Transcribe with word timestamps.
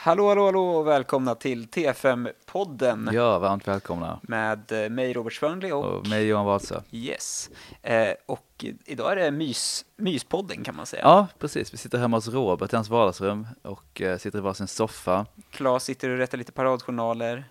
Hallå, 0.00 0.28
hallå, 0.28 0.44
hallå 0.44 0.68
och 0.68 0.86
välkomna 0.86 1.34
till 1.34 1.66
TFM-podden 1.68 3.10
Ja, 3.12 3.38
varmt 3.38 3.68
välkomna. 3.68 4.20
med 4.22 4.72
eh, 4.72 4.90
mig 4.90 5.12
Robert 5.12 5.32
Svörnli 5.32 5.72
och, 5.72 5.84
Och 5.84 6.08
mig 6.08 6.26
Johan 6.26 6.46
Wasa. 6.46 6.82
Yes. 6.90 7.50
Eh, 7.82 8.14
och 8.26 8.64
idag 8.84 9.12
är 9.12 9.16
det 9.16 9.30
mys, 9.30 9.84
myspodden 9.96 10.64
kan 10.64 10.76
man 10.76 10.86
säga. 10.86 11.02
Ja, 11.02 11.26
precis. 11.38 11.72
Vi 11.72 11.76
sitter 11.76 11.98
hemma 11.98 12.16
hos 12.16 12.28
Robert 12.28 12.72
i 12.72 12.76
hans 12.76 12.88
vardagsrum 12.88 13.46
och 13.62 14.00
eh, 14.02 14.18
sitter 14.18 14.38
i 14.38 14.42
varsin 14.42 14.66
soffa. 14.68 15.26
Claes 15.50 15.84
sitter 15.84 16.10
och 16.10 16.18
rättar 16.18 16.38
lite 16.38 16.52
paradjournaler. 16.52 17.44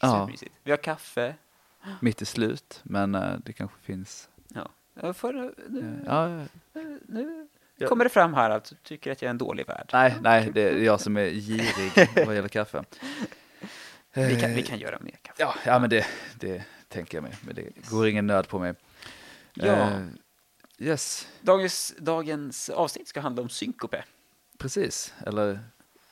Ja. 0.00 0.30
Vi 0.62 0.70
har 0.70 0.78
kaffe. 0.78 1.34
Mitt 2.00 2.22
i 2.22 2.24
slut, 2.24 2.80
men 2.82 3.14
eh, 3.14 3.32
det 3.44 3.52
kanske 3.52 3.78
finns... 3.80 4.28
Ja. 4.54 4.68
Eh, 5.02 5.14
nu 5.68 6.04
Ja, 6.06 6.28
nu 7.06 7.48
Ja. 7.78 7.88
kommer 7.88 8.04
det 8.04 8.10
fram 8.10 8.34
här 8.34 8.50
att 8.50 8.64
du 8.64 8.76
tycker 8.82 9.12
att 9.12 9.22
jag 9.22 9.26
är 9.26 9.30
en 9.30 9.38
dålig 9.38 9.66
värd. 9.66 9.90
nej, 9.92 10.16
nej, 10.20 10.50
det 10.54 10.62
är 10.62 10.78
jag 10.78 11.00
som 11.00 11.16
är 11.16 11.30
girig 11.30 12.08
vad 12.26 12.34
gäller 12.34 12.48
kaffe. 12.48 12.84
Vi 14.14 14.40
kan, 14.40 14.50
Eh, 14.50 14.56
vi 14.56 14.62
kan 14.62 14.78
göra 14.78 14.98
mer 15.00 15.18
kaffe. 15.22 15.42
Ja, 15.42 15.54
ja 15.66 15.78
men 15.78 15.90
det, 15.90 16.06
det 16.40 16.62
tänker 16.88 17.16
jag 17.16 17.22
mig. 17.22 17.32
Men 17.40 17.54
det 17.54 17.88
går 17.90 18.08
ingen 18.08 18.26
nöd 18.26 18.48
på 18.48 18.58
mig. 18.58 18.74
Ja. 19.54 19.66
Eh, 19.66 20.00
yes, 20.78 21.28
Dagens, 21.40 21.94
dagens 21.98 22.70
avsnitt 22.70 23.08
ska 23.08 23.20
handla 23.20 23.42
om 23.42 23.48
synkope. 23.48 24.04
precis. 24.58 25.14
Eller 25.26 25.60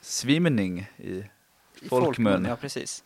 svimning 0.00 0.90
i 0.96 1.24
I 1.80 1.88
folkmun. 1.88 2.44
Ja, 2.48 2.56
precis. 2.56 3.04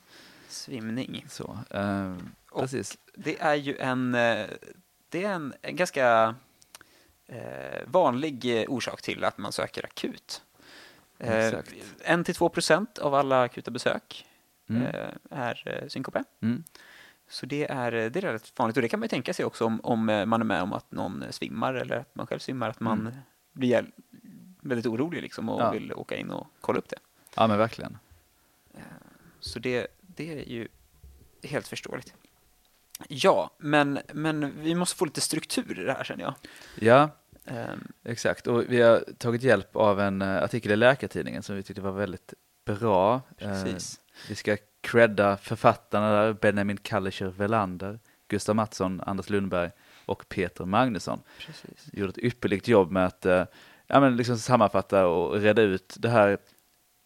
Svimning. 0.48 1.24
Så. 1.28 1.58
Eh, 1.70 2.16
Och 2.50 2.60
precis. 2.62 2.98
Det 3.14 3.40
är 3.40 3.54
ju 3.54 3.76
en, 3.76 4.14
eh, 4.14 4.46
det 5.08 5.24
är 5.24 5.30
en, 5.32 5.54
en 5.62 5.76
ganska 5.76 6.22
eh, 6.22 6.32
vanlig 7.86 8.60
eh, 8.60 8.68
orsak 8.68 9.02
till 9.02 9.24
att 9.24 9.38
man 9.38 9.52
söker 9.52 9.84
akut. 9.84 10.42
Eh, 11.18 11.46
Exakt. 11.46 11.74
En 12.04 12.24
till 12.24 12.34
två 12.34 12.48
procent 12.48 12.98
av 12.98 13.14
alla 13.14 13.42
akuta 13.42 13.70
besök 13.70 14.26
Mm. 14.68 14.82
eh, 14.82 15.10
är 15.30 15.62
eh, 15.82 15.88
synkope. 15.88 16.24
Mm. 16.42 16.64
Så 17.28 17.46
det 17.46 17.70
är, 17.70 17.92
eh, 17.92 18.10
det 18.10 18.18
är 18.24 18.32
rätt 18.32 18.52
vanligt 18.58 18.76
och 18.76 18.82
det 18.82 18.88
kan 18.88 19.00
man 19.00 19.04
ju 19.04 19.08
tänka 19.08 19.34
sig 19.34 19.44
också 19.44 19.64
om, 19.64 19.80
om 19.82 20.08
eh, 20.08 20.26
man 20.26 20.40
är 20.40 20.44
med 20.44 20.62
om 20.62 20.72
att 20.72 20.92
någon 20.92 21.22
eh, 21.22 21.30
svimmar 21.30 21.74
eller 21.74 21.96
att 21.96 22.14
man 22.14 22.26
själv 22.26 22.38
svimmar, 22.38 22.68
att 22.68 22.80
man 22.80 23.00
Mm. 23.00 23.12
blir 23.52 23.90
väldigt 24.60 24.86
orolig 24.86 25.22
liksom 25.22 25.48
och 25.48 25.60
Ja. 25.60 25.70
vill 25.70 25.92
åka 25.92 26.16
in 26.16 26.30
och 26.30 26.46
kolla 26.60 26.78
upp 26.78 26.88
det. 26.88 26.96
Ja, 27.36 27.46
men 27.46 27.58
verkligen. 27.58 27.98
Så 29.40 29.58
det, 29.58 29.86
det 30.00 30.32
är 30.32 30.48
ju 30.48 30.68
helt 31.42 31.68
förståeligt. 31.68 32.14
Ja, 33.08 33.50
men, 33.58 33.98
men 34.12 34.60
vi 34.60 34.74
måste 34.74 34.96
få 34.96 35.04
lite 35.04 35.20
struktur 35.20 35.80
i 35.80 35.84
det 35.84 35.92
här 35.92 36.04
känner 36.04 36.24
jag. 36.24 36.34
Ja, 36.74 37.10
Ehm, 37.50 37.92
Exakt, 38.04 38.46
och 38.46 38.64
vi 38.68 38.80
har 38.80 39.04
tagit 39.18 39.42
hjälp 39.42 39.76
av 39.76 40.00
en 40.00 40.22
eh, 40.22 40.42
artikel 40.42 40.72
i 40.72 40.76
Läkartidningen 40.76 41.42
som 41.42 41.56
vi 41.56 41.62
tyckte 41.62 41.82
var 41.82 41.92
väldigt 41.92 42.34
bra. 42.64 43.20
Precis. 43.38 44.00
Vi 44.28 44.34
ska 44.34 44.56
credda 44.80 45.36
författarna 45.36 46.10
där, 46.10 46.32
Benjamin 46.32 46.76
Kallischer 46.76 47.26
Velander, 47.26 47.98
Gustav 48.28 48.56
Mattsson, 48.56 49.00
Anders 49.00 49.30
Lundberg 49.30 49.70
och 50.06 50.28
Peter 50.28 50.64
Magnusson. 50.64 51.20
Precis. 51.38 51.88
Gjorde 51.92 52.10
ett 52.10 52.18
ypperligt 52.18 52.68
jobb 52.68 52.90
med 52.90 53.06
att 53.06 53.26
eh, 53.26 53.44
ja, 53.86 54.00
men 54.00 54.16
liksom 54.16 54.38
sammanfatta 54.38 55.06
och 55.06 55.40
reda 55.40 55.62
ut 55.62 55.96
det 55.98 56.08
här 56.08 56.38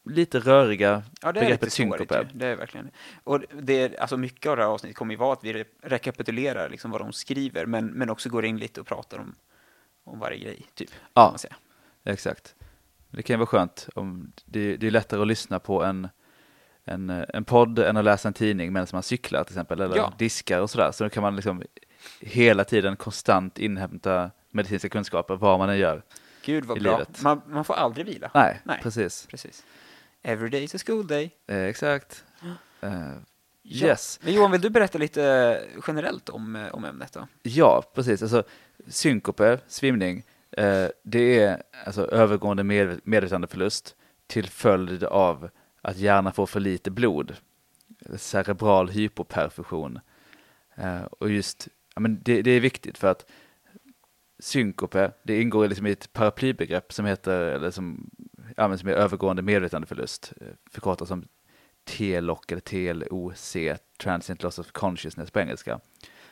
lite 0.05 0.39
röriga 0.39 1.03
Ja, 1.23 1.33
det 1.33 1.41
är 1.41 1.45
begreppet 1.45 1.73
synkope. 1.73 2.19
ju. 2.33 2.39
Det 2.39 2.47
är 2.47 2.57
verkligen 2.57 2.91
Och 3.25 3.41
det 3.63 3.73
är, 3.83 4.01
alltså 4.01 4.17
mycket 4.17 4.51
av 4.51 4.57
det 4.57 4.63
här 4.63 4.71
avsnittet 4.71 4.97
kommer 4.97 5.13
ju 5.15 5.19
vara 5.19 5.33
att 5.33 5.45
vi 5.45 5.53
re- 5.53 5.67
rekapitulerar 5.83 6.69
liksom 6.69 6.91
vad 6.91 7.01
de 7.01 7.13
skriver, 7.13 7.67
men, 7.67 7.87
men 7.87 8.11
också 8.11 8.29
går 8.29 8.45
in 8.45 8.59
lite 8.59 8.81
och 8.81 8.87
pratar 8.87 9.19
om, 9.19 9.35
om 10.05 10.19
varje 10.19 10.39
grej, 10.39 10.67
typ. 10.75 10.91
Ja. 11.15 11.37
Exakt. 12.05 12.55
Det 13.11 13.23
kan 13.23 13.35
ju 13.35 13.39
vara 13.39 13.47
skönt. 13.47 13.89
Om 13.95 14.33
det, 14.45 14.77
det 14.77 14.87
är 14.87 14.91
lättare 14.91 15.21
att 15.21 15.27
lyssna 15.27 15.59
på 15.59 15.85
en, 15.85 16.09
en, 16.85 17.11
en 17.11 17.45
podd 17.45 17.79
än 17.79 17.97
att 17.97 18.05
läsa 18.05 18.29
en 18.29 18.35
tidning 18.35 18.73
medan 18.73 18.87
man 18.93 19.03
cyklar 19.03 19.45
till 19.45 19.53
exempel, 19.53 19.81
eller 19.81 19.97
Ja. 19.97 20.13
diskar 20.19 20.61
och 20.61 20.71
sådär. 20.71 20.91
Så 20.93 21.05
då 21.05 21.11
kan 21.11 21.23
man 21.23 21.37
liksom 21.37 21.63
hela 22.21 22.65
tiden 22.65 22.97
konstant 22.97 23.59
inhämta 23.59 24.31
medicinska 24.51 24.89
kunskaper 24.89 25.37
vad 25.37 25.59
man 25.59 25.69
än 25.71 25.79
gör. 25.79 26.03
Gud 26.45 26.65
vad 26.65 26.83
bra. 26.83 27.05
Man, 27.23 27.41
man 27.47 27.65
får 27.65 27.75
aldrig 27.75 28.07
vila. 28.07 28.31
Nej, 28.35 28.61
Nej. 28.65 28.81
precis. 28.83 29.27
Precis. 29.27 29.65
Every 30.25 30.51
day 30.51 30.65
is 30.65 30.75
a 30.75 30.79
school 30.87 31.07
day. 31.07 31.31
Eh, 31.47 31.63
exakt. 31.65 32.25
Eh, 32.81 32.91
Ja. 33.67 33.87
Yes. 33.87 34.21
Men 34.23 34.33
Johan, 34.35 34.51
vill 34.53 34.61
du 34.61 34.71
berätta 34.71 34.99
lite 34.99 35.63
generellt 35.87 36.29
om, 36.29 36.57
eh, 36.57 36.75
om 36.75 36.85
ämnet 36.85 37.13
då? 37.13 37.27
Ja, 37.43 37.83
precis. 37.95 38.23
Alltså, 38.23 38.43
synkope, 38.87 39.59
svimning, 39.69 40.23
eh, 40.51 40.87
det 41.03 41.39
är 41.41 41.63
alltså 41.87 42.07
övergående 42.11 42.65
med, 42.65 43.01
medvetandeförlust 43.05 43.97
till 44.27 44.49
följd 44.49 45.05
av 45.05 45.51
att 45.83 45.97
hjärnan 45.97 46.33
får 46.33 46.47
för 46.47 46.61
lite 46.61 46.91
blod. 46.91 47.37
Cerebral 48.17 48.89
hypoperfusion. 48.91 50.01
Eh, 50.77 51.03
och 51.03 51.31
just, 51.31 51.69
ja, 51.95 52.01
men 52.01 52.23
det, 52.23 52.43
det 52.43 52.51
är 52.51 52.61
viktigt 52.61 52.99
för 52.99 53.09
att 53.09 53.27
synkope, 54.39 55.13
det 55.23 55.41
ingår 55.41 55.69
liksom 55.69 55.87
i 55.87 55.91
ett 55.93 56.13
paraplybegrepp 56.13 56.93
som 56.93 57.05
heter, 57.07 57.41
eller 57.41 57.71
som, 57.71 58.11
som 58.57 58.89
är 58.89 58.93
övergående 58.93 59.43
medvetandeförlust, 59.43 60.33
eh, 60.41 60.47
förkortat 60.71 61.09
som 61.09 61.25
TLOC 61.85 62.41
eller 62.49 62.61
TLOC, 62.61 63.57
Transient 63.99 64.43
Loss 64.43 64.59
of 64.59 64.73
Consciousness 64.73 65.31
på 65.31 65.41
engelska. 65.41 65.81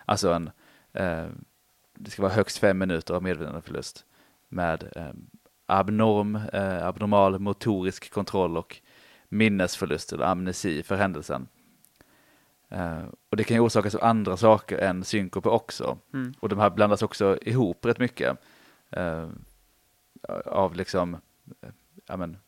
Alltså 0.05 0.33
en, 0.33 0.51
eh, 0.93 1.27
det 1.95 2.11
ska 2.11 2.23
vara 2.23 2.33
högst 2.33 2.59
fem 2.59 2.79
minuter 2.79 3.15
av 3.15 3.23
medvetandeförlust 3.23 4.05
med 4.49 4.93
eh, 4.97 5.13
abnorm, 5.67 6.37
eh, 6.53 6.87
abnormal 6.87 7.39
motorisk 7.39 8.13
kontroll 8.13 8.57
och 8.57 8.81
minnesförlust 9.29 10.13
eller 10.13 10.25
amnesi 10.25 10.83
för 10.83 10.97
händelsen. 10.97 11.49
Eh, 12.69 13.05
och 13.31 13.37
det 13.37 13.45
kan 13.45 13.57
ju 13.57 13.61
orsakas 13.61 13.95
av 13.95 14.05
andra 14.05 14.37
saker 14.37 14.79
än 14.79 15.05
synkope 15.05 15.49
också. 15.49 15.99
Mm. 16.15 16.35
Och 16.41 16.49
de 16.49 16.59
här 16.59 16.71
blandas 16.71 17.03
också 17.03 17.39
ihop 17.43 17.85
rätt 17.85 17.99
mycket. 17.99 18.39
Eh, 18.91 19.29
av 20.47 20.75
liksom, 20.75 21.17
ja 22.09 22.17
men, 22.17 22.39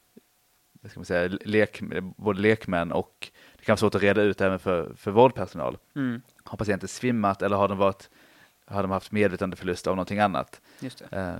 ska 0.89 1.01
man 1.01 1.05
säga, 1.05 1.39
lek, 1.45 1.81
både 2.17 2.41
lekmän 2.41 2.93
och 2.93 3.31
det 3.57 3.65
kan 3.65 3.73
vara 3.73 3.77
svårt 3.77 3.95
att 3.95 4.03
reda 4.03 4.23
ut 4.23 4.41
även 4.41 4.59
för, 4.59 4.95
för 4.97 5.11
vårdpersonal. 5.11 5.79
Mm. 5.97 6.23
Har 6.45 6.59
patienten 6.59 6.89
svimmat 6.89 7.43
eller 7.43 7.57
har 7.57 7.69
de, 7.69 7.79
varit, 7.79 8.11
har 8.67 8.83
de 8.83 8.91
haft 8.91 9.13
medvetandeförlust 9.13 9.87
av 9.87 9.97
någonting 9.97 10.19
annat? 10.19 10.61
Eh, 11.11 11.37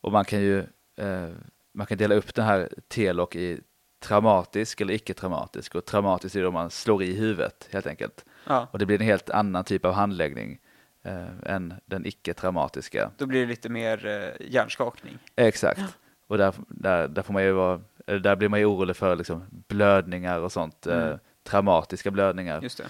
och 0.00 0.12
man 0.12 0.24
kan 0.24 0.40
ju 0.40 0.58
eh, 0.96 1.30
man 1.76 1.86
kan 1.86 1.98
dela 1.98 2.14
upp 2.14 2.34
den 2.34 2.44
här 2.44 2.68
TLOC 2.88 3.36
i 3.36 3.60
traumatisk 4.00 4.80
eller 4.80 4.94
icke-traumatisk 4.94 5.74
och 5.74 5.84
traumatisk 5.84 6.34
är 6.36 6.42
då 6.42 6.50
man 6.50 6.70
slår 6.70 7.02
i 7.02 7.14
huvudet 7.14 7.68
helt 7.72 7.86
enkelt. 7.86 8.24
Ja, 8.46 8.68
Och 8.70 8.78
det 8.78 8.86
blir 8.86 9.00
en 9.00 9.06
helt 9.06 9.30
annan 9.30 9.64
typ 9.64 9.84
av 9.84 9.92
handläggning 9.92 10.58
eh, 11.02 11.26
än 11.54 11.74
den 11.86 12.06
icke-traumatiska. 12.06 13.10
då 13.16 13.26
blir 13.26 13.40
det 13.40 13.46
lite 13.46 13.68
mer 13.68 14.06
eh, 14.06 14.46
hjärnskakning. 14.48 15.18
Exakt. 15.36 15.80
Och 16.26 16.38
där, 16.38 16.54
där, 16.68 17.08
där, 17.08 17.22
får 17.22 17.32
man 17.32 17.42
ju 17.44 17.52
vara, 17.52 17.80
där 18.06 18.36
blir 18.36 18.48
man 18.48 18.58
ju 18.60 18.66
orolig 18.66 18.96
för 18.96 19.16
liksom 19.16 19.44
blödningar 19.68 20.38
och 20.40 20.52
sånt, 20.52 20.86
eh, 20.86 21.02
Mm. 21.06 21.18
traumatiska 21.42 22.10
blödningar. 22.10 22.62
Just 22.62 22.80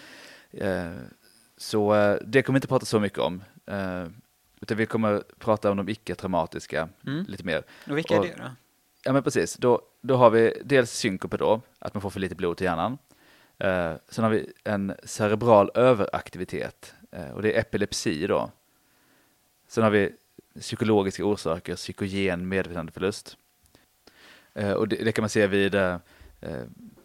det. 0.50 0.66
Eh, 0.66 0.92
så 1.56 1.94
eh, 1.94 2.19
det 2.24 2.42
kommer 2.42 2.54
vi 2.54 2.58
inte 2.58 2.69
prata 2.69 2.86
så 2.86 3.00
mycket 3.00 3.19
om. 3.19 3.42
Eh, 3.66 4.06
utan 4.60 4.76
vi 4.76 4.86
kommer 4.86 5.22
prata 5.38 5.70
om 5.70 5.76
de 5.76 5.88
icke-traumatiska 5.88 6.88
Mm. 7.06 7.24
lite 7.28 7.44
mer. 7.44 7.62
Och 7.91 7.97
vilka 7.97 8.14
är 8.14 8.19
Och- 8.19 8.26
det 8.26 8.34
då? 8.38 8.50
Ja 9.04 9.12
men 9.12 9.22
precis, 9.22 9.56
då, 9.56 9.82
då 10.00 10.16
har 10.16 10.30
vi 10.30 10.62
dels 10.64 10.91
synkope 10.92 11.36
då, 11.36 11.60
att 11.78 11.94
man 11.94 12.00
får 12.00 12.10
för 12.10 12.20
lite 12.20 12.34
blod 12.34 12.56
till 12.56 12.64
hjärnan. 12.64 12.98
Eh, 13.58 13.92
sen 14.08 14.24
har 14.24 14.30
vi 14.30 14.53
en 14.64 14.94
cerebral 15.04 15.70
överaktivitet 15.74 16.94
eh, 17.12 17.30
och 17.30 17.42
det 17.42 17.53
är 17.56 17.60
epilepsi 17.60 18.26
då. 18.26 18.50
Sen 19.68 19.84
har 19.84 19.91
vi 19.91 20.12
psykologiska 20.60 21.24
orsaker, 21.24 21.76
psykogen 21.76 22.48
medvetandeförlust. 22.48 23.36
Eh, 24.54 24.72
och 24.72 24.88
det, 24.88 24.96
det 24.96 25.12
kan 25.12 25.22
man 25.22 25.30
se 25.30 25.46
vid 25.46 25.74
eh, 25.74 25.98
eh, 26.40 26.62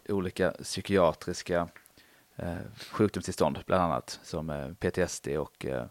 olika 0.08 0.50
psykiatriska 0.50 1.68
eh, 2.36 2.56
sjukdomstillstånd, 2.90 3.58
bland 3.66 3.82
annat 3.82 4.20
som 4.22 4.50
eh, 4.50 4.72
PTSD 4.72 5.28
och 5.28 5.66
eh, 5.66 5.86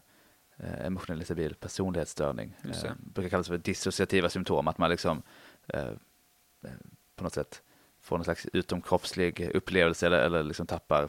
emotionellt 0.84 1.24
stabil 1.24 1.54
personlighetsstörning. 1.54 2.56
Eh, 2.64 2.92
brukar 2.98 3.30
kallas 3.30 3.48
för 3.48 3.58
dissociativa 3.58 4.28
symptom, 4.28 4.68
att 4.68 4.78
man 4.78 4.90
liksom 4.90 5.22
på 7.16 7.24
något 7.24 7.34
sätt 7.34 7.62
får 8.00 8.16
någon 8.16 8.24
slags 8.24 8.46
utomkroppslig 8.52 9.50
upplevelse 9.54 10.06
eller, 10.06 10.18
eller 10.18 10.42
liksom 10.42 10.66
tappar 10.66 11.08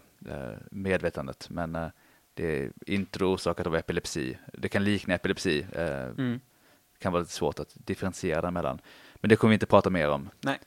medvetandet. 0.72 1.50
Men 1.50 1.92
det 2.34 2.64
är 2.64 2.72
inte 2.86 3.24
orsakat 3.26 3.68
av 3.68 3.76
epilepsi. 3.76 4.38
Det 4.54 4.70
kan 4.70 4.84
likna 4.84 5.14
epilepsi. 5.14 5.66
Eh, 5.72 6.04
Mm. 6.04 6.40
kan 7.00 7.12
vara 7.14 7.22
lite 7.22 7.34
svårt 7.34 7.60
att 7.60 7.74
differentiera 7.76 8.42
däremellan. 8.42 8.80
Men 9.16 9.30
det 9.30 9.36
kommer 9.36 9.50
vi 9.50 9.54
inte 9.54 9.66
prata 9.66 9.90
mer 9.90 10.10
om. 10.10 10.30
Nej. 10.42 10.60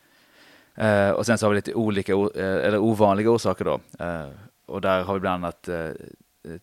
Eh, 0.75 1.11
och 1.11 1.27
sen 1.27 1.39
så 1.39 1.47
har 1.47 1.51
vi 1.51 1.57
lite 1.57 1.75
olika, 1.75 2.13
eh, 2.13 2.67
eller 2.67 2.79
ovanliga 2.79 3.31
orsaker 3.31 3.65
då. 3.65 3.81
Eh, 4.05 4.29
och 4.67 4.81
där 4.81 5.05
har 5.05 5.15
vi 5.15 5.21
bland 5.21 5.45
annat 5.45 5.69
eh, 5.69 5.79
eh, 5.87 5.93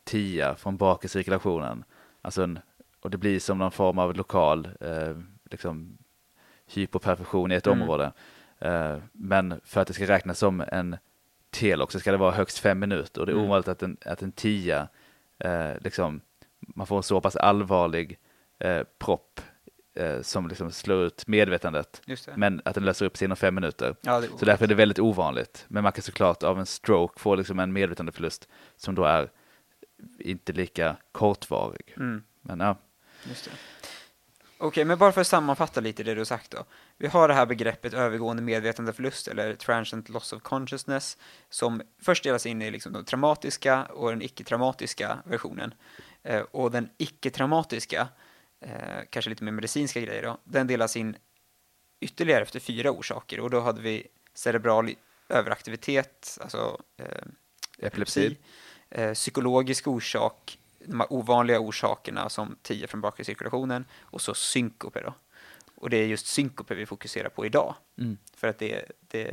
TIA 0.03 0.55
från 0.55 0.77
bakre 0.77 1.09
cirkulationen. 1.09 1.83
Alltså 2.21 2.44
en, 2.44 2.59
och 3.01 3.09
det 3.09 3.17
blir 3.17 3.39
som 3.39 3.57
någon 3.57 3.71
form 3.71 4.00
av 4.00 4.15
lokal 4.15 4.67
liksom, 5.51 5.97
hypoperfusion 6.73 7.51
i 7.51 7.55
ett 7.55 7.67
Mm. 7.67 7.81
område. 7.81 8.11
Men 9.11 9.61
för 9.63 9.81
att 9.81 9.88
det 9.88 9.94
ska 9.94 10.07
räknas 10.07 10.39
som 10.39 10.63
en 10.67 10.97
telok 11.53 11.91
så 11.91 12.00
ska 12.00 12.11
det 12.11 12.17
vara 12.17 12.31
högst 12.31 12.59
fem 12.59 12.79
minuter 12.79 13.21
och 13.21 13.25
det 13.27 13.31
är 13.31 13.33
Mm. 13.33 13.45
ovanligt 13.45 13.67
att 13.67 13.83
en, 13.83 13.97
att 14.05 14.21
en 14.21 14.31
tia, 14.31 14.88
eh, 15.39 15.71
liksom, 15.81 16.21
man 16.59 16.88
får 16.88 16.97
en 16.97 17.03
så 17.03 17.21
pass 17.21 17.35
allvarlig 17.35 18.17
eh, 18.59 18.83
propp 19.00 19.41
eh, 19.95 20.21
som 20.21 20.47
liksom 20.47 20.71
slår 20.71 21.03
ut 21.03 21.27
medvetandet, 21.27 22.01
men 22.35 22.61
att 22.65 22.75
den 22.75 22.85
löser 22.85 23.05
upp 23.05 23.17
sig 23.17 23.25
inom 23.25 23.38
fem 23.38 23.55
minuter. 23.55 23.95
ja, 24.01 24.21
Så 24.39 24.45
därför 24.45 24.63
är 24.65 24.67
det 24.69 24.75
väldigt 24.75 25.00
ovanligt. 25.00 25.65
Men 25.67 25.83
man 25.83 25.91
kan 25.91 26.01
såklart 26.01 26.44
av 26.44 26.59
en 26.59 26.65
stroke 26.65 27.19
få 27.19 27.35
liksom 27.35 27.59
en 27.59 27.73
medvetandeförlust 27.73 28.47
som 28.77 28.95
då 28.95 29.03
är 29.03 29.29
inte 30.19 30.53
lika 30.53 30.95
kortvarig. 31.11 31.94
Mm. 31.97 32.23
Men 32.41 32.59
ja, 32.59 32.75
Just 33.29 33.45
det. 33.45 33.51
Okej, 34.65 34.86
men 34.86 34.98
bara 34.98 35.12
för 35.12 35.21
att 35.21 35.27
sammanfatta 35.27 35.81
lite 35.81 36.04
det 36.04 36.15
du 36.15 36.25
sagt 36.25 36.51
då. 36.51 36.65
Vi 36.98 37.07
har 37.07 37.27
det 37.27 37.33
här 37.33 37.45
begreppet 37.45 37.94
övergående 37.94 38.44
medvetandeförlust 38.44 39.27
eller 39.27 39.56
transient 39.56 40.10
loss 40.10 40.33
of 40.33 40.42
consciousness 40.42 41.18
som 41.50 41.81
först 42.01 42.24
delas 42.24 42.45
in 42.45 42.62
i 42.62 42.71
liksom 42.71 42.94
den 42.94 43.06
traumatiska 43.06 43.86
och 43.86 44.10
den 44.10 44.21
icke-traumatiska 44.21 45.18
versionen. 45.25 45.74
Eh, 46.24 46.42
och 46.42 46.71
den 46.71 46.89
icke-traumatiska, 46.98 48.07
eh, 48.62 48.71
kanske 49.10 49.30
lite 49.30 49.44
mer 49.44 49.51
medicinska 49.51 50.01
grejer 50.01 50.24
då, 50.24 50.38
den 50.44 50.68
delas 50.68 50.98
in 50.98 51.15
ytterligare 52.00 52.42
efter 52.42 52.60
fyra 52.60 52.92
orsaker 52.92 53.39
och 53.39 53.50
då 53.50 53.60
hade 53.60 53.81
vi 53.81 54.07
cerebral 54.33 54.89
överaktivitet, 55.30 56.38
alltså 56.42 56.81
eh, 56.98 57.88
epilepsi. 57.88 58.38
eh, 58.89 59.13
psykologisk 59.13 59.88
orsak, 59.88 60.57
de 60.85 61.00
här 61.00 61.13
ovanliga 61.13 61.59
orsakerna 61.59 62.30
som 62.30 62.56
10 62.62 62.88
från 62.88 63.01
bakre 63.01 63.24
cirkulationen 63.24 63.85
och 64.01 64.21
så 64.21 64.33
synkope 64.33 65.01
då. 65.01 65.13
Och 65.75 65.89
det 65.89 65.97
är 65.97 66.07
just 66.07 66.27
synkope 66.27 66.75
vi 66.75 66.85
fokuserar 66.85 67.30
på 67.30 67.45
idag. 67.45 67.75
Mm. 67.97 68.18
För 68.35 68.47
att 68.47 68.59
det, 68.59 68.91
det 69.00 69.27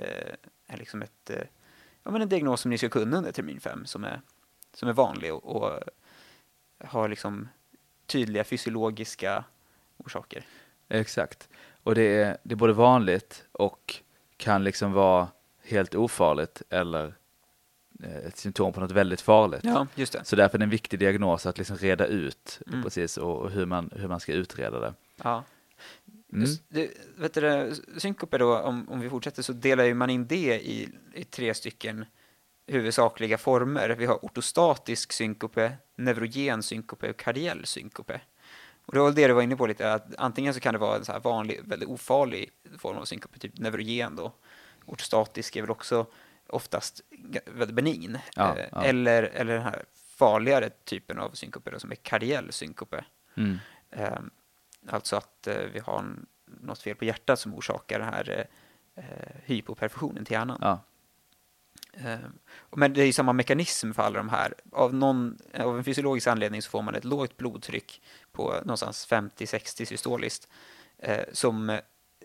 är 0.67 0.76
liksom 0.76 1.02
ett, 1.02 1.31
eh, 1.31 1.43
ja, 2.02 2.11
men 2.11 2.23
en 2.23 2.29
diagnos 2.29 2.61
som 2.61 2.70
ni 2.70 2.79
ska 2.79 2.88
kunna 2.88 3.17
under 3.17 3.32
termin 3.32 3.61
5 3.61 3.87
som 3.87 4.05
är, 4.05 4.20
som 4.75 4.88
är 4.88 4.93
vanlig 4.93 5.35
och, 5.35 5.56
och 5.56 5.81
har 6.85 7.08
liksom 7.08 7.49
tydliga 8.06 8.44
fysiologiska 8.44 9.44
orsaker. 9.96 10.46
Exakt. 10.88 11.49
Och 11.82 11.94
det 11.94 12.23
är, 12.23 12.38
det 12.43 12.55
är 12.55 12.56
både 12.56 12.73
vanligt 12.73 13.44
och 13.53 13.94
kan 14.37 14.64
liksom 14.64 14.93
vara 14.93 15.29
helt 15.62 15.94
ofarligt 15.94 16.62
eller 16.70 17.14
ett 18.05 18.37
symptom 18.37 18.73
på 18.73 18.81
något 18.81 18.91
väldigt 18.91 19.20
farligt. 19.20 19.61
Ja, 19.64 19.87
just 19.94 20.12
det. 20.12 20.25
Så 20.25 20.37
därför 20.37 20.56
är 20.56 20.58
det 20.58 20.64
en 20.64 20.70
viktig 20.70 20.99
diagnos 20.99 21.47
att 21.47 21.58
liksom 21.58 21.76
reda 21.76 22.06
ut 22.06 22.61
Mm. 22.67 22.82
precis 22.82 23.17
och, 23.17 23.38
och 23.38 23.50
hur, 23.50 23.67
man, 23.67 23.91
hur 23.97 24.08
man 24.08 24.20
ska 24.20 24.32
utreda 24.32 24.81
det. 24.81 24.94
Ja. 25.17 25.44
Mm. 26.32 26.49
Det, 26.69 26.91
vet 27.17 27.35
du, 27.35 27.75
synkope 27.99 28.38
då, 28.38 28.58
om, 28.58 28.88
om 28.88 29.00
vi 29.00 29.11
fortsätter, 29.11 29.43
så 29.43 29.52
delar 29.52 29.94
man 29.94 30.11
in 30.11 30.26
det 30.26 30.61
i, 30.61 30.88
i 31.14 31.25
tre 31.25 31.55
stycken 31.55 32.05
huvudsakliga 32.67 33.38
former. 33.38 33.88
Vi 33.88 34.06
har 34.06 34.19
ortostatisk 34.23 35.12
synkope, 35.12 35.73
neurogen 35.96 36.62
synkope 36.62 37.11
och 37.11 37.17
kardiell 37.17 37.67
synkope. 37.67 38.20
Och 38.87 38.94
det 38.94 39.00
var 39.00 39.12
det 39.12 39.26
du 39.26 39.32
var 39.32 39.43
inne 39.43 39.56
på 39.56 39.67
lite, 39.67 39.93
att 39.93 40.14
antingen 40.19 40.55
så 40.55 40.61
kan 40.61 40.73
det 40.73 40.79
vara 40.79 40.96
en 40.96 41.05
så 41.05 41.19
vanlig, 41.19 41.61
väldigt 41.64 41.88
ofarlig 41.88 42.50
form 42.79 42.96
av 42.96 43.05
synkope, 43.05 43.38
typ 43.38 43.58
neurogen 43.58 44.17
då. 44.17 44.32
Ortostatisk 44.87 45.56
är 45.56 45.61
väl 45.61 45.70
också 45.70 46.06
oftast 46.52 47.00
benign. 47.73 48.19
Ja, 48.35 48.56
Eh, 48.58 48.67
ja. 48.73 48.85
Eller, 48.85 49.23
eller 49.23 49.55
den 49.55 49.62
här 49.62 49.85
farligare 49.94 50.70
typen 50.70 51.19
av 51.19 51.31
synkope 51.31 51.70
då, 51.70 51.79
som 51.79 51.91
är 51.91 51.94
kardiell 51.97 52.52
synkope. 52.52 53.05
Mm. 53.37 53.58
Eh, 53.91 54.19
alltså 54.88 55.17
att 55.17 55.47
eh, 55.47 55.56
vi 55.73 55.79
har 55.79 55.99
en, 55.99 56.26
något 56.61 56.82
fel 56.82 56.97
på 56.97 57.05
hjärtat 57.05 57.38
som 57.38 57.55
orsakar 57.55 57.99
den 57.99 58.08
här 58.08 58.49
eh, 58.94 59.05
eh, 59.05 59.35
hypoperfusionen 59.44 60.25
till 60.25 60.35
hjärnan. 60.35 60.58
Ja, 60.61 60.81
Eh, 61.93 62.19
och 62.58 62.79
men 62.79 62.93
det 62.93 63.03
är 63.03 63.06
ju 63.06 63.12
samma 63.12 63.32
mekanism 63.32 63.93
för 63.93 64.03
alla 64.03 64.19
de 64.19 64.29
här. 64.29 64.55
Av, 64.73 64.94
någon, 64.94 65.38
av 65.55 65.79
en 65.79 65.85
fysiologisk 65.85 66.26
anledning 66.26 66.62
så 66.62 66.70
får 66.70 66.82
man 66.82 66.94
ett 66.94 67.05
lågt 67.05 67.37
blodtryck 67.37 68.03
på 68.32 68.55
någonstans 68.64 69.08
50-60 69.08 69.85
systoliskt 69.85 70.49
eh, 70.99 71.25
som 71.32 71.79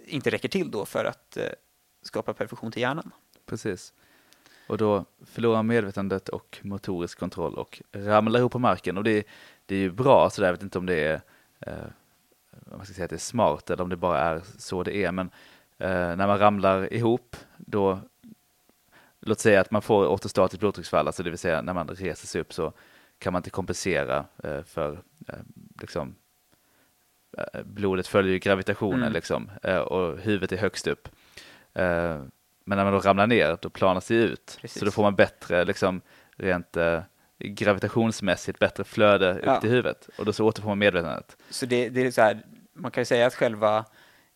inte 0.05 0.29
räcker 0.29 0.49
till 0.49 0.71
då 0.71 0.85
för 0.85 1.05
att 1.05 1.37
eh, 1.37 1.49
skapa 2.01 2.33
perfusion 2.33 2.71
till 2.71 2.81
hjärnan. 2.81 3.11
precis. 3.45 3.93
Och 4.67 4.77
då 4.77 5.05
förlorar 5.25 5.55
man 5.55 5.67
medvetandet 5.67 6.29
och 6.29 6.59
motorisk 6.61 7.19
kontroll 7.19 7.55
och 7.55 7.81
ramlar 7.91 8.39
ihop 8.39 8.51
på 8.51 8.59
marken. 8.59 8.97
Och 8.97 9.03
det, 9.03 9.27
det 9.65 9.75
är 9.75 9.79
ju 9.79 9.91
bra, 9.91 10.29
så 10.29 10.41
där, 10.41 10.47
jag 10.47 10.53
vet 10.53 10.63
inte 10.63 10.77
om 10.77 10.85
det 10.85 10.95
är 10.95 11.21
eh, 11.59 11.73
man 12.65 12.85
ska 12.85 12.93
säga 12.93 13.05
att 13.05 13.09
det 13.09 13.15
är 13.15 13.17
smart 13.17 13.69
eller 13.69 13.83
om 13.83 13.89
det 13.89 13.95
bara 13.95 14.19
är 14.19 14.41
så 14.57 14.83
det 14.83 14.95
är. 14.95 15.11
Men 15.11 15.29
eh, 15.77 16.15
när 16.15 16.27
man 16.27 16.39
ramlar 16.39 16.93
ihop, 16.93 17.35
då 17.57 17.99
låt 19.19 19.39
säga 19.39 19.61
att 19.61 19.71
man 19.71 19.81
får 19.81 20.07
ortostatiskt 20.07 20.59
blodtrycksfall, 20.59 21.07
alltså 21.07 21.23
det 21.23 21.29
vill 21.29 21.39
säga 21.39 21.61
när 21.61 21.73
man 21.73 21.87
reser 21.87 22.27
sig 22.27 22.41
upp 22.41 22.53
så 22.53 22.73
kan 23.17 23.33
man 23.33 23.39
inte 23.39 23.49
kompensera 23.49 24.25
eh, 24.43 24.63
för 24.63 24.99
eh, 25.27 25.35
liksom 25.81 26.15
eh, 27.37 27.63
blodet 27.63 28.07
följer 28.07 28.33
ju 28.33 28.39
gravitationen 28.39 28.99
Mm. 29.01 29.13
liksom 29.13 29.51
eh, 29.63 29.77
och 29.77 30.19
huvudet 30.19 30.51
är 30.51 30.57
högst 30.57 30.87
upp. 30.87 31.09
Men 32.65 32.77
när 32.77 32.83
man 32.85 32.93
då 32.93 32.99
ramlar 32.99 33.27
ner, 33.27 33.57
då 33.61 33.69
planas 33.69 34.07
det 34.07 34.15
ut. 34.15 34.57
Precis. 34.61 34.79
Så 34.79 34.85
då 34.85 34.91
får 34.91 35.03
man 35.03 35.15
bättre, 35.15 35.65
liksom 35.65 36.01
rent 36.37 36.77
eh, 36.77 37.01
gravitationsmässigt, 37.39 38.59
bättre 38.59 38.83
flöde 38.83 39.33
upp 39.33 39.45
Ja. 39.45 39.61
till 39.61 39.69
huvudet. 39.69 40.09
Och 40.17 40.25
då 40.25 40.33
så 40.33 40.45
återfår 40.45 40.69
man 40.69 40.77
medvetandet. 40.77 41.37
Så 41.49 41.65
det, 41.65 41.89
det 41.89 42.01
är 42.01 42.11
så 42.11 42.21
här, 42.21 42.41
man 42.73 42.91
kan 42.91 43.01
ju 43.01 43.05
säga 43.05 43.27
att 43.27 43.35
själva 43.35 43.85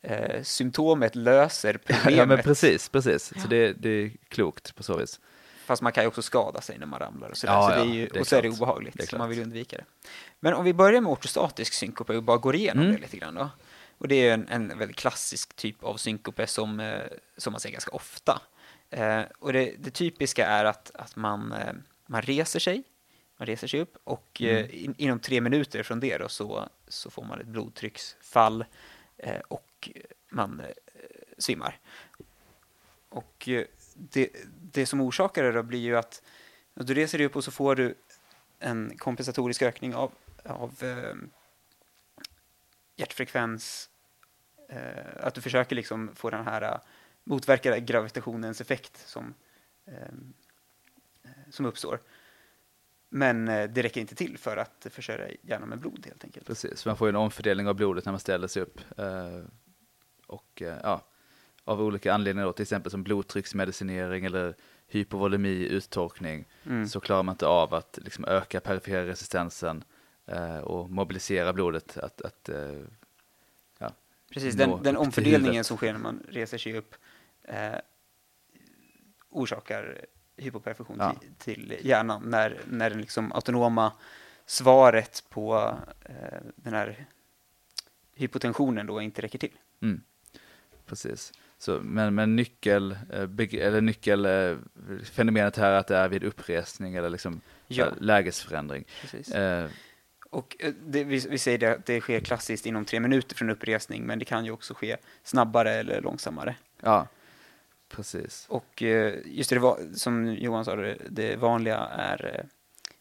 eh, 0.01 0.41
symptomet 0.43 1.15
löser 1.15 1.73
problemet. 1.85 2.13
Ja 2.17 2.25
men 2.25 2.37
precis, 2.37 2.89
precis. 2.89 3.33
Så 3.41 3.47
det, 3.47 3.73
det 3.73 3.89
är 3.89 4.11
klokt 4.29 4.75
på 4.75 4.83
så 4.83 4.97
vis. 4.97 5.19
Fast 5.65 5.81
man 5.81 5.91
kan 5.91 6.03
ju 6.03 6.07
också 6.07 6.21
skada 6.21 6.61
sig 6.61 6.77
när 6.79 6.85
man 6.85 6.99
ramlar 6.99 7.29
och 7.29 7.37
sådär. 7.37 7.53
Ja, 7.53 7.63
så 7.63 7.69
det 7.69 7.75
ja, 7.75 7.83
är 7.85 7.93
ju, 7.95 8.07
det 8.07 8.15
är 8.17 8.21
och 8.21 8.27
så 8.27 8.35
är 8.35 8.41
det 8.41 8.47
klart. 8.47 8.59
obehagligt, 8.61 8.93
Det 8.97 9.03
är 9.03 9.05
så 9.05 9.09
klart. 9.09 9.19
man 9.19 9.29
vill 9.29 9.41
undvika 9.41 9.77
det. 9.77 9.83
Men 10.39 10.53
om 10.53 10.65
vi 10.65 10.73
börjar 10.73 11.01
med 11.01 11.11
ortostatisk 11.11 11.73
synkope 11.73 12.15
och 12.15 12.23
bara 12.23 12.37
går 12.37 12.55
igenom 12.55 12.83
Mm. 12.83 12.95
det 12.95 13.01
lite 13.01 13.17
grann 13.17 13.35
då. 13.35 13.49
Och 13.99 14.07
det 14.07 14.15
är 14.15 14.33
en, 14.33 14.47
en 14.47 14.77
väldigt 14.77 14.97
klassisk 14.97 15.55
typ 15.55 15.83
av 15.83 15.97
synkope 15.97 16.47
som, 16.47 16.79
eh, 16.79 17.01
som 17.37 17.53
man 17.53 17.59
ser 17.59 17.69
ganska 17.69 17.91
ofta. 17.91 18.41
Eh, 18.89 19.21
och 19.39 19.53
det, 19.53 19.75
det 19.79 19.91
typiska 19.91 20.45
är 20.47 20.65
att, 20.65 20.91
att 20.95 21.15
man, 21.15 21.51
eh, 21.51 21.73
man 22.05 22.21
reser 22.21 22.59
sig, 22.59 22.83
man 23.37 23.45
reser 23.45 23.67
sig 23.67 23.79
upp 23.81 23.97
och 24.03 24.41
Mm. 24.41 24.55
eh, 24.55 24.83
in, 24.83 24.95
inom 24.97 25.19
tre 25.19 25.41
minuter 25.41 25.83
från 25.83 25.99
det 25.99 26.17
då 26.17 26.29
så, 26.29 26.69
så 26.87 27.09
får 27.09 27.23
man 27.23 27.41
ett 27.41 27.47
blodtrycksfall 27.47 28.65
eh, 29.17 29.39
och 29.47 29.89
man 30.29 30.59
eh, 30.59 30.65
svimmar. 31.37 31.79
Och 33.09 33.47
eh, 33.49 33.65
det, 33.93 34.29
det 34.71 34.85
som 34.85 35.01
orsakar 35.01 35.43
det 35.43 35.51
då 35.51 35.63
blir 35.63 35.79
ju 35.79 35.97
att 35.97 36.21
du 36.73 36.93
reser 36.93 37.17
dig 37.17 37.27
upp 37.27 37.35
och 37.35 37.43
så 37.43 37.51
får 37.51 37.75
du 37.75 37.95
en 38.59 38.97
kompensatorisk 38.97 39.61
ökning 39.61 39.95
av, 39.95 40.11
av 40.45 40.83
eh, 40.83 41.15
hjärtfrekvens. 42.99 43.89
Eh, 44.69 45.25
att 45.25 45.33
du 45.35 45.41
försöker 45.41 45.75
liksom 45.75 46.15
få 46.15 46.29
den 46.29 46.45
här, 46.45 46.61
eh, 46.61 46.77
motverka 47.23 47.79
gravitationens 47.79 48.61
effekt 48.61 49.07
som, 49.07 49.33
eh, 49.87 49.93
eh, 51.23 51.29
som 51.49 51.65
uppstår. 51.65 51.99
Men 53.09 53.47
eh, 53.47 53.69
det 53.69 53.81
räcker 53.83 54.01
inte 54.01 54.15
till 54.15 54.37
för 54.37 54.57
att 54.57 54.87
försörja 54.89 55.35
hjärnan 55.41 55.69
med 55.69 55.79
blod 55.79 56.05
helt 56.05 56.23
enkelt. 56.23 56.47
Precis, 56.47 56.85
man 56.85 56.97
får 56.97 57.07
ju 57.07 57.09
en 57.09 57.15
omfördelning 57.15 57.67
av 57.67 57.75
blodet 57.75 58.05
när 58.05 58.11
man 58.11 58.19
ställer 58.19 58.47
sig 58.47 58.61
upp. 58.61 58.79
Eh, 58.99 59.41
och 60.27 60.61
ja, 60.83 61.05
av 61.63 61.81
olika 61.81 62.13
anledningar 62.13 62.45
då, 62.45 62.53
till 62.53 62.63
exempel 62.63 62.91
som 62.91 63.03
blodtrycksmedicinering 63.03 64.25
eller 64.25 64.55
hypovolemi, 64.87 65.67
uttorkning, 65.67 66.45
Mm. 66.65 66.87
så 66.87 66.99
klarar 66.99 67.23
man 67.23 67.33
inte 67.33 67.47
av 67.47 67.73
att 67.73 67.99
liksom, 68.01 68.25
öka 68.25 68.59
perifera 68.59 69.05
resistensen 69.07 69.83
och 70.63 70.89
mobilisera 70.89 71.53
blodet. 71.53 71.97
Att, 71.97 72.21
att, 72.21 72.49
eh, 72.49 72.71
Precis, 74.33 74.55
nå 74.55 74.65
den, 74.75 74.83
den 74.83 74.97
omfördelningen 74.97 75.63
som 75.63 75.77
sker 75.77 75.93
när 75.93 75.99
man 75.99 76.23
reser 76.29 76.57
sig 76.57 76.77
upp 76.77 76.95
eh, 77.43 77.75
orsakar 79.29 80.05
hypoperfusion 80.37 80.95
Ja. 80.99 81.15
till, 81.19 81.29
till 81.37 81.77
hjärnan 81.81 82.21
när, 82.25 82.59
när 82.67 82.89
den 82.89 83.01
liksom 83.01 83.31
autonoma 83.31 83.91
svaret 84.45 85.23
på 85.29 85.77
eh, 86.05 86.39
den 86.55 86.73
här 86.73 87.05
hypotensionen 88.15 88.85
då 88.87 89.01
inte 89.01 89.21
räcker 89.21 89.39
till. 89.39 89.53
mm, 89.81 90.01
precis. 90.85 91.33
Så, 91.57 91.79
men, 91.83 92.15
men 92.15 92.35
nyckel, 92.35 92.91
eh, 93.09 93.29
eller 93.53 93.81
nyckel 93.81 94.25
eh, 94.25 94.57
fenomenet 95.03 95.57
här 95.57 95.71
är 95.71 95.77
att 95.77 95.87
det 95.87 95.97
är 95.97 96.09
vid 96.09 96.23
uppresning 96.23 96.95
eller 96.95 97.09
liksom 97.09 97.41
Ja, 97.67 97.87
lägesförändring. 97.99 98.85
precis. 99.01 99.31
Eh, 99.31 99.69
Och 100.29 100.55
eh, 100.59 100.73
det, 100.85 101.03
vi, 101.03 101.19
vi 101.29 101.37
säger 101.37 101.57
det 101.57 101.71
att 101.71 101.85
det 101.85 102.01
sker 102.01 102.19
klassiskt 102.19 102.65
inom 102.65 102.85
tre 102.85 102.99
minuter 102.99 103.35
från 103.35 103.49
uppresning, 103.49 104.03
men 104.03 104.19
det 104.19 104.25
kan 104.25 104.45
ju 104.45 104.51
också 104.51 104.73
ske 104.73 104.97
snabbare 105.23 105.71
eller 105.71 106.01
långsammare. 106.01 106.55
ja, 106.81 107.07
precis. 107.89 108.45
Och 108.49 108.83
eh, 108.83 109.15
just 109.25 109.49
det, 109.49 109.75
som 109.93 110.33
Johan 110.33 110.65
sa, 110.65 110.75
det, 111.09 111.35
vanliga 111.35 111.77
är 111.77 112.35
eh, 112.35 112.45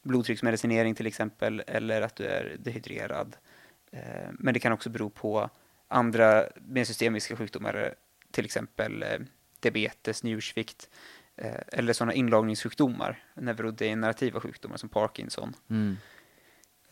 blodtrycksmedicinering 0.02 0.94
till 0.94 1.06
exempel, 1.06 1.62
eller 1.66 2.02
att 2.02 2.16
du 2.16 2.24
är 2.24 2.56
dehydrerad. 2.58 3.36
Eh, 3.92 4.30
Men 4.32 4.54
det 4.54 4.60
kan 4.60 4.72
också 4.72 4.90
bero 4.90 5.10
på 5.10 5.50
andra 5.88 6.44
mer 6.54 6.84
systemiska 6.84 7.36
sjukdomar, 7.36 7.94
till 8.30 8.44
exempel 8.44 9.04
diabetes, 9.60 10.22
njursvikt 10.22 10.90
eller 11.66 11.92
sådana 11.92 12.12
inlagringssjukdomar, 12.14 13.22
neurodegenerativa 13.34 14.40
sjukdomar 14.40 14.76
som 14.76 14.88
Parkinson. 14.88 15.54
Mm. 15.70 15.96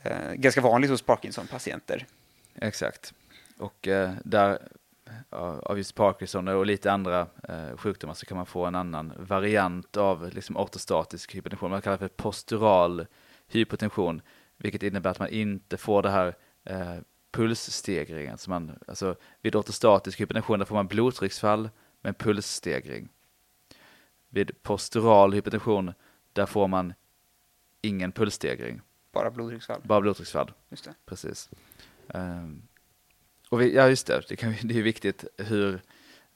Eh, 0.07 0.33
ganska 0.33 0.61
vanligt 0.61 0.91
hos 0.91 1.03
Parkinson-patienter. 1.03 2.07
Exakt. 2.55 3.15
Och 3.59 3.89
eh, 3.89 4.13
där 4.25 4.59
av 5.31 5.79
just 5.79 5.95
Parkinson 5.95 6.49
och 6.49 6.67
lite 6.67 6.93
andra 6.93 7.27
eh, 7.49 7.77
sjukdomar 7.77 8.15
så 8.15 8.27
kan 8.27 8.37
man 8.37 8.47
få 8.47 8.65
en 8.65 8.75
annan 8.75 9.13
variant 9.17 9.97
av 9.97 10.31
liksom, 10.33 10.57
ortostatisk 10.57 11.35
hypotension. 11.35 11.71
Man 11.71 11.83
kallar 11.83 11.99
det 11.99 12.09
för 12.09 12.23
postural 12.23 13.07
hypotension, 13.49 14.23
vilket 14.57 14.83
innebär 14.83 15.11
att 15.11 15.19
man 15.19 15.29
inte 15.29 15.77
får 15.77 16.03
det 16.03 16.11
här 16.11 16.37
eh, 16.65 16.97
pulsstegringen. 17.31 18.39
Så 18.39 18.51
man, 18.51 18.79
alltså, 18.87 19.17
vid 19.43 19.57
ortostatisk 19.57 20.21
hypotension 20.21 20.67
får 20.67 20.75
man 20.75 20.87
blodtrycksfall 20.87 21.71
med 22.03 22.19
pulsstegring. 22.19 23.09
Vid 24.29 24.63
postural 24.63 25.33
hypotension 25.33 25.93
där 26.33 26.47
får 26.47 26.69
man 26.69 26.95
ingen 27.83 28.13
pulsstegring, 28.13 28.81
bara 29.17 29.31
blodtrycksfall. 29.31 29.81
bara 29.85 30.01
blodtrycksfall. 30.01 30.53
Just 30.69 30.85
det. 30.85 30.95
Precis. 31.07 31.51
Ehm, 32.09 32.63
och 33.49 33.61
vi, 33.61 33.75
ja, 33.75 33.89
just 33.89 34.07
det, 34.07 34.23
det, 34.29 34.37
kan, 34.37 34.55
det 34.63 34.79
är 34.79 34.83
viktigt 34.83 35.25
hur, 35.37 35.83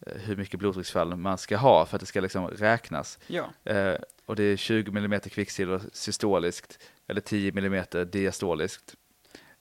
eh, 0.07 0.17
hur 0.17 0.37
mycket 0.37 0.59
blodtrycksfall 0.61 1.17
man 1.17 1.39
ska 1.39 1.57
ha 1.57 1.87
för 1.87 1.97
att 1.97 2.01
det 2.01 2.07
ska 2.07 2.21
liksom 2.21 2.47
räknas. 2.49 3.19
Ja, 3.27 3.51
Eh, 3.65 3.97
och 4.27 4.37
det 4.37 4.43
är 4.45 4.57
20 4.57 4.91
mm 4.99 5.21
kvicksilver 5.21 5.83
systoliskt 5.93 6.79
eller 7.07 7.21
10 7.21 7.51
mm 7.59 7.85
diastoliskt. 8.11 8.95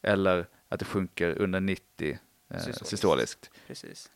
Eller 0.02 0.48
att 0.70 0.80
det 0.80 0.86
sjunker 0.86 1.42
under 1.42 1.60
90 1.60 2.20
eh, 2.50 2.58
Systoliskt. 2.58 2.88
systoliskt 2.88 3.52
precis. 3.68 4.12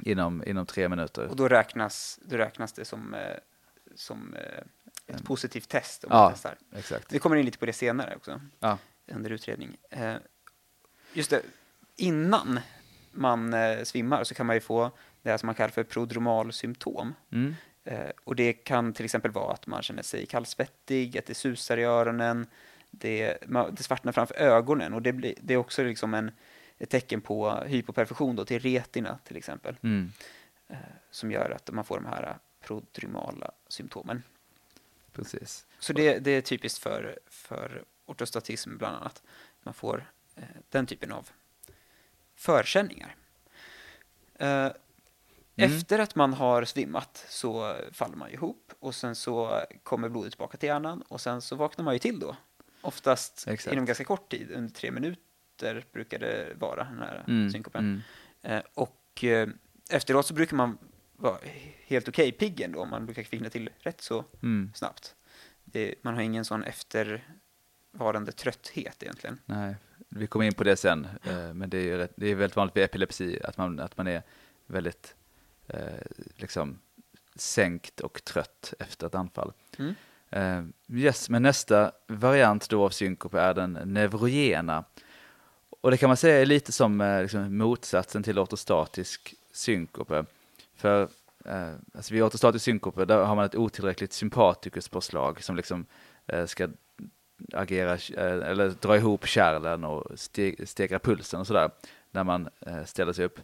inom, 0.00 0.44
inom 0.46 0.66
tre 0.66 0.88
minuter. 0.88 1.26
Och 1.26 1.36
då 1.36 1.48
räknas, 1.48 2.20
då 2.22 2.36
räknas 2.36 2.72
det 2.72 2.84
som, 2.84 3.14
eh, 3.14 3.36
som 3.94 4.34
eh, 4.34 4.62
ett 5.06 5.24
positivt 5.24 5.68
test 5.68 6.04
om 6.04 6.08
Ja. 6.12 6.22
man 6.22 6.32
testar. 6.32 6.56
Exakt. 6.76 7.12
Vi 7.12 7.18
kommer 7.18 7.36
in 7.36 7.44
lite 7.44 7.58
på 7.58 7.66
det 7.66 7.72
senare 7.72 8.16
också, 8.16 8.40
Ja. 8.60 8.78
under 9.06 9.30
utredning. 9.30 9.76
Eh, 9.90 10.14
just 11.12 11.30
det, 11.30 11.42
innan 11.96 12.60
man 13.10 13.54
eh, 13.54 13.82
svimmar 13.82 14.24
så 14.24 14.34
kan 14.34 14.46
man 14.46 14.56
ju 14.56 14.60
få 14.60 14.90
det 15.22 15.38
som 15.38 15.46
man 15.46 15.54
kallar 15.54 15.70
för 15.70 15.84
prodromal 15.84 16.52
symptom. 16.52 17.14
Mm. 17.32 17.54
Eh, 17.84 18.10
och 18.24 18.36
det 18.36 18.52
kan 18.52 18.92
till 18.92 19.04
exempel 19.04 19.30
vara 19.30 19.52
att 19.52 19.66
man 19.66 19.82
känner 19.82 20.02
sig 20.02 20.26
kallsvettig, 20.26 21.18
att 21.18 21.26
det 21.26 21.34
susar 21.34 21.76
i 21.76 21.82
öronen, 21.84 22.46
det, 22.90 23.38
det 23.72 23.82
svartnar 23.82 24.12
framför 24.12 24.34
ögonen 24.34 24.94
och 24.94 25.02
det, 25.02 25.12
blir, 25.12 25.34
det 25.40 25.54
är 25.54 25.58
också 25.58 25.82
liksom 25.82 26.14
en, 26.14 26.30
ett 26.78 26.90
tecken 26.90 27.20
på 27.20 27.50
hypoperfusion 27.66 28.36
då 28.36 28.44
till 28.44 28.60
retina 28.60 29.18
till 29.24 29.36
exempel, 29.36 29.76
Mm. 29.82 30.12
eh, 30.68 30.76
som 31.10 31.30
gör 31.30 31.50
att 31.50 31.70
man 31.72 31.84
får 31.84 31.96
de 31.96 32.06
här 32.06 32.22
eh, 32.22 32.66
prodromala 32.66 33.50
symptomen. 33.68 34.22
Precis. 35.14 35.66
Så 35.78 35.92
det, 35.92 36.18
det 36.18 36.30
är 36.30 36.40
typiskt 36.40 36.78
för, 36.82 37.18
för 37.26 37.84
ortostatism 38.06 38.76
bland 38.78 38.96
annat. 38.96 39.22
Man 39.62 39.74
får 39.74 40.10
eh, 40.36 40.42
den 40.68 40.86
typen 40.86 41.12
av 41.12 41.30
förkänningar. 42.34 43.16
Eh, 44.34 44.70
Mm. 45.56 45.72
Efter 45.72 45.98
att 45.98 46.14
man 46.14 46.32
har 46.32 46.64
svimmat 46.64 47.26
så 47.28 47.76
faller 47.92 48.16
man 48.16 48.30
ihop 48.30 48.72
och 48.78 48.94
sen 48.94 49.14
så 49.14 49.64
kommer 49.82 50.08
blodet 50.08 50.32
tillbaka 50.32 50.56
till 50.58 50.66
hjärnan 50.66 51.02
och 51.02 51.20
sen 51.20 51.40
så 51.42 51.56
vaknar 51.56 51.84
man 51.84 51.94
ju 51.94 51.98
till 51.98 52.20
då. 52.20 52.36
Oftast 52.80 53.44
Exakt. 53.48 53.72
inom 53.72 53.84
ganska 53.84 54.04
kort 54.04 54.30
tid, 54.30 54.50
under 54.50 54.74
tre 54.74 54.90
minuter 54.90 55.84
brukar 55.92 56.18
det 56.18 56.54
vara 56.58 56.84
den 56.84 56.98
här 56.98 57.24
Mm. 57.28 57.50
synkopen. 57.50 58.02
Mm. 58.42 58.56
Eh, 58.58 58.62
och 58.74 59.24
eh, 59.24 59.48
efteråt 59.90 60.26
så 60.26 60.34
brukar 60.34 60.56
man 60.56 60.78
vara 61.16 61.38
helt 61.86 62.08
okej 62.08 62.32
pigg 62.32 62.60
ändå, 62.60 62.84
man 62.84 63.06
brukar 63.06 63.22
kvickna 63.22 63.50
till 63.50 63.70
rätt 63.78 64.00
så 64.00 64.24
Mm. 64.42 64.70
snabbt. 64.74 65.14
Det, 65.64 65.94
man 66.02 66.14
har 66.14 66.22
ingen 66.22 66.44
sån 66.44 66.64
eftervarande 66.64 68.32
trötthet 68.32 69.02
egentligen. 69.02 69.38
Nej, 69.46 69.76
vi 70.08 70.26
kommer 70.26 70.44
in 70.46 70.54
på 70.54 70.64
det 70.64 70.76
sen, 70.76 71.06
eh, 71.24 71.54
men 71.54 71.70
det 71.70 71.90
är, 71.90 71.98
rätt, 71.98 72.12
det 72.16 72.26
är 72.26 72.34
väldigt 72.34 72.56
vanligt 72.56 72.76
vid 72.76 72.84
epilepsi 72.84 73.38
att 73.44 73.56
man, 73.56 73.80
att 73.80 73.96
man 73.96 74.06
är 74.06 74.22
väldigt 74.66 75.14
eh, 75.66 75.78
liksom 76.34 76.78
sänkt 77.36 78.00
och 78.00 78.24
trött 78.24 78.74
efter 78.78 79.06
ett 79.06 79.14
anfall. 79.14 79.52
Mm. 79.78 79.94
Eh, 80.30 80.64
yes, 80.98 81.30
men 81.30 81.42
nästa 81.42 81.92
variant 82.06 82.68
då 82.70 82.84
av 82.84 82.90
synkop 82.90 83.34
är 83.34 83.54
den 83.54 83.72
neurogena. 83.72 84.84
Och 85.80 85.90
det 85.90 85.96
kan 85.96 86.08
man 86.08 86.16
säga 86.16 86.40
är 86.42 86.46
lite 86.46 86.72
som 86.72 87.00
eh, 87.00 87.22
liksom 87.22 87.56
motsatsen 87.58 88.22
till 88.22 88.38
ortostatisk 88.38 89.34
synkope. 89.52 90.24
För 90.76 91.08
eh, 91.44 91.74
alltså 91.94 92.14
vid 92.14 92.22
ortostatisk 92.22 92.64
synkope 92.64 93.04
där 93.04 93.24
har 93.24 93.34
man 93.34 93.44
ett 93.44 93.54
otillräckligt 93.54 94.12
sympatikuspåslag 94.12 95.42
som 95.42 95.56
liksom 95.56 95.86
eh, 96.26 96.46
ska 96.46 96.68
agera 97.52 97.92
eh, 97.92 98.48
eller 98.50 98.68
dra 98.80 98.96
ihop 98.96 99.26
kärlen 99.26 99.84
och 99.84 100.18
steg, 100.18 100.68
stegra 100.68 100.98
pulsen 100.98 101.40
och 101.40 101.46
sådär 101.46 101.70
när 102.10 102.24
man 102.24 102.48
eh, 102.60 102.84
ställer 102.84 103.12
sig 103.12 103.24
upp. 103.24 103.40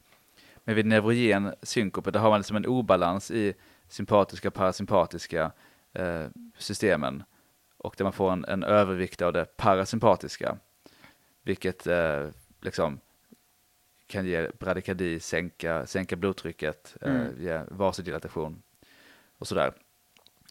Men 0.64 0.74
vid 0.74 0.86
neurogen 0.86 1.54
synkope 1.62 2.10
där 2.10 2.20
har 2.20 2.30
man 2.30 2.40
liksom 2.40 2.56
en 2.56 2.66
obalans 2.66 3.30
i 3.30 3.54
sympatiska 3.88 4.48
och 4.48 4.54
parasympatiska 4.54 5.52
eh, 5.92 6.26
systemen 6.58 7.22
och 7.76 7.94
där 7.98 8.04
man 8.04 8.12
får 8.12 8.32
en, 8.32 8.44
en 8.44 8.62
övervikt 8.62 9.22
av 9.22 9.32
det 9.32 9.56
parasympatiska 9.56 10.56
vilket 11.42 11.86
eh, 11.86 12.28
liksom 12.60 13.00
kan 14.10 14.26
ge 14.26 14.50
bradykardi, 14.58 15.20
sänka, 15.20 15.86
sänka 15.86 16.16
blodtrycket, 16.16 16.96
eh, 17.00 17.10
Mm. 17.10 17.42
ge 17.42 17.62
vasodilatation 17.68 18.62
och 19.38 19.46
sådär. 19.48 19.72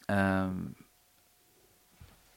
Ehm, 0.07 0.75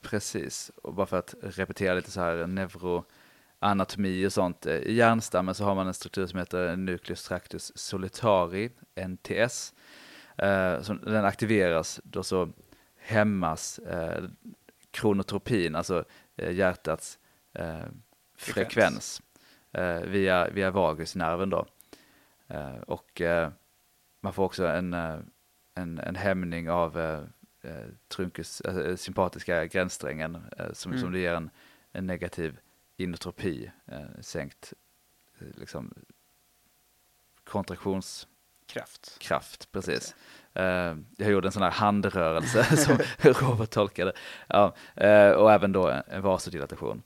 precis, 0.00 0.70
och 0.82 0.94
bara 0.94 1.06
för 1.06 1.18
att 1.18 1.34
repetera 1.42 1.94
lite 1.94 2.10
så 2.10 2.20
här 2.20 2.46
neuroanatomi 2.46 4.26
och 4.26 4.32
sånt. 4.32 4.66
eh, 4.66 4.74
I 4.76 4.92
hjärnstammen 4.94 5.54
så 5.54 5.64
har 5.64 5.74
man 5.74 5.86
en 5.86 5.94
struktur 5.94 6.26
som 6.26 6.38
heter 6.38 6.76
Nucleus 6.76 7.24
tractus 7.24 7.72
solitari, 7.74 8.70
NTS. 8.94 9.74
Eh, 10.38 10.82
som 10.82 11.00
den 11.04 11.24
aktiveras, 11.24 12.00
då 12.04 12.22
så 12.22 12.52
hämmas 12.96 13.78
eh, 13.78 14.24
kronotropin, 14.90 15.74
alltså 15.76 16.04
eh, 16.36 16.52
hjärtats 16.52 17.18
eh, 17.54 17.84
frekvens, 18.36 19.20
eh, 19.20 19.31
via, 20.04 20.48
via 20.50 20.70
vagusnerven 20.70 21.50
då. 21.50 21.66
Eh, 22.48 22.76
och 22.86 23.20
eh, 23.20 23.50
man 24.20 24.32
får 24.32 24.44
också 24.44 24.66
en, 24.66 24.94
eh, 24.94 25.18
en, 25.74 25.98
en 25.98 26.16
hämning 26.16 26.70
av 26.70 26.98
eh, 26.98 27.22
eh, 27.62 27.86
eh, 28.64 28.96
sympatiska 28.96 29.66
gränssträngen 29.66 30.38
eh, 30.58 30.72
som, 30.72 30.92
Mm. 30.92 31.02
som 31.02 31.12
det 31.12 31.18
ger 31.18 31.34
en, 31.34 31.50
en 31.92 32.06
negativ 32.06 32.58
inotropi, 32.96 33.70
eh, 33.86 34.20
sänkt 34.20 34.72
eh, 35.40 35.46
liksom, 35.54 35.94
kontraktionskraft, 37.44 39.18
Kraft. 39.18 39.72
precis. 39.72 40.14
Eh, 40.54 40.96
jag 41.16 41.30
gjorde 41.30 41.48
en 41.48 41.52
sån 41.52 41.62
här 41.62 41.70
handrörelse 41.70 42.76
som 42.76 42.98
Robert 43.18 43.70
tolkade. 43.70 44.12
Ja, 44.46 44.74
eh, 44.94 45.30
och 45.30 45.52
även 45.52 45.72
då 45.72 45.88
en 46.06 46.22
vasodilatation. 46.22 47.02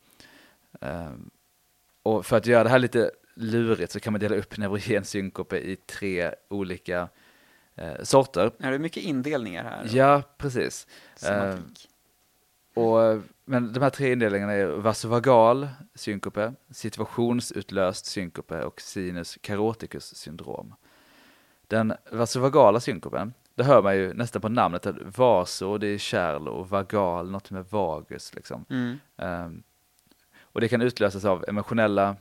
Eh, 2.06 2.16
och 2.16 2.26
för 2.26 2.36
att 2.36 2.46
göra 2.46 2.64
det 2.64 2.70
här 2.70 2.78
lite 2.78 3.10
lurigt 3.34 3.92
så 3.92 4.00
kan 4.00 4.12
man 4.12 4.20
dela 4.20 4.36
upp 4.36 4.58
neurogen 4.58 5.04
synkope 5.04 5.58
i 5.58 5.76
tre 5.76 6.34
olika 6.48 7.08
eh, 7.74 8.02
sorter. 8.02 8.50
Ja, 8.58 8.68
det 8.68 8.74
är 8.74 8.78
mycket 8.78 9.02
indelningar 9.02 9.64
här. 9.64 9.88
Ja, 9.92 10.22
precis. 10.38 10.86
Semantik. 11.16 11.88
Och, 12.74 13.22
men 13.44 13.72
de 13.72 13.82
här 13.82 13.90
tre 13.90 14.12
indelningarna 14.12 14.52
är 14.52 14.66
vasovagal 14.66 15.68
synkope, 15.94 16.52
situationsutlöst 16.70 18.06
synkope 18.06 18.62
och 18.62 18.80
sinus 18.80 19.38
caroticus 19.40 20.16
syndrom. 20.16 20.74
Den 21.68 21.94
vasovagala 22.12 22.80
synkopen, 22.80 23.34
det 23.54 23.64
hör 23.64 23.82
man 23.82 23.96
ju 23.96 24.14
nästan 24.14 24.42
på 24.42 24.48
namnet, 24.48 24.86
att 24.86 24.96
vaso 25.16 25.78
det 25.78 25.86
är 25.86 25.98
kärl 25.98 26.48
och 26.48 26.68
vagal 26.68 27.30
något 27.30 27.50
med 27.50 27.64
vagus 27.70 28.34
liksom. 28.34 28.64
Mm. 28.70 28.98
Ehm, 29.16 29.62
och 30.56 30.60
det 30.60 30.68
kan 30.68 30.82
utlösas 30.82 31.24
av 31.24 31.44
emotionella 31.48 32.16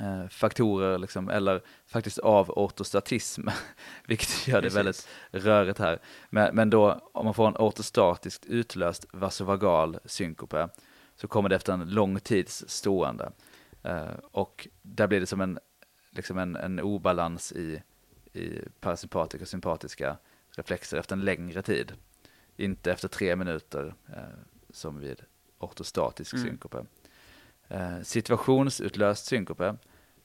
eh, 0.00 0.28
faktorer 0.28 0.98
liksom, 0.98 1.28
eller 1.28 1.62
faktiskt 1.86 2.18
av 2.18 2.50
ortostatism, 2.50 3.48
vilket 4.06 4.48
gör 4.48 4.62
det 4.62 4.70
Precis. 4.70 4.76
väldigt 4.76 5.08
rörigt 5.46 5.78
här. 5.78 5.98
Men, 6.30 6.54
men 6.56 6.70
då 6.70 7.10
om 7.12 7.24
man 7.24 7.34
får 7.34 7.48
en 7.48 7.56
ortostatiskt 7.56 8.46
utlöst 8.46 9.06
vasovagal 9.12 9.98
synkope 10.04 10.68
så 11.14 11.28
kommer 11.28 11.48
det 11.48 11.56
efter 11.56 11.72
en 11.72 11.90
lång 11.90 12.20
tids 12.20 12.64
stående. 12.68 13.32
Eh, 13.82 14.14
och 14.30 14.68
där 14.82 15.06
blir 15.06 15.20
det 15.20 15.26
som 15.26 15.40
en, 15.40 15.58
liksom 16.10 16.38
en, 16.38 16.56
en 16.56 16.80
obalans 16.80 17.52
i, 17.52 17.82
i 18.32 18.60
parasympatiska 18.80 19.44
och 19.44 19.48
sympatiska 19.48 20.16
reflexer 20.50 20.96
efter 20.96 21.16
en 21.16 21.24
längre 21.24 21.62
tid. 21.62 21.92
Inte 22.56 22.92
efter 22.92 23.08
tre 23.08 23.36
minuter 23.36 23.94
eh, 24.08 24.38
som 24.70 25.00
vid 25.00 25.22
ortostatisk 25.58 26.32
Mm. 26.34 26.46
synkope. 26.46 26.84
Eh, 27.68 28.00
situationsutlöst 28.02 29.26
synkope, 29.26 29.76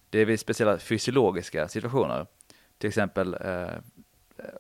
det 0.10 0.20
är 0.20 0.26
vid 0.26 0.40
speciella 0.40 0.78
fysiologiska 0.78 1.68
situationer. 1.68 2.28
Till 2.78 2.88
exempel 2.88 3.34
eh, 3.34 3.78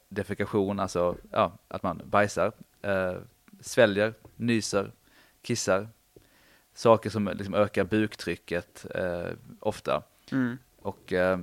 defekation, 0.09 0.79
alltså 0.79 1.17
ja, 1.31 1.57
att 1.67 1.83
man 1.83 2.01
bajsar, 2.05 2.51
eh, 2.81 3.15
sväljer, 3.59 4.13
nyser, 4.35 4.91
kissar, 5.41 5.87
saker 6.73 7.09
som 7.09 7.27
liksom 7.27 7.53
ökar 7.53 7.83
buktrycket 7.83 8.85
eh, 8.95 9.31
ofta. 9.59 10.03
Mm. 10.31 10.57
Och 10.81 11.13
eh, 11.13 11.39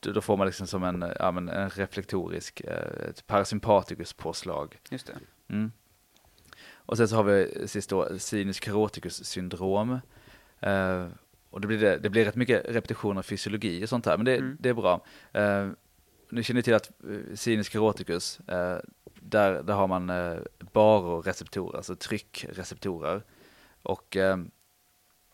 då 0.00 0.20
får 0.20 0.36
man 0.36 0.46
liksom 0.46 0.66
som 0.66 0.84
en, 0.84 1.12
ja, 1.18 1.28
en 1.28 1.70
reflektorisk, 1.70 2.60
eh, 2.60 3.08
ett 3.08 3.26
parasympatikuspåslag. 3.26 4.78
Just 4.90 5.06
det. 5.06 5.14
Mm. 5.48 5.72
Och 6.86 6.96
sen 6.96 7.08
så 7.08 7.16
har 7.16 7.22
vi 7.24 7.68
sist 7.68 7.90
då 7.90 8.18
sinus 8.18 8.60
caroticus 8.60 9.24
syndrom. 9.24 9.98
Eh, 10.60 11.06
och 11.50 11.60
det 11.60 11.66
blir, 11.66 11.78
det, 11.78 11.98
det 11.98 12.10
blir 12.10 12.24
rätt 12.24 12.36
mycket 12.36 12.64
repetitioner 12.68 13.18
av 13.18 13.22
fysiologi 13.22 13.84
och 13.84 13.88
sånt 13.88 14.06
här, 14.06 14.16
men 14.16 14.24
det, 14.24 14.36
Mm. 14.36 14.56
det 14.60 14.68
är 14.68 14.74
bra. 14.74 15.04
Eh, 15.32 15.68
ni 16.30 16.42
känner 16.42 16.62
till 16.62 16.74
att 16.74 16.90
eh, 17.04 17.34
sinus 17.34 17.68
caroticus, 17.68 18.40
eh, 18.40 18.78
där, 19.20 19.62
där 19.62 19.74
har 19.74 19.86
man 19.88 20.10
eh, 20.10 20.36
baroreceptorer, 20.72 21.76
alltså 21.76 21.96
tryckreceptorer. 21.96 23.22
Och 23.82 24.16
eh, 24.16 24.36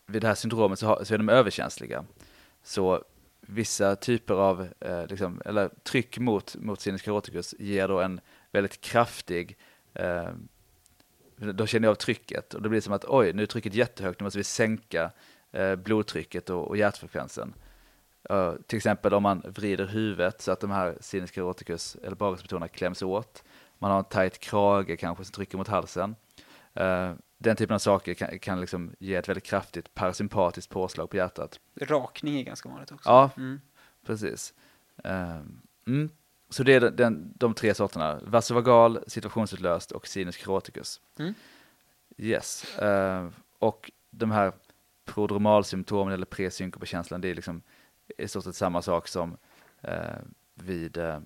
vid 0.05 0.21
det 0.21 0.27
här 0.27 0.35
syndromet 0.35 0.79
så, 0.79 0.85
har, 0.87 1.03
så 1.03 1.13
är 1.13 1.17
de 1.17 1.29
överkänsliga. 1.29 2.05
Så 2.63 3.03
vissa 3.41 3.95
typer 3.95 4.33
av, 4.33 4.67
eh, 4.79 5.07
liksom, 5.07 5.41
eller 5.45 5.69
tryck 5.83 6.17
mot, 6.19 6.55
mot 6.55 6.81
sinus 6.81 7.01
caroticus 7.01 7.55
ger 7.59 7.87
då 7.87 7.99
en 8.01 8.21
väldigt 8.51 8.81
kraftig 8.81 9.57
eh, 9.93 10.29
då 11.45 11.65
känner 11.65 11.87
jag 11.87 11.91
av 11.91 11.95
trycket 11.95 12.53
och 12.53 12.61
det 12.61 12.69
blir 12.69 12.81
som 12.81 12.93
att 12.93 13.05
oj, 13.05 13.33
nu 13.33 13.41
är 13.41 13.45
trycket 13.47 13.73
jättehögt, 13.73 14.19
nu 14.19 14.23
måste 14.23 14.37
vi 14.39 14.43
sänka 14.43 15.11
eh, 15.51 15.75
blodtrycket 15.75 16.49
och, 16.49 16.67
och 16.67 16.77
hjärtfrekvensen. 16.77 17.53
Eh, 18.29 18.53
till 18.67 18.77
exempel 18.77 19.13
om 19.13 19.23
man 19.23 19.41
vrider 19.45 19.85
huvudet 19.87 20.41
så 20.41 20.51
att 20.51 20.59
de 20.59 20.71
här 20.71 20.97
sinus 21.01 21.31
caroticus 21.31 21.95
eller 22.03 22.15
baroreceptorerna 22.15 22.67
kläms 22.67 23.01
åt. 23.01 23.43
Man 23.79 23.91
har 23.91 23.97
en 23.99 24.03
tajt 24.05 24.39
krage 24.39 24.99
kanske 24.99 25.23
som 25.25 25.31
trycker 25.33 25.57
mot 25.57 25.67
halsen. 25.67 26.15
Eh, 26.73 27.13
den 27.37 27.55
typen 27.55 27.75
av 27.75 27.79
saker 27.79 28.13
kan, 28.13 28.39
kan 28.39 28.61
liksom 28.61 28.91
ge 28.99 29.15
ett 29.15 29.29
väldigt 29.29 29.43
kraftigt 29.43 29.93
parasympatiskt 29.93 30.69
påslag 30.71 31.09
på 31.09 31.17
hjärtat. 31.17 31.59
Rakning 31.81 32.39
är 32.39 32.43
ganska 32.43 32.69
vanligt 32.69 32.91
också. 32.91 33.09
Ja, 33.09 33.29
Mm. 33.37 33.61
precis. 34.05 34.53
Ehm, 35.03 35.61
mm. 35.87 36.09
Så 36.51 36.63
det 36.63 36.73
är 36.73 36.79
den, 36.79 37.33
de 37.35 37.53
tre 37.53 37.73
sorterna, 37.73 38.19
vasovagal, 38.23 38.99
situationsutlöst 39.07 39.91
och 39.91 40.07
sinus 40.07 40.37
caroticus. 40.37 41.01
Mm. 41.19 41.33
Yes, 42.17 42.77
Ehm, 42.79 43.33
och 43.59 43.91
de 44.09 44.31
här 44.31 44.53
prodromalsymptomen 45.05 46.13
eller 46.13 46.25
presynkopakänslan, 46.25 47.21
det 47.21 47.27
är 47.27 47.35
liksom 47.35 47.61
i 48.17 48.27
stort 48.27 48.43
sett 48.43 48.55
samma 48.55 48.81
sak 48.81 49.07
som 49.07 49.37
eh, 49.81 50.19
vid 50.55 50.97
eh, 50.97 51.19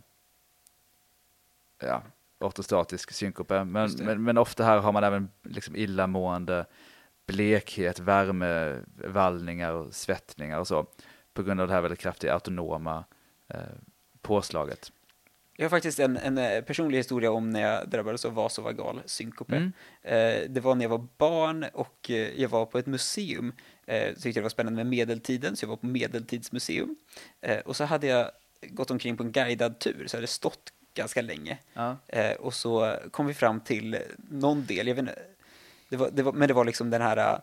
ja, 1.80 2.04
ortostatisk 2.40 3.12
synkope. 3.12 3.64
Men, 3.64 3.92
men, 4.00 4.24
men 4.24 4.38
ofta 4.38 4.64
här 4.64 4.78
har 4.78 4.92
man 4.92 5.04
även 5.04 5.30
liksom 5.44 5.76
illamående, 5.76 6.66
blekhet, 7.26 8.00
värme, 8.00 8.82
vallningar 9.08 9.72
och 9.72 9.94
svettningar 9.94 10.60
och 10.60 10.68
så 10.68 10.86
på 11.34 11.44
grund 11.44 11.62
av 11.62 11.68
det 11.68 11.74
här 11.74 11.82
väldigt 11.82 12.00
kraftiga 12.00 12.34
autonoma 12.34 13.04
eh, 13.48 13.60
påslaget. 14.22 14.92
Jag 15.58 15.66
har 15.66 15.70
faktiskt 15.70 16.00
en, 16.00 16.18
en 16.18 16.38
eh, 16.38 16.62
personlig 16.62 16.98
historia 16.98 17.32
om 17.32 17.50
när 17.50 17.62
jag 17.62 17.90
drabbades 17.90 18.26
av 18.26 18.34
vasovagal 18.34 19.02
synkope. 19.06 19.56
Mm. 19.56 19.72
Eh, 20.02 20.50
det 20.50 20.60
var 20.60 20.76
när 20.76 20.86
jag 20.86 20.90
var 20.90 21.08
barn 21.18 21.66
och 21.74 22.12
eh, 22.12 22.42
jag 22.42 22.50
var 22.50 22.66
på 22.66 22.78
ett 22.78 22.86
museum. 22.86 23.54
Eh, 23.86 24.14
tyckte 24.14 24.40
det 24.40 24.42
var 24.42 24.50
spännande 24.50 24.78
med 24.78 24.88
medeltiden, 24.88 25.56
så 25.56 25.64
jag 25.64 25.70
var 25.70 25.76
på 25.76 25.86
medeltidsmuseum. 25.86 26.96
Eh, 27.42 27.60
och 27.60 27.76
så 27.76 27.84
hade 27.84 28.08
jag 28.08 28.32
gått 28.62 28.92
omkring 28.92 29.18
på 29.18 29.24
en 29.24 29.32
guidad 29.32 29.80
tur, 29.80 30.08
så 30.08 30.16
jag 30.16 30.18
hade 30.18 30.28
stått 30.28 30.74
ganska 30.94 31.22
länge. 31.22 31.58
Ja. 31.74 31.98
Och 32.40 32.54
så 32.54 32.96
kom 33.12 33.28
vi 33.28 33.34
fram 33.34 33.60
till 33.60 33.98
någon 34.18 34.66
del, 34.66 34.88
jag 34.88 34.96
vet 34.96 35.02
inte, 35.02 35.20
det 35.90 35.98
var, 35.98 36.10
det 36.12 36.24
var, 36.24 36.34
men 36.34 36.48
det 36.48 36.54
var 36.54 36.66
liksom 36.66 36.90
den 36.90 37.02
här 37.02 37.42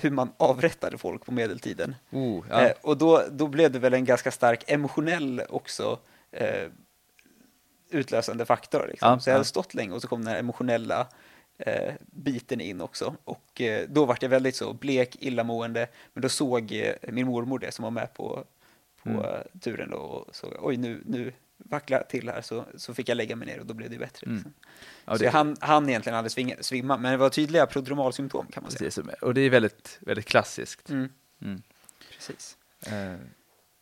hur 0.00 0.10
man 0.10 0.32
avrättade 0.36 0.98
folk 0.98 1.24
på 1.24 1.32
medeltiden. 1.32 1.94
Oh, 2.10 2.44
ja. 2.50 2.72
Och 2.80 2.98
då, 2.98 3.22
då 3.30 3.46
blev 3.46 3.72
det 3.72 3.78
väl 3.78 3.94
en 3.94 4.04
ganska 4.04 4.30
stark 4.30 4.64
emotionell 4.66 5.42
också 5.48 5.98
eh, 6.32 6.70
utlösande 7.90 8.46
faktor. 8.46 8.86
Liksom. 8.90 9.08
Ja, 9.08 9.20
så 9.20 9.30
jag 9.30 9.34
hade 9.34 9.40
ja. 9.40 9.44
stått 9.44 9.74
länge 9.74 9.94
och 9.94 10.02
så 10.02 10.08
kom 10.08 10.24
den 10.24 10.32
här 10.32 10.38
emotionella 10.40 11.08
eh, 11.58 11.94
biten 12.00 12.60
in 12.60 12.80
också. 12.80 13.16
Och 13.24 13.60
eh, 13.60 13.88
då 13.88 14.04
var 14.04 14.18
jag 14.20 14.28
väldigt 14.28 14.56
så 14.56 14.72
blek, 14.72 15.16
illamående. 15.20 15.88
Men 16.12 16.22
då 16.22 16.28
såg 16.28 16.72
eh, 16.72 16.94
min 17.12 17.26
mormor 17.26 17.58
det 17.58 17.72
som 17.72 17.82
var 17.82 17.90
med 17.90 18.14
på, 18.14 18.44
på 19.02 19.08
Mm. 19.10 19.42
turen 19.60 19.90
då, 19.90 19.96
och 19.96 20.36
såg 20.36 20.52
oj 20.60 20.76
nu, 20.76 21.02
nu 21.06 21.32
vacklar 21.56 21.98
jag 21.98 22.08
till 22.08 22.28
här 22.28 22.40
så, 22.42 22.64
så 22.76 22.94
fick 22.94 23.08
jag 23.08 23.16
lägga 23.16 23.36
mig 23.36 23.46
ner 23.48 23.60
och 23.60 23.66
då 23.66 23.74
blev 23.74 23.90
det 23.90 23.98
bättre. 23.98 24.24
Mm. 24.26 24.36
Liksom. 24.36 24.52
Ja, 25.04 25.12
så 25.12 25.18
det- 25.18 25.24
jag 25.24 25.32
hann, 25.32 25.56
hann 25.60 25.88
egentligen 25.88 26.16
aldrig 26.18 26.32
svinga, 26.32 26.56
svimma, 26.60 26.96
men 26.96 27.10
det 27.12 27.16
var 27.18 27.30
tydliga 27.30 27.66
prodromalsymptom 27.66 28.46
kan 28.46 28.62
man 28.62 28.72
säga. 28.72 28.78
Precis, 28.90 29.04
och 29.22 29.34
det 29.34 29.40
är 29.40 29.50
väldigt, 29.50 29.98
väldigt 30.00 30.26
klassiskt. 30.26 30.90
Mm, 30.90 31.08
Mm. 31.42 31.62
precis. 32.12 32.56
Eh, 32.86 33.14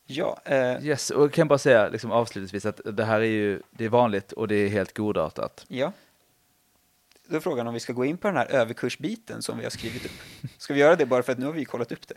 Ja, 0.07 0.39
eh, 0.45 0.87
yes, 0.87 1.11
och 1.11 1.23
jag 1.23 1.33
kan 1.33 1.49
bara 1.49 1.59
säga 1.59 1.89
liksom 1.89 2.11
avslutningsvis 2.13 2.67
att 2.67 2.81
det 2.85 3.05
här 3.05 3.21
är 3.21 3.25
ju 3.25 3.61
det 3.71 3.85
är 3.85 3.89
vanligt 3.89 4.33
och 4.33 4.49
det 4.49 4.55
är 4.55 4.69
helt 4.69 4.97
godartat. 4.97 5.65
Ja. 5.69 5.93
Då 7.29 7.37
är 7.37 7.41
frågan 7.41 7.67
om 7.67 7.75
vi 7.75 7.81
ska 7.81 7.93
gå 7.93 8.05
in 8.05 8.17
på 8.17 8.29
den 8.29 8.37
här 8.37 8.47
överkursbiten 8.47 9.43
som 9.43 9.59
vi 9.59 9.65
har 9.65 9.71
skrivit 9.71 10.05
upp. 10.05 10.51
Ska 10.59 10.75
vi 10.75 10.81
göra 10.81 10.97
det 10.97 11.07
bara 11.07 11.23
för 11.23 11.33
att 11.33 11.39
nu 11.39 11.47
har 11.47 11.53
vi 11.53 11.65
kollat 11.65 11.93
upp 11.93 12.09
det? 12.09 12.15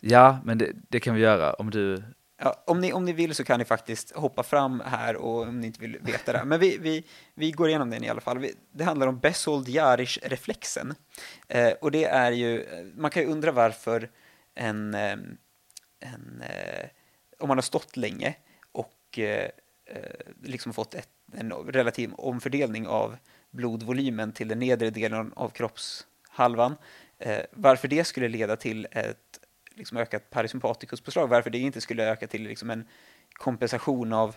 Ja, 0.00 0.38
men 0.44 0.58
det, 0.58 0.72
det 0.88 1.00
kan 1.00 1.14
vi 1.14 1.20
göra 1.20 1.52
om 1.52 1.70
du... 1.70 2.02
Ja, 2.40 2.62
om, 2.66 2.80
ni, 2.80 2.92
om 2.92 3.04
ni 3.04 3.12
vill 3.12 3.34
så 3.34 3.44
kan 3.44 3.58
ni 3.58 3.64
faktiskt 3.64 4.16
hoppa 4.16 4.42
fram 4.42 4.82
här 4.86 5.16
och 5.16 5.42
om 5.42 5.60
ni 5.60 5.66
inte 5.66 5.80
vill 5.80 5.98
veta 6.00 6.32
det. 6.32 6.44
Men 6.44 6.60
vi, 6.60 6.78
vi, 6.78 7.04
vi 7.34 7.50
går 7.50 7.68
igenom 7.68 7.90
den 7.90 8.04
i 8.04 8.08
alla 8.08 8.20
fall. 8.20 8.38
Vi, 8.38 8.54
det 8.72 8.84
handlar 8.84 9.06
om 9.06 9.20
Besold-Jarisch-reflexen. 9.20 10.94
Eh, 11.48 11.72
och 11.80 11.90
det 11.90 12.04
är 12.04 12.32
ju, 12.32 12.66
man 12.96 13.10
kan 13.10 13.22
ju 13.22 13.28
undra 13.28 13.52
varför 13.52 14.10
en, 14.54 14.94
eh, 14.94 15.16
en 16.00 16.42
eh, 16.42 16.88
om 17.38 17.48
man 17.48 17.56
har 17.56 17.62
stått 17.62 17.96
länge 17.96 18.34
och 18.72 19.18
eh, 19.18 19.50
eh, 19.84 20.32
liksom 20.42 20.72
fått 20.72 20.94
ett, 20.94 21.08
en 21.32 21.52
relativ 21.52 22.14
omfördelning 22.14 22.86
av 22.86 23.16
blodvolymen 23.50 24.32
till 24.32 24.48
den 24.48 24.58
nedre 24.58 24.90
delen 24.90 25.32
av 25.36 25.48
kroppshalvan, 25.50 26.74
eh, 27.18 27.44
varför 27.50 27.88
det 27.88 28.04
skulle 28.04 28.28
leda 28.28 28.56
till 28.56 28.86
ett 28.90 29.40
liksom 29.70 29.98
ökat 29.98 30.30
parasympatikuspåslag, 30.30 31.28
varför 31.28 31.50
det 31.50 31.58
inte 31.58 31.80
skulle 31.80 32.10
öka 32.10 32.26
till 32.26 32.42
liksom 32.42 32.70
en 32.70 32.88
kompensation 33.32 34.12
av, 34.12 34.36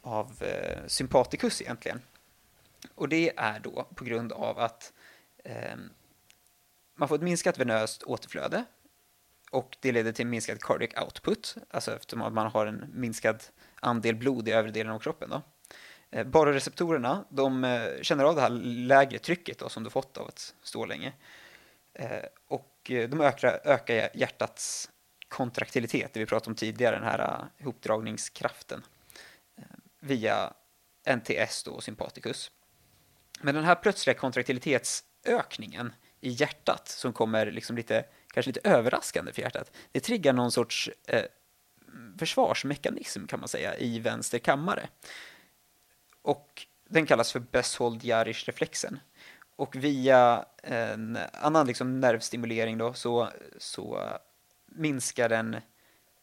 av 0.00 0.42
eh, 0.42 0.86
sympatikus 0.86 1.62
egentligen. 1.62 2.00
Och 2.94 3.08
det 3.08 3.32
är 3.36 3.60
då 3.60 3.88
på 3.94 4.04
grund 4.04 4.32
av 4.32 4.58
att 4.58 4.92
eh, 5.44 5.76
man 6.94 7.08
får 7.08 7.14
ett 7.14 7.22
minskat 7.22 7.58
venöst 7.58 8.02
återflöde 8.02 8.64
och 9.50 9.76
det 9.80 9.92
leder 9.92 10.12
till 10.12 10.26
minskad 10.26 10.60
cardiac 10.60 11.04
output, 11.04 11.56
alltså 11.70 11.96
eftersom 11.96 12.22
att 12.22 12.32
man 12.32 12.50
har 12.50 12.66
en 12.66 12.84
minskad 12.94 13.44
andel 13.80 14.14
blod 14.14 14.48
i 14.48 14.52
övre 14.52 14.70
delen 14.70 14.92
av 14.92 14.98
kroppen. 14.98 15.30
Då. 15.30 15.42
Eh, 16.10 16.26
Baroreceptorerna, 16.26 17.24
de 17.30 17.64
eh, 17.64 18.02
känner 18.02 18.24
av 18.24 18.34
det 18.34 18.40
här 18.40 18.50
lägre 18.50 19.18
trycket 19.18 19.58
då, 19.58 19.68
som 19.68 19.84
du 19.84 19.90
fått 19.90 20.16
av 20.16 20.26
att 20.26 20.54
stå 20.62 20.86
länge. 20.86 21.12
Eh, 21.94 22.24
och 22.48 22.76
de 22.84 23.20
ökar, 23.20 23.60
ökar 23.64 24.10
hjärtats 24.14 24.90
kontraktilitet, 25.28 26.12
det 26.12 26.20
vi 26.20 26.26
pratade 26.26 26.50
om 26.50 26.54
tidigare, 26.54 26.96
den 26.96 27.04
här 27.04 27.18
hopdragningskraften, 27.18 27.58
ihopdragningskraften, 27.58 28.82
via 30.00 30.52
NTS 31.16 31.64
då, 31.64 31.70
och 31.70 31.84
sympaticus. 31.84 32.50
Men 33.40 33.54
den 33.54 33.64
här 33.64 33.74
plötsliga 33.74 34.18
kontraktilitetsökningen 34.18 35.92
i 36.20 36.30
hjärtat 36.30 36.88
som 36.88 37.12
kommer 37.12 37.50
liksom 37.50 37.76
lite, 37.76 38.04
kanske 38.32 38.48
lite 38.48 38.68
överraskande 38.70 39.32
för 39.32 39.42
hjärtat, 39.42 39.72
det 39.92 40.00
triggar 40.00 40.32
någon 40.32 40.52
sorts 40.52 40.90
eh, 41.06 41.24
försvarsmekanism 42.18 43.26
kan 43.26 43.40
man 43.40 43.48
säga 43.48 43.76
i 43.76 43.98
vänster 43.98 44.38
kammare. 44.38 44.88
Och 46.22 46.66
den 46.88 47.06
kallas 47.06 47.32
för 47.32 47.40
Besold-Jarisch-reflexen. 47.40 48.98
Och 49.56 49.76
via 49.76 50.44
en 50.62 51.18
annan 51.32 51.66
liksom 51.66 52.00
nervstimulering 52.00 52.78
då 52.78 52.92
så, 52.92 53.30
så 53.58 54.08
minskar 54.66 55.28
den 55.28 55.56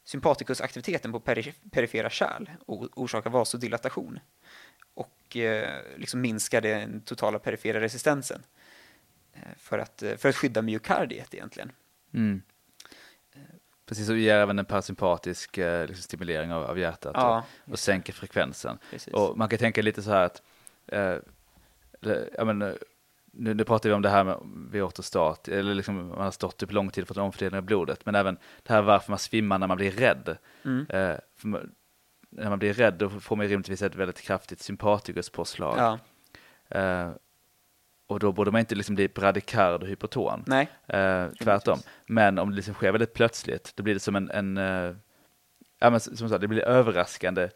sympatikusaktiviteten 0.04 1.12
på 1.12 1.20
perif 1.20 1.54
perifera 1.70 2.10
kärl 2.10 2.50
och 2.66 2.98
orsakar 2.98 3.30
vasodilatation. 3.30 4.20
Och 4.94 5.36
eh, 5.36 5.82
liksom 5.96 6.20
minskar 6.20 6.60
den 6.60 7.00
totala 7.00 7.38
perifera 7.38 7.80
resistensen 7.80 8.42
eh, 9.32 9.40
för, 9.56 9.78
att, 9.78 10.02
eh, 10.02 10.16
för 10.16 10.28
att 10.28 10.36
skydda 10.36 10.62
myokardiet 10.62 11.34
egentligen. 11.34 11.72
Mm. 12.14 12.42
Precis, 13.86 14.08
och 14.10 14.16
ger 14.18 14.34
även 14.34 14.58
en 14.58 14.64
parasympatisk 14.64 15.58
eh, 15.58 15.86
liksom, 15.86 16.02
stimulering 16.02 16.52
av, 16.52 16.64
av 16.64 16.78
hjärtat 16.78 17.12
Ja, 17.14 17.44
och, 17.66 17.72
och 17.72 17.78
sänker 17.78 18.12
frekvensen. 18.12 18.78
precis. 18.90 19.14
Och 19.14 19.38
man 19.38 19.48
kan 19.48 19.58
tänka 19.58 19.82
lite 19.82 20.02
så 20.02 20.10
här 20.10 20.24
att, 20.24 20.42
eh, 20.86 21.14
det- 22.00 22.28
ja, 22.38 22.44
men, 22.44 22.62
eh, 22.62 22.72
nu, 23.32 23.54
nu 23.54 23.64
pratar 23.64 23.88
vi 23.88 23.94
om 23.94 24.02
det 24.02 24.08
här 24.08 24.24
med 24.24 24.38
vid 24.70 24.82
ortostat, 24.82 25.48
eller 25.48 25.74
liksom 25.74 25.94
man 26.08 26.18
har 26.20 26.30
stått 26.30 26.62
upp 26.62 26.72
lång 26.72 26.90
tid 26.90 27.06
för 27.06 27.14
att 27.14 27.18
omfördela 27.18 27.62
blodet, 27.62 28.06
men 28.06 28.14
även 28.14 28.38
det 28.62 28.72
här 28.72 28.82
varför 28.82 29.12
man 29.12 29.18
svimmar 29.18 29.58
när 29.58 29.66
man 29.66 29.76
blir 29.76 29.90
rädd. 29.90 30.36
Mm. 30.64 30.86
Eh, 30.88 31.16
man, 31.42 31.72
när 32.30 32.50
man 32.50 32.58
blir 32.58 32.72
rädd 32.72 32.94
då 32.94 33.10
får 33.10 33.36
man 33.36 33.46
rimligtvis 33.48 33.82
ett 33.82 33.94
väldigt 33.94 34.20
kraftigt 34.20 34.60
sympatikuspåslag. 34.60 35.78
Ja, 35.78 35.98
Eh, 36.70 37.10
och 38.08 38.20
då 38.20 38.32
borde 38.32 38.50
man 38.50 38.58
inte 38.58 38.74
liksom 38.74 38.94
bli 38.94 39.08
bradikard 39.08 39.82
och 39.82 39.88
hypoton. 39.88 40.44
nej, 40.46 40.68
Eh, 40.86 41.28
tvärtom. 41.42 41.78
Men 42.06 42.38
om 42.38 42.50
det 42.50 42.56
liksom 42.56 42.74
sker 42.74 42.92
väldigt 42.92 43.14
plötsligt, 43.14 43.72
då 43.76 43.82
blir 43.82 43.94
det 43.94 44.00
som 44.00 44.16
en, 44.16 44.30
en 44.30 44.56
eh, 44.58 44.94
ja, 45.78 45.90
men 45.90 46.00
som 46.00 46.28
sagt, 46.28 46.40
det 46.40 46.48
blir 46.48 46.60
överraskande. 46.62 47.48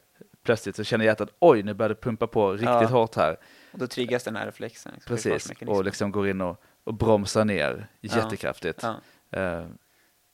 Plötsligt 0.44 0.76
så 0.76 0.84
känner 0.84 1.04
hjärtat, 1.04 1.28
oj, 1.38 1.62
nu 1.62 1.74
börjar 1.74 1.88
det 1.88 1.94
pumpa 1.94 2.26
på 2.26 2.52
riktigt 2.52 2.66
Ja. 2.68 2.86
hårt 2.86 3.14
här. 3.16 3.36
och 3.72 3.78
då 3.78 3.86
triggas 3.86 4.24
den 4.24 4.36
här 4.36 4.46
reflexen. 4.46 4.92
liksom, 4.94 5.16
Precis, 5.16 5.52
och 5.66 5.84
liksom 5.84 6.12
går 6.12 6.28
in 6.28 6.40
och, 6.40 6.62
och 6.84 6.94
bromsar 6.94 7.44
ner 7.44 7.86
Ja. 8.00 8.16
jättekraftigt. 8.16 8.82
Ja, 8.82 9.00
Eh, 9.38 9.66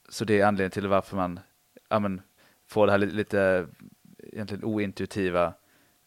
så 0.09 0.25
det 0.25 0.41
är 0.41 0.47
anledningen 0.47 0.71
till 0.71 0.87
varför 0.89 1.17
man 1.17 1.41
ja, 1.89 1.99
men, 1.99 2.21
får 2.69 2.87
det 2.87 2.93
här 2.93 2.99
lite, 2.99 3.15
lite 3.17 3.67
egentligen 4.19 4.65
ointuitiva 4.65 5.55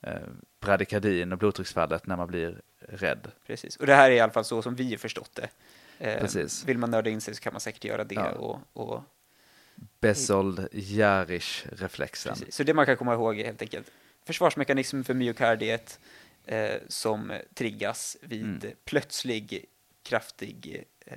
eh, 0.02 0.14
bradykardin 0.62 1.32
och 1.32 1.38
blodtrycksfallet 1.38 2.08
när 2.08 2.18
man 2.18 2.28
blir 2.28 2.62
rädd. 2.90 3.32
precis. 3.48 3.76
Och 3.78 3.86
det 3.86 3.96
här 3.96 4.12
är 4.12 4.16
i 4.16 4.20
alla 4.20 4.32
fall 4.32 4.46
så 4.46 4.62
som 4.62 4.76
vi 4.76 4.98
förstått 4.98 5.32
det. 5.36 5.50
Eh, 6.00 6.20
Precis. 6.20 6.66
Vill 6.66 6.78
man 6.78 6.92
nörda 6.92 7.10
in 7.10 7.22
sig 7.22 7.36
så 7.36 7.42
kan 7.42 7.54
man 7.54 7.60
säkert 7.62 7.84
göra 7.84 8.04
det. 8.04 8.16
Ja. 8.16 8.30
Och, 8.32 8.60
och, 8.74 9.04
Bezold-Jarisch-reflexen. 10.00 12.34
precis. 12.34 12.56
Så 12.56 12.64
det 12.64 12.74
man 12.74 12.86
kan 12.86 12.98
komma 12.98 13.14
ihåg 13.14 13.40
är 13.40 13.46
helt 13.46 13.62
enkelt 13.62 13.92
försvarsmekanism 14.26 15.04
för 15.04 15.14
myokardiet 15.14 16.00
eh, 16.46 16.76
som 16.88 17.34
triggas 17.54 18.18
vid 18.22 18.42
Mm. 18.44 18.62
plötslig 18.86 19.66
kraftig 20.04 20.86
eh, 21.06 21.16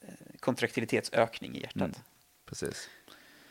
eh, 0.00 0.08
kontraktilitetsökning 0.40 1.56
i 1.56 1.60
hjärtat. 1.60 1.76
Mm. 1.76 1.92
Precis. 2.46 2.88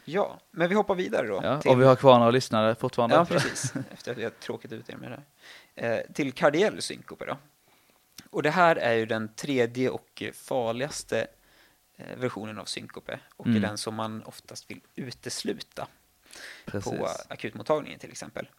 Ja, 0.05 0.39
men 0.51 0.69
vi 0.69 0.75
hoppar 0.75 0.95
vidare 0.95 1.27
då. 1.27 1.39
Ja, 1.43 1.61
till- 1.61 1.71
och 1.71 1.81
vi 1.81 1.85
har 1.85 1.95
kvar 1.95 2.17
några 2.19 2.31
lyssnare 2.31 2.75
fortfarande. 2.75 3.15
Ja, 3.15 3.25
precis. 3.25 3.73
Efter 3.91 4.11
att 4.11 4.17
vi 4.17 4.23
har 4.23 4.31
tråkigt 4.31 4.71
ut 4.71 4.89
er 4.89 4.95
med 4.95 5.11
det 5.11 5.15
här. 5.15 5.23
Eh, 5.75 5.99
till 6.13 6.31
kardiell 6.31 6.81
synkope 6.81 7.25
då. 7.25 7.37
Och 8.29 8.43
det 8.43 8.51
här 8.51 8.75
är 8.75 8.93
ju 8.93 9.05
den 9.05 9.33
tredje 9.35 9.89
och 9.89 10.23
farligaste 10.33 11.27
eh, 11.97 12.17
versionen 12.17 12.59
av 12.59 12.65
synkope 12.65 13.19
och 13.35 13.45
Mm. 13.45 13.57
är 13.63 13.67
den 13.67 13.77
som 13.77 13.95
man 13.95 14.23
oftast 14.23 14.69
vill 14.71 14.79
utesluta 14.95 15.87
Precis. 16.65 16.91
på 16.99 17.07
akutmottagningen 17.27 17.99
till 17.99 18.11
exempel. 18.11 18.49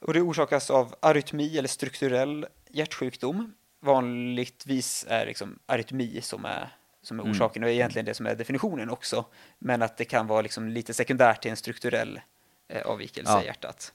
Och 0.00 0.14
det 0.14 0.20
orsakas 0.20 0.70
av 0.70 0.94
arytmi 1.00 1.58
eller 1.58 1.68
strukturell 1.68 2.46
hjärtsjukdom. 2.68 3.54
Vanligtvis 3.80 5.06
är 5.08 5.26
liksom 5.26 5.58
arytmi 5.66 6.20
som 6.20 6.44
är, 6.44 6.68
som 7.02 7.18
är 7.18 7.22
Mm. 7.22 7.32
orsaken 7.32 7.64
och 7.64 7.70
egentligen 7.70 8.06
det 8.06 8.14
som 8.14 8.26
är 8.26 8.34
definitionen 8.34 8.90
också. 8.90 9.24
Men 9.58 9.82
att 9.82 9.96
det 9.96 10.04
kan 10.04 10.26
vara 10.26 10.42
liksom 10.42 10.68
lite 10.68 10.94
sekundärt 10.94 11.42
till 11.42 11.50
en 11.50 11.56
strukturell 11.56 12.20
eh, 12.68 12.82
avvikelse 12.86 13.32
Ja. 13.32 13.42
i 13.42 13.46
hjärtat. 13.46 13.92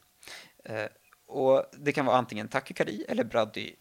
Eh, 0.63 0.85
och 1.31 1.65
det 1.71 1.91
kan 1.91 2.05
vara 2.05 2.17
antingen 2.17 2.47
takykardi 2.47 3.05
eller 3.09 3.23
brady, 3.23 3.75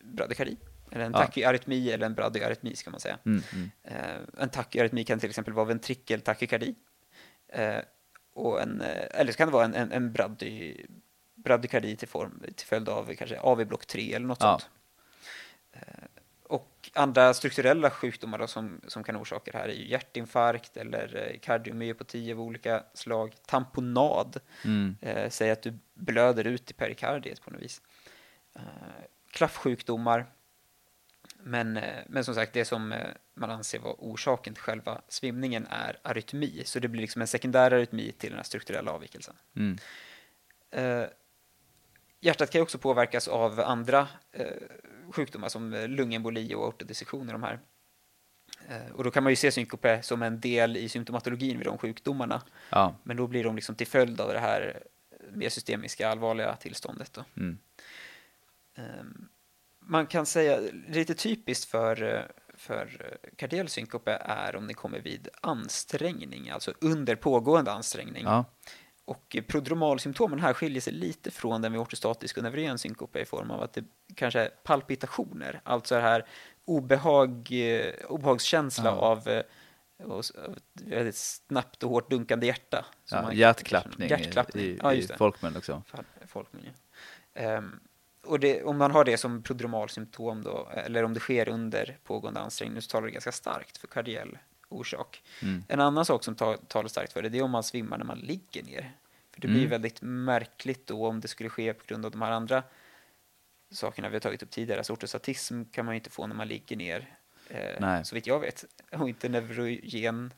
bradykardi. 0.00 0.56
Eller 0.92 1.04
en 1.04 1.12
Ja. 1.12 1.18
tachyarrytmi 1.18 1.90
eller 1.90 2.06
en 2.06 2.14
bradyarytmi 2.14 2.76
ska 2.76 2.90
man 2.90 3.00
säga. 3.00 3.18
Mm, 3.26 3.42
mm. 3.52 3.70
Eh, 3.82 4.42
en 4.42 4.48
tachyarrytmi 4.48 5.04
kan 5.04 5.18
till 5.18 5.28
exempel 5.28 5.54
vara 5.54 5.64
ventrikeltakykardi. 5.66 6.74
Eh, 7.48 7.78
och 8.32 8.62
en, 8.62 8.80
eh, 8.80 9.20
eller 9.20 9.32
så 9.32 9.38
kan 9.38 9.48
det 9.48 9.52
vara 9.52 9.64
en, 9.64 9.74
en, 9.74 9.92
en 9.92 10.12
brady, 10.12 10.76
bradykardi 11.34 11.96
till, 11.96 12.08
form, 12.08 12.42
till 12.56 12.66
följd 12.66 12.88
av 12.88 13.14
kanske 13.14 13.38
AV-block 13.40 13.86
3 13.86 14.14
eller 14.14 14.26
något 14.26 14.42
Ja. 14.42 14.58
sånt. 14.58 14.70
Eh, 15.72 16.15
och 16.48 16.90
andra 16.94 17.34
strukturella 17.34 17.90
sjukdomar 17.90 18.38
då 18.38 18.46
som, 18.46 18.80
som 18.86 19.04
kan 19.04 19.16
orsaka 19.16 19.50
det 19.52 19.58
här 19.58 19.68
är 19.68 19.72
ju 19.74 19.88
hjärtinfarkt 19.88 20.76
eller 20.76 21.30
eh, 21.30 21.38
kardiomyopati 21.38 22.32
av 22.32 22.40
olika 22.40 22.84
slag. 22.94 23.34
Tamponad, 23.46 24.40
Mm. 24.64 24.96
eh, 25.00 25.30
säger 25.30 25.52
att 25.52 25.62
du 25.62 25.78
blöder 25.94 26.46
ut 26.46 26.70
i 26.70 26.74
perikardiet 26.74 27.40
på 27.42 27.50
något 27.50 27.62
vis. 27.62 27.82
Eh, 28.54 28.62
klaffsjukdomar. 29.30 30.26
Men, 31.38 31.76
eh, 31.76 32.02
men 32.08 32.24
som 32.24 32.34
sagt, 32.34 32.52
det 32.52 32.64
som 32.64 32.92
eh, 32.92 33.06
man 33.34 33.50
anser 33.50 33.78
vara 33.78 33.94
orsaken 33.98 34.54
till 34.54 34.62
själva 34.62 35.02
svimningen 35.08 35.66
är 35.70 35.98
arytmi. 36.02 36.62
Så 36.64 36.78
det 36.78 36.88
blir 36.88 37.00
liksom 37.00 37.20
en 37.22 37.28
sekundär 37.28 37.70
arytmi 37.70 38.12
till 38.12 38.30
den 38.30 38.36
här 38.36 38.44
strukturella 38.44 38.92
avvikelsen. 38.92 39.34
Mm. 39.56 39.78
Eh, 40.70 41.08
hjärtat 42.20 42.50
kan 42.50 42.58
ju 42.58 42.62
också 42.62 42.78
påverkas 42.78 43.28
av 43.28 43.60
andra 43.60 44.08
sjukdomar 45.12 45.48
som 45.48 45.74
eh, 45.74 45.88
lungemboli 45.88 46.54
och 46.54 46.64
aortodissektion. 46.64 47.26
De 47.26 47.42
här. 47.42 47.60
Eh, 48.68 48.92
och 48.92 49.04
då 49.04 49.10
kan 49.10 49.22
man 49.22 49.32
ju 49.32 49.36
se 49.36 49.52
synkope 49.52 50.02
som 50.02 50.22
en 50.22 50.40
del 50.40 50.76
i 50.76 50.88
symptomatologin 50.88 51.58
vid 51.58 51.66
de 51.66 51.78
sjukdomarna. 51.78 52.42
Ja. 52.70 52.94
Men 53.02 53.16
då 53.16 53.26
blir 53.26 53.44
de 53.44 53.56
liksom 53.56 53.74
till 53.74 53.86
följd 53.86 54.20
av 54.20 54.32
det 54.32 54.38
här 54.38 54.82
mer 55.32 55.48
systemiska 55.48 56.08
allvarliga 56.08 56.56
tillståndet. 56.56 57.12
Då. 57.12 57.24
Mm. 57.36 57.58
Ehm, 58.74 59.28
Man 59.80 60.06
kan 60.06 60.26
säga, 60.26 60.60
lite 60.88 61.14
typiskt 61.14 61.70
för, 61.70 62.02
eh, 62.02 62.22
för 62.54 63.00
eh, 63.00 63.36
kardiell 63.36 63.68
synkope 63.68 64.18
är 64.20 64.56
om 64.56 64.66
det 64.66 64.74
kommer 64.74 65.00
vid 65.00 65.28
ansträngning, 65.40 66.50
alltså 66.50 66.74
under 66.80 67.16
pågående 67.16 67.72
ansträngning. 67.72 68.24
Ja. 68.24 68.44
Och 69.06 69.36
prodromalsymptomen 69.48 70.40
här 70.40 70.52
skiljer 70.52 70.80
sig 70.80 70.92
lite 70.92 71.30
från 71.30 71.62
den 71.62 71.72
vid 71.72 71.80
ortostatisk 71.80 72.36
och 72.36 72.42
neurén 72.42 72.78
synkope 72.78 73.20
i 73.20 73.24
form 73.24 73.50
av 73.50 73.62
att 73.62 73.72
det 73.72 73.84
kanske 74.14 74.40
är 74.40 74.48
palpitationer, 74.62 75.60
alltså 75.64 75.94
det 75.94 76.00
här 76.00 76.26
obehag, 76.64 77.48
eh, 77.52 77.92
obehagskänsla 78.08 78.84
Ja. 78.84 78.90
av 78.90 79.28
eh, 79.28 79.42
och 80.06 80.24
ett 80.90 81.16
snabbt 81.16 81.82
och 81.82 81.90
hårt 81.90 82.10
dunkande 82.10 82.46
hjärta. 82.46 82.84
Ja, 83.10 83.22
man- 83.22 83.36
hjärtklappning, 83.36 84.08
Hjärtklappning, 84.08 84.64
i, 84.64 84.78
ja 84.82 84.92
i, 84.92 84.96
just 84.96 85.10
i 85.10 85.14
folkmun 85.14 85.56
också. 85.56 85.82
Fall- 85.86 86.04
folkmiljö. 86.26 86.70
Ehm, 87.34 87.80
och 88.26 88.40
det, 88.40 88.62
om 88.64 88.76
man 88.78 88.90
har 88.90 89.04
det 89.04 89.16
som 89.18 89.42
prodromalsymptom 89.42 90.42
då, 90.42 90.68
eller 90.74 91.02
om 91.02 91.14
det 91.14 91.20
sker 91.20 91.48
under 91.48 91.98
pågående 92.04 92.40
ansträngning, 92.40 92.82
så 92.82 92.88
talar 92.90 93.06
det 93.06 93.12
ganska 93.12 93.32
starkt 93.32 93.78
för 93.78 93.86
kardiell 93.88 94.38
orsak. 94.68 95.22
Mm. 95.42 95.64
En 95.68 95.80
annan 95.80 96.04
sak 96.04 96.24
som 96.24 96.34
ta, 96.34 96.56
talar 96.56 96.88
starkt 96.88 97.12
för 97.12 97.22
det, 97.22 97.28
det 97.28 97.38
är 97.38 97.42
om 97.42 97.50
man 97.50 97.62
svimmar 97.62 97.98
när 97.98 98.04
man 98.04 98.18
ligger 98.18 98.62
ner. 98.62 98.92
För 99.34 99.40
det 99.40 99.48
blir 99.48 99.58
Mm. 99.58 99.70
väldigt 99.70 100.02
märkligt 100.02 100.86
då 100.86 101.06
om 101.06 101.20
det 101.20 101.28
skulle 101.28 101.48
ske 101.50 101.74
på 101.74 101.84
grund 101.86 102.04
av 102.04 102.10
de 102.10 102.22
här 102.22 102.30
andra 102.30 102.62
sakerna 103.70 104.08
vi 104.08 104.14
har 104.14 104.20
tagit 104.20 104.42
upp 104.42 104.50
tidigare. 104.50 104.80
Alltså 104.80 104.92
ortostatism 104.92 105.62
kan 105.64 105.84
man 105.84 105.94
ju 105.94 105.96
inte 105.98 106.10
få 106.10 106.26
när 106.26 106.34
man 106.34 106.48
ligger 106.48 106.76
ner, 106.76 107.14
eh, 107.48 108.02
så 108.02 108.14
vitt 108.14 108.26
jag 108.26 108.40
vet. 108.40 108.64
Och 108.92 109.08
inte 109.08 109.28
neurogen 109.28 110.32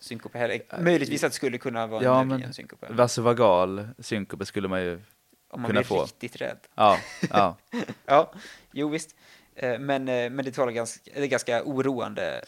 synkope 0.00 0.38
heller. 0.38 0.60
Möjligtvis 0.80 1.24
att 1.24 1.32
det 1.32 1.36
skulle 1.36 1.58
kunna 1.58 1.86
vara 1.86 2.02
Ja, 2.04 2.20
en 2.20 2.28
neurogen 2.28 2.52
synkope. 2.54 2.86
vasovagal 2.92 3.88
synkope 3.98 4.46
skulle 4.46 4.68
man 4.68 4.82
ju, 4.82 5.00
Om 5.48 5.60
man 5.60 5.68
kunna 5.70 5.80
blir 5.80 5.86
få. 5.88 6.02
riktigt 6.04 6.36
rädd. 6.36 6.58
ja, 6.74 6.98
ja, 7.30 7.56
Ja, 8.06 8.32
jo 8.72 8.88
visst. 8.88 9.14
Eh, 9.54 9.78
Men, 9.78 10.08
eh, 10.08 10.30
men 10.30 10.44
det, 10.44 10.52
talar 10.52 10.72
ganska, 10.72 11.10
det 11.14 11.22
är 11.22 11.26
ganska 11.26 11.62
oroande 11.64 12.44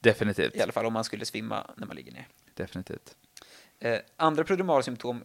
definitivt. 0.00 0.56
i 0.56 0.60
alla 0.62 0.72
fall 0.72 0.86
om 0.86 0.92
man 0.92 1.04
skulle 1.04 1.24
svimma 1.24 1.70
när 1.76 1.86
man 1.86 1.96
ligger 1.96 2.12
ner. 2.12 2.28
Definitivt. 2.54 3.16
Eh, 3.78 3.98
andra 4.16 4.44
prodromalsymptom 4.44 5.24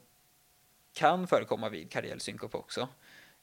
kan 0.94 1.28
förekomma 1.28 1.70
vid 1.70 1.92
kardiell 1.92 2.20
synkope 2.20 2.58
också. 2.58 2.88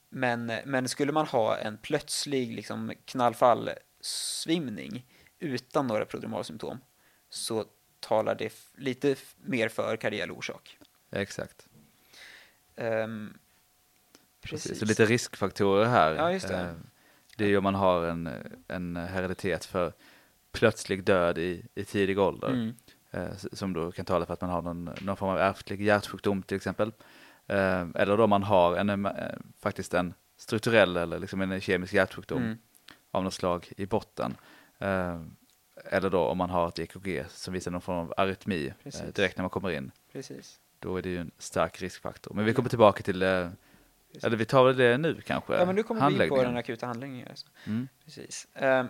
Men, 0.08 0.50
eh, 0.50 0.58
men 0.64 0.88
skulle 0.88 1.12
man 1.12 1.26
ha 1.26 1.58
en 1.58 1.78
plötslig 1.78 2.52
liksom, 2.56 2.92
knallfall-svimning 3.04 5.06
utan 5.38 5.86
några 5.86 6.04
prodromalsymptom 6.04 6.78
så 7.28 7.64
talar 8.00 8.34
det 8.34 8.52
lite 8.76 9.16
mer 9.36 9.68
för 9.68 9.96
kardiell 9.96 10.30
orsak. 10.30 10.78
Exakt. 11.10 11.68
Ehm, 12.76 13.38
Precis. 14.40 14.78
Så 14.78 14.84
lite 14.84 15.04
riskfaktorer 15.06 15.84
här. 15.84 16.14
Ja, 16.14 16.32
just 16.32 16.48
det. 16.48 16.60
Eh, 16.60 16.72
Det 17.36 17.44
är 17.44 17.48
ju 17.48 17.56
om 17.56 17.64
man 17.64 17.74
har 17.74 18.04
en, 18.04 18.28
en 18.68 18.96
hereditet 18.96 19.64
för 19.64 19.92
plötslig 20.52 21.04
död 21.04 21.38
i, 21.38 21.64
i 21.74 21.84
tidig 21.84 22.18
ålder. 22.18 22.48
Mm. 22.48 22.74
eh, 23.10 23.36
Som 23.52 23.72
då 23.72 23.92
kan 23.92 24.04
tala 24.04 24.26
för 24.26 24.32
att 24.34 24.40
man 24.40 24.50
har 24.50 24.62
någon, 24.62 24.84
någon 25.00 25.16
form 25.16 25.30
av 25.30 25.38
ärftlig 25.38 25.82
hjärtsjukdom 25.82 26.42
till 26.42 26.56
exempel. 26.56 26.92
Eh, 27.46 27.86
Eller 27.94 28.16
då 28.16 28.26
man 28.26 28.42
har 28.42 28.76
en, 28.76 29.06
eh, 29.06 29.12
faktiskt 29.60 29.94
en 29.94 30.14
strukturell 30.36 30.96
eller 30.96 31.18
liksom 31.18 31.40
en 31.40 31.60
kemisk 31.60 31.94
hjärtsjukdom 31.94 32.42
Mm. 32.42 32.58
av 33.10 33.24
något 33.24 33.34
slag 33.34 33.68
i 33.76 33.86
botten. 33.86 34.36
Eh, 34.78 35.20
Eller 35.84 36.10
då 36.10 36.20
om 36.20 36.38
man 36.38 36.50
har 36.50 36.68
ett 36.68 36.78
EKG 36.78 37.24
som 37.28 37.54
visar 37.54 37.70
någon 37.70 37.80
form 37.80 37.96
av 37.98 38.14
arytmi 38.16 38.66
eh, 38.66 38.72
Precis. 38.82 39.14
direkt 39.14 39.36
när 39.36 39.42
man 39.42 39.50
kommer 39.50 39.70
in. 39.70 39.90
Precis. 40.12 40.58
Då 40.78 40.96
är 40.96 41.02
det 41.02 41.08
ju 41.08 41.18
en 41.18 41.30
stark 41.38 41.82
riskfaktor. 41.82 42.34
Men 42.34 42.44
vi 42.44 42.54
kommer 42.54 42.68
tillbaka 42.68 43.02
till, 43.02 43.22
eh, 43.22 43.48
eller 44.22 44.36
vi 44.36 44.44
tar 44.44 44.64
väl 44.64 44.76
det 44.76 44.98
nu 44.98 45.20
kanske? 45.20 45.54
Ja, 45.54 45.64
men 45.66 45.74
nu 45.74 45.82
kommer 45.82 46.10
vi 46.10 46.22
in 46.24 46.28
på 46.28 46.42
den 46.42 46.56
akuta 46.56 46.86
handläggningen. 46.86 47.28
Alltså. 47.28 47.46
Mm. 47.66 47.88
Precis. 48.04 48.48
Ehm, 48.54 48.86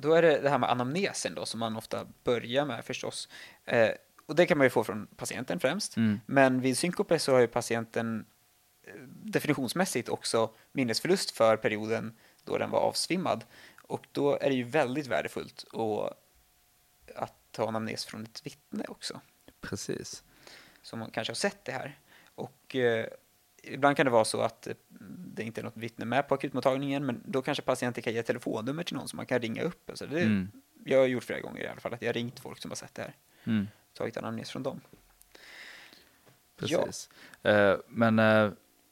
då 0.00 0.14
är 0.14 0.22
det 0.22 0.40
det 0.40 0.50
här 0.50 0.58
med 0.58 0.70
anamnesen 0.70 1.34
då, 1.34 1.46
som 1.46 1.60
man 1.60 1.76
ofta 1.76 2.06
börjar 2.24 2.64
med 2.64 2.84
förstås. 2.84 3.28
Eh, 3.64 3.90
och 4.26 4.36
det 4.36 4.46
kan 4.46 4.58
man 4.58 4.64
ju 4.64 4.70
få 4.70 4.84
från 4.84 5.06
patienten 5.06 5.60
främst. 5.60 5.96
Mm. 5.96 6.20
Men 6.26 6.60
vid 6.60 6.78
synkope 6.78 7.18
så 7.18 7.32
har 7.32 7.40
ju 7.40 7.46
patienten 7.46 8.26
eh, 8.82 8.94
definitionsmässigt 9.22 10.08
också 10.08 10.50
minnesförlust 10.72 11.30
för 11.30 11.56
perioden 11.56 12.16
då 12.44 12.58
den 12.58 12.70
var 12.70 12.80
avsvimmad. 12.80 13.44
Och 13.82 14.06
då 14.12 14.38
är 14.40 14.48
det 14.48 14.54
ju 14.54 14.64
väldigt 14.64 15.06
värdefullt 15.06 15.64
att, 17.14 17.36
ta 17.50 17.68
anamnes 17.68 18.04
från 18.04 18.22
ett 18.22 18.46
vittne 18.46 18.84
också. 18.88 19.20
Precis. 19.60 20.22
som 20.82 21.10
kanske 21.10 21.30
har 21.30 21.36
sett 21.36 21.64
det 21.64 21.72
här. 21.72 21.98
Och 22.34 22.76
eh, 22.76 23.06
ibland 23.62 23.96
kan 23.96 24.06
det 24.06 24.12
vara 24.12 24.24
så 24.24 24.40
att 24.40 24.66
eh, 24.66 24.74
det 25.34 25.42
inte 25.42 25.60
är 25.60 25.62
något 25.64 25.76
vittne 25.76 26.04
med 26.04 26.28
på 26.28 26.34
akutmottagningen, 26.34 27.06
men 27.06 27.22
då 27.24 27.42
kanske 27.42 27.62
patienten 27.62 28.02
kan 28.02 28.12
ge 28.12 28.22
telefonnummer 28.22 28.82
till 28.82 28.96
någon 28.96 29.08
som 29.08 29.16
man 29.16 29.26
kan 29.26 29.38
ringa 29.40 29.62
upp. 29.62 29.90
Alltså 29.90 30.06
det, 30.06 30.20
Mm. 30.22 30.50
Jag 30.84 30.98
har 30.98 31.06
gjort 31.06 31.24
flera 31.24 31.40
gånger 31.40 31.62
i 31.62 31.66
alla 31.68 31.80
fall, 31.80 31.94
att 31.94 32.02
jag 32.02 32.08
har 32.08 32.12
ringt 32.14 32.40
folk 32.40 32.58
som 32.62 32.70
har 32.70 32.76
sett 32.76 32.94
det 32.94 33.02
här, 33.02 33.14
Mm. 33.44 33.68
tagit 33.94 34.16
anamnes 34.16 34.50
från 34.50 34.62
dem. 34.62 34.80
Precis. 36.56 37.10
Eh, 37.42 37.76
men 37.88 38.18
eh, 38.18 38.50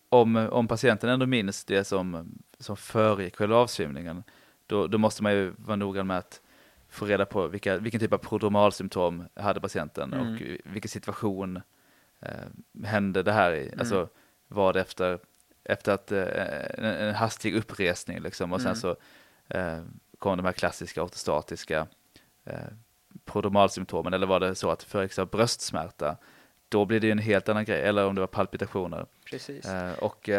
om, 0.08 0.36
om 0.36 0.68
patienten 0.68 1.10
ändå 1.10 1.26
minns 1.26 1.64
det 1.64 1.84
som, 1.84 2.38
som 2.58 2.76
föregick 2.76 3.36
själva 3.36 3.56
avsvimningen, 3.56 4.22
då, 4.66 4.86
då 4.86 4.98
måste 4.98 5.22
man 5.22 5.32
ju 5.32 5.52
vara 5.56 5.76
noga 5.76 6.04
med 6.04 6.18
att 6.18 6.40
få 6.88 7.06
reda 7.06 7.26
på 7.26 7.46
vilka, 7.48 7.78
vilken 7.78 8.00
typ 8.00 8.12
av 8.12 8.18
prodromalsymptom 8.18 9.24
hade 9.34 9.60
patienten 9.60 10.12
Mm. 10.12 10.34
och 10.34 10.40
vilken 10.72 10.88
situation 10.88 11.60
eh, 12.20 12.84
hände 12.84 13.22
det 13.22 13.32
här 13.32 13.52
i. 13.52 13.66
Mm. 13.66 13.80
Alltså 13.80 14.08
var 14.48 14.72
det 14.72 14.80
efter, 14.80 15.18
efter 15.64 15.92
att, 15.92 16.12
eh, 16.12 16.22
en, 16.78 16.84
en 16.84 17.14
hastig 17.14 17.54
uppresning 17.56 18.20
liksom, 18.20 18.52
och 18.52 18.60
sen 18.60 18.66
Mm. 18.70 18.80
så 18.80 18.96
eh, 19.48 19.78
kom 20.18 20.36
de 20.36 20.46
här 20.46 20.52
klassiska 20.52 21.02
ortostatiska 21.02 21.86
eh, 22.44 22.54
prodromalsymptomen 23.24 24.12
eller 24.14 24.26
var 24.26 24.40
det 24.40 24.54
så 24.54 24.70
att 24.70 24.82
föregicks 24.82 25.18
av 25.18 25.26
bröstsmärta 25.30 26.16
då 26.68 26.84
blir 26.84 27.00
det 27.00 27.06
ju 27.06 27.10
en 27.12 27.18
helt 27.18 27.48
annan 27.48 27.64
grej, 27.64 27.82
eller 27.82 28.06
om 28.06 28.14
det 28.14 28.20
var 28.20 28.26
palpitationer. 28.28 29.06
Precis. 29.30 29.66
Och 30.00 30.30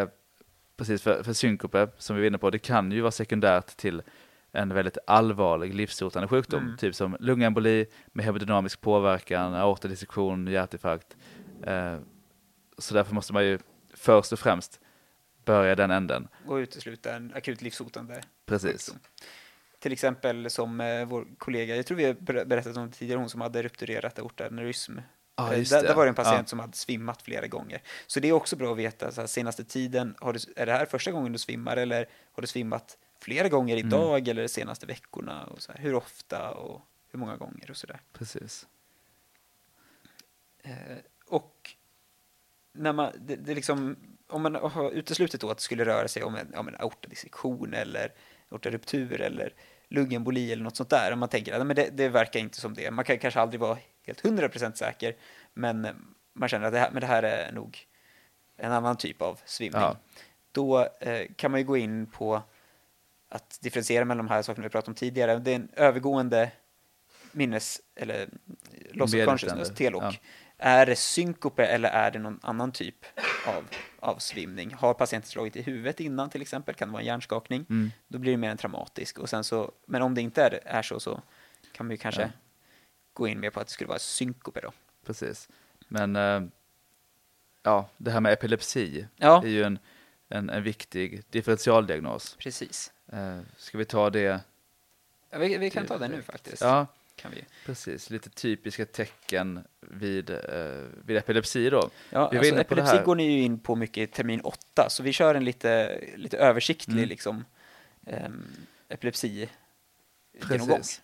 precis 0.78 1.02
för, 1.02 1.24
för 1.24 1.34
synkope, 1.34 1.88
som 1.98 2.16
vi 2.16 2.22
var 2.22 2.28
inne 2.28 2.38
på, 2.38 2.50
det 2.50 2.60
kan 2.60 2.92
ju 2.92 3.02
vara 3.02 3.12
sekundärt 3.12 3.68
till 3.78 4.02
en 4.52 4.74
väldigt 4.74 4.98
allvarlig 5.08 5.74
livshotande 5.76 6.28
sjukdom, 6.28 6.64
Mm. 6.64 6.78
typ 6.78 6.96
som 6.96 7.18
lungemboli 7.20 7.86
med 8.08 8.26
hemodynamisk 8.26 8.82
påverkan, 8.82 9.54
aortadissektion, 9.54 10.48
hjärtinfarkt. 10.48 11.18
Så 12.78 12.94
därför 12.94 13.14
måste 13.16 13.34
man 13.34 13.46
ju 13.46 13.60
först 14.00 14.34
och 14.34 14.40
främst 14.40 14.80
börja 15.46 15.76
den 15.76 15.92
änden. 15.92 16.28
Och 16.48 16.56
utesluta 16.56 17.16
en 17.16 17.34
akut 17.36 17.62
livshotande 17.62 18.22
Precis. 18.46 18.86
sjukdom. 18.86 19.00
Till 19.80 19.92
exempel 19.92 20.50
som 20.50 20.82
eh, 20.82 21.06
vår 21.06 21.28
kollega, 21.38 21.76
jag 21.76 21.86
tror 21.86 21.98
vi 21.98 22.06
har 22.06 22.14
ber- 22.14 22.46
berättat 22.46 22.78
om 22.78 22.92
tidigare, 22.92 23.20
hon 23.20 23.30
som 23.30 23.42
hade 23.42 23.64
rupturerat 23.64 24.20
aortaneurysm. 24.20 24.98
Ja, 25.36 25.54
Eh, 25.54 25.60
där, 25.64 25.84
där 25.84 25.96
var 25.96 26.06
det 26.06 26.10
en 26.10 26.16
patient 26.16 26.38
Ja. 26.38 26.46
som 26.46 26.60
hade 26.60 26.78
svimmat 26.78 27.22
flera 27.22 27.48
gånger. 27.48 27.82
Så 28.08 28.20
det 28.20 28.28
är 28.28 28.32
också 28.32 28.56
bra 28.56 28.72
att 28.72 28.78
veta, 28.78 29.12
så 29.12 29.22
här, 29.22 29.28
senaste 29.28 29.64
tiden, 29.64 30.16
har 30.20 30.34
du, 30.34 30.40
är 30.56 30.66
det 30.66 30.72
här 30.72 30.86
första 30.86 31.12
gången 31.12 31.32
du 31.32 31.38
svimmar 31.40 31.78
eller 31.78 32.10
har 32.32 32.42
du 32.42 32.48
svimmat 32.48 32.98
flera 33.20 33.50
gånger 33.50 33.76
Mm. 33.78 33.88
idag 33.88 34.28
eller 34.28 34.42
de 34.42 34.48
senaste 34.48 34.86
veckorna? 34.86 35.46
Och 35.46 35.62
så 35.62 35.72
här, 35.72 35.80
hur 35.80 35.94
ofta 35.96 36.52
och 36.52 36.82
hur 37.12 37.20
många 37.20 37.38
gånger 37.38 37.70
och 37.72 37.78
sådär. 37.78 38.00
Precis. 38.14 38.68
Eh, 40.64 40.98
och 41.26 41.76
när 42.74 42.94
man, 42.94 43.12
det, 43.20 43.36
det 43.36 43.56
liksom, 43.56 43.96
om 44.28 44.42
man 44.42 44.56
har 44.56 44.92
uteslutit 44.92 45.42
då 45.42 45.50
att 45.50 45.58
det 45.58 45.64
skulle 45.64 45.86
röra 45.86 46.08
sig 46.08 46.24
om 46.24 46.36
en, 46.36 46.56
om 46.56 46.68
en 46.68 46.76
aortadissektion 46.76 47.74
eller 47.74 48.14
aortaruptur 48.50 49.22
eller 49.22 49.54
lungemboli 49.88 50.52
eller 50.52 50.64
något 50.64 50.76
sånt 50.76 50.90
där, 50.90 51.14
om 51.14 51.20
man 51.20 51.30
tänker 51.30 51.54
att 51.54 51.68
men 51.68 51.76
det, 51.76 51.90
det 51.94 52.10
verkar 52.10 52.40
inte 52.40 52.62
som 52.62 52.74
det. 52.74 52.92
Man 52.92 53.06
kan 53.06 53.20
kanske 53.20 53.40
aldrig 53.40 53.60
vara 53.60 53.78
helt 54.02 54.22
100% 54.22 54.74
säker, 54.74 55.16
men 55.54 55.88
man 56.34 56.50
känner 56.50 56.66
att 56.68 56.74
det 56.74 56.80
här, 56.80 56.92
men 56.92 57.02
det 57.02 57.08
här 57.08 57.24
är 57.24 57.52
nog 57.52 57.88
en 58.58 58.72
annan 58.72 58.98
typ 58.98 59.22
av 59.22 59.40
svimning. 59.46 59.82
Ja. 59.82 59.98
Då 60.52 60.88
eh, 61.00 61.28
kan 61.36 61.52
man 61.52 61.60
ju 61.60 61.66
gå 61.66 61.78
in 61.78 62.06
på 62.06 62.42
att 63.30 63.60
differentiera 63.62 64.06
mellan 64.06 64.26
de 64.26 64.32
här 64.32 64.42
sakerna 64.42 64.68
vi 64.68 64.70
pratade 64.70 64.92
om 64.92 64.96
tidigare. 64.96 65.40
Det 65.40 65.52
är 65.52 65.56
en 65.56 65.70
övergående 65.76 66.52
minnes 67.32 67.82
eller 67.96 68.30
loss 68.92 69.14
of 69.14 69.26
consciousness, 69.26 69.76
telok. 69.76 70.04
ja. 70.04 70.14
Är 70.62 70.86
det 70.86 70.96
synkope 70.96 71.66
eller 71.66 71.90
är 71.90 72.12
det 72.12 72.20
någon 72.20 72.40
annan 72.44 72.72
typ 72.72 73.06
av, 73.48 73.66
av 74.00 74.18
svimning? 74.18 74.74
Har 74.74 74.94
patienten 74.94 75.30
slagit 75.30 75.56
i 75.56 75.62
huvudet 75.62 76.00
innan 76.00 76.30
till 76.30 76.42
exempel? 76.42 76.76
Kan 76.76 76.88
det 76.88 76.92
vara 76.92 77.02
en 77.02 77.08
hjärnskakning? 77.08 77.66
Mm. 77.70 77.92
Då 78.08 78.18
blir 78.20 78.32
det 78.32 78.38
mer 78.38 78.50
en 78.50 78.58
traumatisk. 78.58 79.20
Och 79.20 79.30
sen 79.30 79.44
så, 79.44 79.72
men 79.86 80.02
om 80.02 80.16
det 80.16 80.22
inte 80.22 80.44
är, 80.44 80.60
är 80.66 80.82
så 80.82 81.00
så 81.00 81.22
kan 81.72 81.86
man 81.86 81.92
ju 81.92 81.98
kanske 81.98 82.22
Ja. 82.22 82.30
gå 83.14 83.28
in 83.28 83.40
mer 83.40 83.50
på 83.50 83.60
att 83.60 83.68
det 83.68 83.74
skulle 83.74 83.88
vara 83.88 84.00
synkope 84.00 84.60
då. 84.62 84.72
Precis. 85.06 85.50
Men 85.88 86.16
eh, 86.16 86.42
ja, 87.64 87.90
det 87.98 88.12
här 88.12 88.20
med 88.20 88.34
epilepsi 88.34 89.08
Ja, 89.16 89.44
är 89.44 89.48
ju 89.48 89.64
en, 89.64 89.80
en, 90.30 90.50
en 90.50 90.64
viktig 90.64 91.24
differentialdiagnos. 91.30 92.36
precis. 92.40 92.92
Eh, 93.12 93.40
ska 93.58 93.78
vi 93.78 93.86
ta 93.86 94.10
det? 94.10 94.40
Ja, 95.30 95.38
vi, 95.38 95.58
vi 95.58 95.70
kan 95.70 95.86
ta 95.86 95.98
det 95.98 96.08
nu 96.08 96.22
faktiskt. 96.22 96.62
Ja, 96.62 96.88
Kan 97.22 97.32
vi. 97.32 97.44
precis. 97.66 98.10
Lite 98.10 98.30
typiska 98.30 98.86
tecken 98.86 99.60
vid, 99.82 100.30
eh, 100.30 100.38
vid 101.06 101.18
epilepsi 101.18 101.70
då. 101.70 101.90
Ja, 102.10 102.30
Vi 102.30 102.38
alltså, 102.38 102.56
epilepsi 102.56 102.96
här. 102.96 103.04
går 103.04 103.16
ni 103.16 103.24
ju 103.32 103.42
in 103.42 103.60
på 103.60 103.76
mycket 103.76 103.98
i 103.98 104.08
termin 104.08 104.42
8, 104.42 104.90
så 104.90 105.04
vi 105.04 105.14
kör 105.14 105.36
en 105.36 105.44
lite, 105.46 106.02
lite 106.16 106.38
översiktlig 106.38 106.98
Mm. 106.98 107.10
liksom, 107.10 107.46
um, 108.08 108.46
epilepsi 108.90 109.50
genomgång. 110.50 110.78
Precis. 110.78 111.02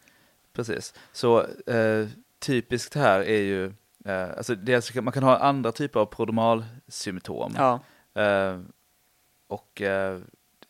Precis. 0.53 0.93
Så 1.11 1.41
eh, 1.71 2.07
typiskt 2.39 2.95
här 2.95 3.19
är 3.19 3.41
ju, 3.41 3.65
eh, 4.05 4.29
alltså 4.37 4.55
dels 4.55 4.91
kan- 4.91 5.03
man 5.03 5.13
kan 5.13 5.23
ha 5.23 5.37
andra 5.37 5.71
typer 5.71 5.99
av 5.99 6.05
prodromalsymptom. 6.05 7.53
Ja, 7.57 7.79
Eh, 8.21 8.59
och 9.47 9.81
eh, 9.81 10.19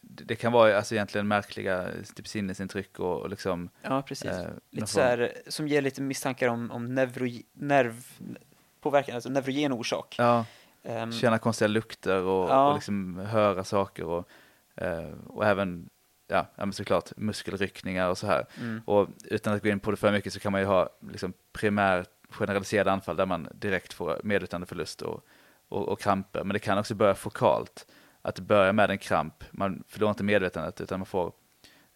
det 0.08 0.36
kan 0.36 0.52
vara 0.52 0.78
alltså 0.78 0.96
egentligen 0.96 1.28
märkliga 1.28 1.88
typ 2.16 2.28
sinnesintryck 2.28 3.00
och, 3.00 3.22
och 3.22 3.30
liksom 3.30 3.70
ja, 3.82 4.02
precis. 4.02 4.32
eh, 4.32 4.50
lite 4.72 4.88
så 4.88 5.02
här, 5.02 5.34
som 5.48 5.68
ger 5.68 5.82
lite 5.82 6.02
misstankar 6.02 6.48
om, 6.48 6.72
om 6.72 6.86
neuro, 6.96 7.28
nervpåverkan, 7.54 9.16
alltså 9.16 9.30
neurogen 9.30 9.72
orsak. 9.74 10.16
Ja, 10.18 10.46
Ehm, 10.88 11.12
känna 11.12 11.38
konstiga 11.38 11.68
lukter 11.68 12.22
och, 12.24 12.50
Ja. 12.50 12.68
och 12.68 12.76
liksom 12.76 13.18
höra 13.18 13.64
saker 13.64 14.04
och, 14.06 14.30
eh, 14.76 15.10
och 15.28 15.46
även 15.46 15.90
ja, 16.28 16.46
men 16.56 16.74
såklart 16.74 17.12
muskelryckningar 17.18 18.10
och 18.10 18.18
så 18.18 18.28
här. 18.28 18.46
mm, 18.58 18.82
Och 18.86 19.08
utan 19.24 19.54
att 19.54 19.64
gå 19.64 19.70
in 19.70 19.80
på 19.80 19.92
det 19.92 19.98
för 19.98 20.12
mycket 20.12 20.34
så 20.34 20.40
kan 20.40 20.52
man 20.52 20.62
ju 20.62 20.68
ha 20.68 20.90
liksom 21.12 21.34
primär 21.54 22.06
generaliserade 22.30 22.92
anfall 22.92 23.16
där 23.16 23.26
man 23.26 23.48
direkt 23.54 23.94
får 23.94 24.22
medvetandeförlust 24.24 25.02
och, 25.02 25.26
och, 25.70 25.90
och 25.90 26.00
kramper. 26.00 26.44
Men 26.44 26.54
det 26.54 26.60
kan 26.60 26.78
också 26.78 26.96
börja 26.96 27.16
fokalt. 27.16 27.88
Att 28.26 28.36
det 28.36 28.42
börjar 28.42 28.74
med 28.74 28.90
en 28.90 28.98
kramp, 28.98 29.44
man 29.52 29.84
förlorar 29.88 30.10
inte 30.12 30.24
medvetandet 30.24 30.82
utan 30.82 31.00
man 31.00 31.06
får 31.06 31.32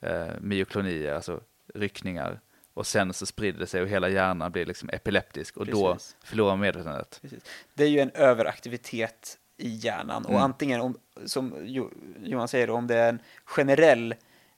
eh, 0.02 0.28
myoklonier, 0.42 1.14
alltså 1.14 1.42
ryckningar. 1.74 2.40
Och 2.74 2.88
sen 2.88 3.14
så 3.14 3.26
sprider 3.26 3.60
det 3.60 3.68
sig 3.68 3.82
och 3.82 3.88
hela 3.88 4.10
hjärnan 4.10 4.52
blir 4.52 4.66
liksom 4.66 4.90
epileptisk 4.90 5.58
och 5.58 5.66
då 5.66 5.94
Precis. 5.94 6.16
förlorar 6.24 6.52
man 6.52 6.60
medvetandet. 6.60 7.20
precis. 7.22 7.44
Det 7.74 7.84
är 7.84 7.88
ju 7.88 8.00
en 8.00 8.12
överaktivitet 8.12 9.38
i 9.58 9.70
hjärnan 9.70 10.24
och 10.26 10.32
Mm. 10.32 10.44
antingen, 10.44 10.82
om, 10.82 10.98
som 11.26 11.56
Jo- 11.62 11.92
Johan 12.24 12.48
säger, 12.48 12.70
om 12.70 12.88
det 12.88 12.96
är 12.96 13.10
en 13.10 13.20
generell 13.46 14.16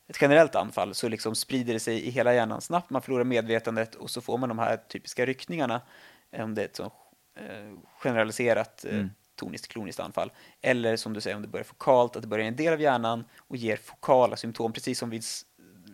ett 0.07 0.21
generellt 0.21 0.55
anfall 0.55 0.93
så 0.93 1.09
liksom 1.09 1.35
sprider 1.35 1.73
det 1.73 1.79
sig 1.79 2.07
i 2.07 2.09
hela 2.09 2.33
hjärnan 2.33 2.61
snabbt, 2.61 2.89
man 2.89 3.01
förlorar 3.01 3.23
medvetandet 3.23 3.95
och 3.95 4.09
så 4.09 4.21
får 4.21 4.37
man 4.37 4.49
de 4.49 4.59
här 4.59 4.77
typiska 4.77 5.25
ryckningarna 5.25 5.81
om 6.37 6.55
det 6.55 6.61
är 6.61 6.65
ett 6.65 6.75
så 6.75 6.83
eh, 7.35 7.73
generaliserat 7.99 8.85
eh, 8.85 8.93
Mm. 8.95 9.09
Toniskt 9.41 9.67
kloniskt 9.67 9.99
anfall. 9.99 10.31
Eller 10.61 10.95
som 10.97 11.13
du 11.13 11.21
säger, 11.21 11.35
om 11.35 11.41
det 11.41 11.47
börjar 11.47 11.63
fokalt, 11.63 12.15
att 12.15 12.21
det 12.21 12.27
börjar 12.27 12.45
i 12.45 12.47
en 12.47 12.55
del 12.55 12.73
av 12.73 12.81
hjärnan 12.81 13.23
och 13.37 13.57
ger 13.57 13.77
fokala 13.77 14.35
symptom, 14.37 14.73
precis 14.73 14.99
som 14.99 15.09
vid 15.09 15.23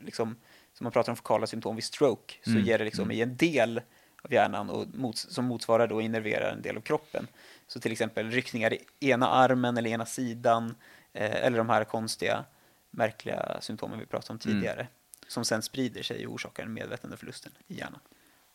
liksom, 0.06 0.36
som 0.74 0.84
man 0.84 0.92
pratar 0.92 1.12
om 1.12 1.16
fokala 1.16 1.48
symptom 1.48 1.76
vid 1.76 1.84
stroke, 1.84 2.34
så 2.44 2.50
Mm, 2.50 2.64
ger 2.66 2.78
det 2.78 2.86
liksom 2.86 3.04
mm. 3.04 3.18
i 3.18 3.22
en 3.22 3.38
del 3.38 3.82
av 4.22 4.34
hjärnan 4.34 4.70
och 4.70 4.86
mots- 4.88 5.30
som 5.30 5.46
motsvarar 5.46 5.88
då 5.88 6.02
innerverar 6.02 6.52
en 6.52 6.62
del 6.62 6.78
av 6.78 6.82
kroppen. 6.82 7.28
Så 7.68 7.80
till 7.80 7.92
exempel 7.92 8.32
ryckningar 8.32 8.74
i 8.74 8.80
ena 9.00 9.28
armen 9.30 9.78
eller 9.78 9.90
ena 9.90 10.06
sidan, 10.06 10.76
eh, 11.14 11.46
eller 11.46 11.58
de 11.58 11.70
här 11.70 11.84
konstiga, 11.84 12.46
märkliga 12.92 13.58
symptomen 13.62 14.00
vi 14.00 14.06
pratade 14.06 14.34
om 14.34 14.40
Mm. 14.46 14.56
tidigare, 14.62 14.88
som 15.28 15.46
sen 15.46 15.62
sprider 15.62 16.04
sig 16.04 16.28
och 16.28 16.34
orsakar 16.34 16.64
en 16.64 16.74
medvetandeförlusten 16.74 17.52
i 17.68 17.74
hjärnan. 17.78 18.00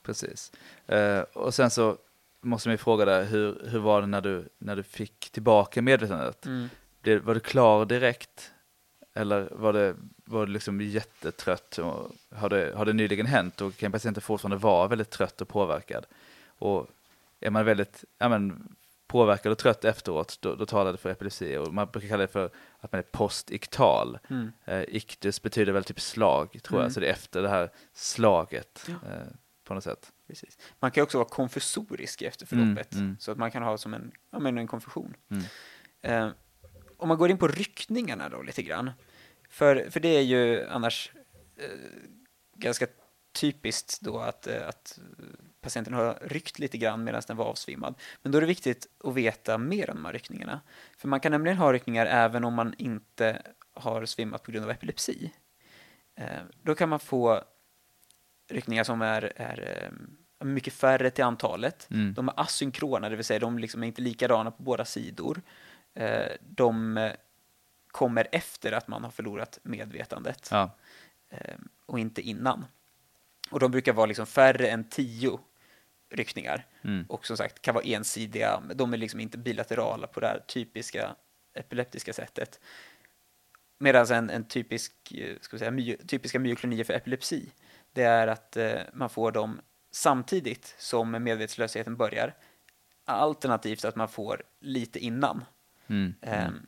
Precis. 0.02 0.52
Eh, 0.87 1.20
och 1.20 1.55
sen 1.55 1.70
så 1.70 1.96
måste 2.42 2.68
man 2.68 2.72
ju 2.74 2.78
fråga 2.78 3.05
dig, 3.05 3.24
hur, 3.24 3.62
hur 3.68 3.78
var 3.78 4.00
det 4.00 4.07
när 4.07 4.20
du, 4.20 4.48
när 4.59 4.76
du 4.76 4.83
fick 4.83 5.31
tillbaka 5.31 5.83
medvetandet? 5.83 6.46
Blev, 7.02 7.22
var 7.22 7.35
du 7.35 7.40
klar 7.40 7.85
direkt? 7.85 8.52
Eller 9.14 9.48
var 9.52 9.72
det, 9.72 9.96
var 10.24 10.46
du 10.46 10.52
liksom 10.52 10.81
jättetrött? 10.81 11.78
Och 11.78 12.11
har, 12.35 12.48
det, 12.48 12.72
har 12.76 12.85
det 12.85 12.92
nyligen 12.92 13.26
hänt 13.26 13.61
och 13.61 13.76
kan 13.76 13.92
patienten 13.92 14.20
fortfarande 14.22 14.57
vara 14.57 14.88
väldigt 14.88 15.11
trött 15.11 15.40
och 15.40 15.48
påverkad? 15.48 16.07
Och 16.46 16.88
är 17.40 17.50
man 17.50 17.64
väldigt 17.64 18.05
ja, 18.18 18.28
men, 18.28 18.74
påverkad 19.07 19.52
och 19.52 19.59
trött 19.59 19.85
efteråt, 19.85 20.38
då, 20.40 20.55
då 20.55 20.66
talar 20.66 20.92
det 20.92 20.98
för 20.98 21.11
epilepsi. 21.11 21.57
Och 21.57 21.74
man 21.74 21.88
brukar 21.92 22.09
kalla 22.09 22.20
det 22.20 22.28
för 22.33 22.50
att 22.81 22.92
man 22.92 22.98
är 22.98 23.02
postiktal. 23.02 24.18
Mm. 24.31 24.52
Eh, 24.64 24.83
iktus 24.88 25.42
betyder 25.42 25.72
väl 25.72 25.85
typ 25.85 26.00
slag, 26.00 26.59
tror 26.62 26.78
Mm. 26.78 26.85
jag. 26.85 26.92
Så 26.92 27.00
det 27.00 27.07
är 27.07 27.12
efter 27.12 27.42
det 27.42 27.48
här 27.48 27.70
slaget 27.92 28.85
Ja. 28.88 28.92
eh, 28.92 29.26
på 29.64 29.74
något 29.74 29.85
sätt. 29.85 30.12
Precis. 30.26 30.58
Man 30.80 30.90
kan 30.90 31.02
också 31.02 31.18
vara 31.18 31.28
konfusorisk 31.28 32.22
efter 32.22 32.46
förloppet, 32.46 32.92
Mm, 32.92 33.04
mm. 33.04 33.16
så 33.18 33.32
att 33.32 33.38
man 33.38 33.50
kan 33.50 33.62
ha 33.62 33.78
som 33.78 33.94
en, 33.94 34.12
ja, 34.30 34.38
men 34.38 34.58
en 34.58 34.66
konfusion. 34.66 35.16
Mm. 35.30 35.44
Eh, 36.02 36.32
om 36.96 37.08
man 37.08 37.18
går 37.18 37.30
in 37.30 37.38
på 37.38 37.48
ryckningarna 37.48 38.28
då 38.28 38.42
lite 38.42 38.62
grann, 38.62 38.90
för, 39.50 39.90
för 39.90 40.00
det 40.00 40.08
är 40.08 40.22
ju 40.22 40.66
annars 40.66 41.12
eh, 41.56 41.68
ganska 42.56 42.87
typiskt 43.32 44.00
då 44.00 44.18
att, 44.18 44.46
eh, 44.46 44.68
att 44.68 44.98
patienten 45.61 45.94
har 45.94 46.18
ryckt 46.22 46.58
lite 46.58 46.78
grann 46.78 47.04
medan 47.04 47.22
den 47.26 47.37
var 47.37 47.44
avsvimmad. 47.44 47.94
Men 48.22 48.32
då 48.32 48.38
är 48.38 48.40
det 48.40 48.46
viktigt 48.46 48.87
att 49.04 49.14
veta 49.14 49.58
mer 49.58 49.90
om 49.90 49.96
de 49.96 50.04
här 50.04 50.12
ryckningarna. 50.12 50.61
För 50.96 51.08
man 51.08 51.20
kan 51.20 51.32
nämligen 51.32 51.58
ha 51.58 51.72
ryckningar 51.72 52.06
även 52.06 52.44
om 52.44 52.54
man 52.54 52.74
inte 52.78 53.42
har 53.74 54.04
svimmat 54.06 54.42
på 54.42 54.52
grund 54.52 54.64
av 54.64 54.70
epilepsi. 54.70 55.32
Eh, 56.14 56.40
då 56.62 56.74
kan 56.74 56.88
man 56.88 57.00
få 57.00 57.44
ryckningar 58.53 58.85
som 58.85 59.03
är, 59.03 59.33
är 59.37 59.83
eh, 60.41 60.47
mycket 60.47 60.73
färre 60.73 61.11
till 61.11 61.25
antalet. 61.25 61.88
Mm. 61.91 62.15
De 62.15 62.29
är 62.29 62.41
asynkrona, 62.41 63.09
det 63.09 63.17
vill 63.17 63.25
säga 63.25 63.41
de 63.41 63.59
liksom 63.59 63.83
är 63.83 63.87
inte 63.87 64.03
likadana 64.03 64.51
på 64.51 64.62
båda 64.62 64.85
sidor. 64.85 65.43
Eh, 65.95 66.33
de 66.41 67.11
kommer 67.87 68.29
efter 68.33 68.73
att 68.73 68.88
man 68.88 69.05
har 69.05 69.11
förlorat 69.11 69.59
medvetandet 69.62 70.49
Ja. 70.51 70.71
eh, 71.31 71.57
och 71.87 71.99
inte 71.99 72.23
innan. 72.23 72.65
Och 73.51 73.61
de 73.61 73.71
brukar 73.71 73.93
vara 73.93 74.07
liksom 74.07 74.27
färre 74.27 74.69
än 74.69 74.85
tio 74.85 75.38
ryckningar. 76.11 76.67
Mm. 76.83 77.05
Och 77.09 77.27
som 77.27 77.37
sagt 77.37 77.62
kan 77.62 77.75
vara 77.75 77.85
ensidiga, 77.85 78.62
de 78.75 78.93
är 78.93 78.97
liksom 78.97 79.21
inte 79.21 79.38
bilaterala 79.38 80.07
på 80.07 80.21
det 80.21 80.27
här 80.27 80.43
typiska 80.47 81.17
epileptiska 81.55 82.12
sättet. 82.12 82.61
Medan 83.79 84.07
en, 84.07 84.31
en 84.31 84.45
typisk, 84.45 84.93
ska 85.41 85.59
säga, 85.59 85.71
my, 85.71 85.97
typiska 85.97 86.38
myoklonier 86.38 86.85
för 86.85 86.95
epilepsi, 86.95 87.53
det 87.92 88.02
är 88.02 88.26
att 88.26 88.57
eh, 88.57 88.81
man 88.92 89.11
får 89.11 89.33
dem 89.33 89.61
samtidigt 89.90 90.74
som 90.78 91.11
medvetslösheten 91.11 91.96
börjar, 91.96 92.35
alternativt 93.05 93.85
att 93.85 93.96
man 93.96 94.09
får 94.09 94.42
lite 94.61 94.98
innan. 94.98 95.44
Mm. 95.87 96.14
Ehm, 96.20 96.66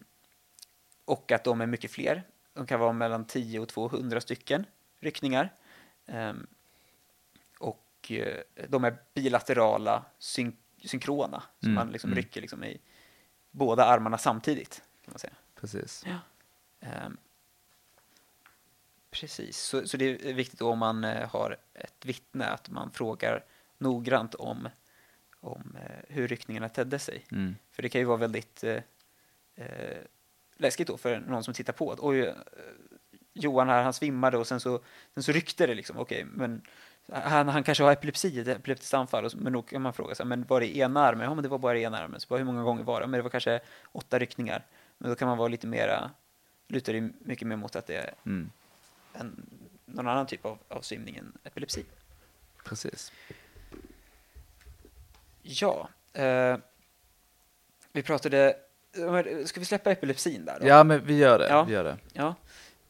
och 1.05 1.33
att 1.33 1.45
de 1.45 1.61
är 1.61 1.67
mycket 1.67 1.91
fler. 1.91 2.23
De 2.53 2.67
kan 2.67 2.81
vara 2.81 2.93
mellan 2.93 3.25
10 3.25 3.61
och 3.61 3.69
200 3.69 4.21
stycken 4.21 4.67
ryckningar. 5.01 5.53
Ehm, 6.07 6.47
och 7.59 8.11
eh, 8.11 8.39
de 8.69 8.85
är 8.85 8.97
bilaterala, 9.15 10.05
syn 10.19 10.57
synkrona. 10.85 11.43
Så 11.61 11.67
Mm, 11.67 11.75
man 11.75 11.91
liksom 11.91 12.09
mm. 12.09 12.17
rycker 12.17 12.41
liksom 12.41 12.65
i 12.65 12.81
båda 13.51 13.85
armarna 13.85 14.19
samtidigt. 14.19 14.83
Kan 15.05 15.13
man 15.13 15.19
säga. 15.19 15.33
Precis. 15.55 16.05
Ehm, 16.81 17.17
precis, 19.15 19.59
så, 19.59 19.89
så 19.89 19.97
det 19.97 20.29
är 20.31 20.33
viktigt 20.33 20.63
om 20.63 20.79
man 20.79 21.05
eh, 21.05 21.29
har 21.29 21.57
ett 21.75 22.07
vittne 22.07 22.45
att 22.45 22.71
man 22.71 22.91
frågar 22.91 23.45
noggrant 23.79 24.35
om, 24.35 24.69
om 25.41 25.77
eh, 25.81 26.05
hur 26.09 26.29
ryckningarna 26.29 26.69
tedde 26.69 26.99
sig. 26.99 27.25
Mm. 27.33 27.57
För 27.73 27.83
det 27.83 27.89
kan 27.89 28.01
ju 28.01 28.05
vara 28.05 28.17
väldigt 28.17 28.65
eh, 28.65 28.83
eh, 29.55 29.99
läskigt 30.57 30.89
då 30.89 30.97
för 30.97 31.19
någon 31.21 31.45
som 31.45 31.55
tittar 31.55 31.73
på. 31.73 31.93
Att, 31.93 32.01
Oj, 32.01 32.35
Johan 33.33 33.69
här, 33.69 33.83
han 33.83 33.93
svimmade 33.93 34.39
och 34.39 34.47
sen 34.47 34.61
så, 34.61 34.81
sen 35.15 35.23
så 35.23 35.33
ryckte 35.33 35.67
det 35.67 35.75
liksom. 35.75 35.99
Okej, 35.99 36.25
men 36.25 36.63
han, 37.13 37.49
han 37.49 37.63
kanske 37.63 37.85
har 37.85 37.93
epilepsi, 37.93 38.41
ett 38.41 38.49
epileptiskt 38.49 38.95
anfall. 38.95 39.31
Men 39.35 39.53
då 39.53 39.63
kan 39.63 39.83
man 39.83 39.93
fråga 39.93 40.15
sig, 40.15 40.27
men 40.27 40.45
var 40.49 40.61
det 40.61 40.77
ena 40.77 41.01
armen? 41.01 41.25
Ja, 41.25 41.35
men 41.35 41.43
det 41.43 41.49
var 41.49 41.59
bara 41.59 41.79
ena 41.79 41.99
armen. 41.99 42.21
Så 42.21 42.27
bara, 42.29 42.39
hur 42.39 42.45
många 42.45 42.63
gånger 42.63 42.83
var 42.83 43.01
det? 43.01 43.07
Men 43.07 43.19
det 43.19 43.23
var 43.23 43.31
kanske 43.31 43.61
åtta 43.93 44.19
ryckningar. 44.19 44.65
Men 44.99 45.11
då 45.11 45.17
kan 45.17 45.29
man 45.29 45.39
vara 45.39 45.49
lite 45.49 45.67
mera, 45.67 46.11
lutar 46.69 46.93
det 46.93 47.11
mycket 47.19 47.49
mer 47.49 47.57
mot 47.57 47.77
att 47.77 47.87
det 47.87 48.15
Mm. 48.27 48.51
En, 49.15 49.47
någon 49.87 50.09
annan 50.09 50.27
typ 50.27 50.45
av, 50.45 50.59
av 50.69 50.81
svimning 50.81 51.17
än 51.17 51.33
epilepsi. 51.45 51.85
Precis. 52.65 53.13
Ja, 55.43 55.89
eh, 56.13 56.57
vi 57.93 58.03
pratade, 58.03 58.57
ska 59.45 59.61
vi 59.61 59.67
släppa 59.67 59.93
epilepsin 59.93 60.45
där 60.45 60.61
då? 60.61 60.67
Ja, 60.67 60.85
men 60.85 61.05
vi 61.05 61.17
gör 61.17 61.39
det. 61.39 61.49
Ja. 61.49 61.65
Vi 61.65 61.73
gör 61.73 61.85
det. 61.85 61.99
Ja, 62.13 62.35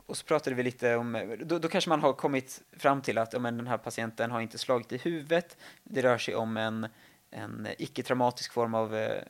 och 0.07 0.17
så 0.17 0.25
pratade 0.25 0.57
vi 0.57 0.63
lite 0.63 0.97
om, 0.97 1.37
då, 1.45 1.59
då 1.59 1.69
kanske 1.69 1.91
man 1.91 2.01
har 2.01 2.13
kommit 2.13 2.63
fram 2.73 3.03
till 3.03 3.19
att 3.19 3.33
ja, 3.33 3.39
men 3.39 3.57
den 3.57 3.67
här 3.67 3.79
patienten 3.79 4.31
har 4.31 4.41
inte 4.41 4.59
slagit 4.59 4.93
i 4.93 4.97
huvudet, 4.97 5.57
det 5.85 6.03
rör 6.03 6.19
sig 6.19 6.35
om 6.35 6.57
en, 6.57 6.87
en 7.31 7.69
icke-traumatisk 7.79 8.53
form 8.53 8.75
av 8.75 8.97
eh, 8.97 9.23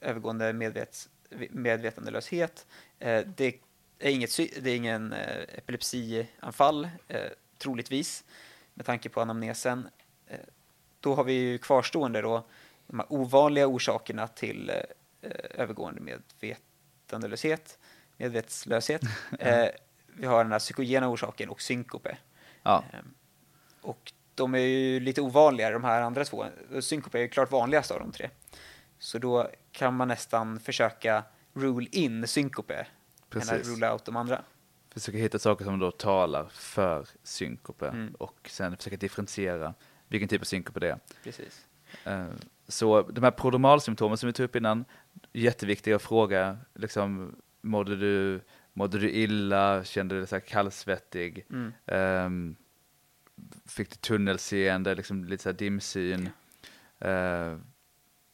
övergående 0.00 0.52
medvet, 0.52 1.08
medvetandelöshet. 1.50 2.66
Eh, 2.98 3.26
det, 3.36 3.54
är 3.98 4.10
inget, 4.10 4.36
det 4.36 4.70
är 4.70 4.76
ingen 4.76 5.12
eh, 5.12 5.42
epilepsianfall, 5.42 6.88
eh, 7.08 7.20
troligtvis, 7.58 8.24
med 8.74 8.86
tanke 8.86 9.08
på 9.08 9.20
anamnesen. 9.20 9.88
Eh, 10.26 10.38
då 11.00 11.14
har 11.14 11.24
vi 11.24 11.32
ju 11.32 11.58
kvarstående 11.58 12.20
då 12.22 12.44
de 12.86 12.98
här 12.98 13.06
ovanliga 13.12 13.66
orsakerna 13.66 14.28
till 14.28 14.70
eh, 14.70 15.30
övergående 15.54 16.00
medvetandelöshet, 16.00 17.78
medvetslöshet. 18.16 19.02
Eh, 19.38 19.68
vi 20.16 20.26
har 20.26 20.44
den 20.44 20.52
här 20.52 20.58
psykogena 20.58 21.08
orsaken 21.08 21.48
och 21.48 21.62
synkope. 21.62 22.16
Ja, 22.62 22.84
Ehm, 22.92 23.14
Och 23.80 24.12
de 24.34 24.54
är 24.54 24.58
ju 24.58 25.00
lite 25.00 25.20
ovanligare, 25.20 25.72
de 25.72 25.84
här 25.84 26.00
andra 26.00 26.24
två. 26.24 26.44
Synkope 26.80 27.18
är 27.18 27.22
ju 27.22 27.28
klart 27.28 27.50
vanligast 27.50 27.90
av 27.90 27.98
de 28.00 28.12
tre. 28.12 28.30
Så 28.98 29.18
då 29.18 29.50
kan 29.72 29.94
man 29.94 30.08
nästan 30.08 30.60
försöka 30.60 31.24
rule 31.52 31.88
in 31.92 32.26
synkope, 32.26 32.86
precis. 33.40 33.68
rule 33.68 33.90
out 33.92 34.04
de 34.04 34.16
andra. 34.16 34.42
Försöka 34.90 35.18
hitta 35.18 35.38
saker 35.38 35.64
som 35.64 35.78
då 35.78 35.90
talar 35.90 36.44
för 36.52 37.06
synkope 37.22 37.88
Mm. 37.88 38.14
och 38.14 38.48
sen 38.50 38.76
försöka 38.76 38.96
differentiera 38.96 39.74
vilken 40.08 40.28
typ 40.28 40.40
av 40.40 40.44
synkope 40.44 40.80
det 40.80 40.90
är. 40.90 40.98
Precis. 41.24 41.66
Eh, 42.04 42.26
Så 42.68 43.02
de 43.02 43.24
här 43.24 43.30
prodromalsymptomen 43.30 44.16
som 44.18 44.26
vi 44.26 44.32
tog 44.32 44.44
upp 44.44 44.56
innan, 44.56 44.84
jätteviktiga 45.32 45.96
att 45.96 46.02
fråga. 46.02 46.58
Liksom, 46.74 47.36
mådde, 47.60 47.96
du, 47.96 48.40
mådde 48.72 48.98
du 48.98 49.10
illa? 49.10 49.84
Kände 49.84 50.14
du 50.14 50.18
dig 50.20 50.28
så 50.28 50.34
här 50.34 50.40
kallsvettig? 50.40 51.46
Mm. 51.50 51.72
Ehm, 51.86 52.56
fick 53.66 53.90
du 53.90 53.96
tunnelseende, 53.96 54.94
liksom 54.94 55.24
lite 55.24 55.42
så 55.42 55.48
här 55.48 55.56
dimsyn? 55.56 56.28
Eh, 56.98 57.56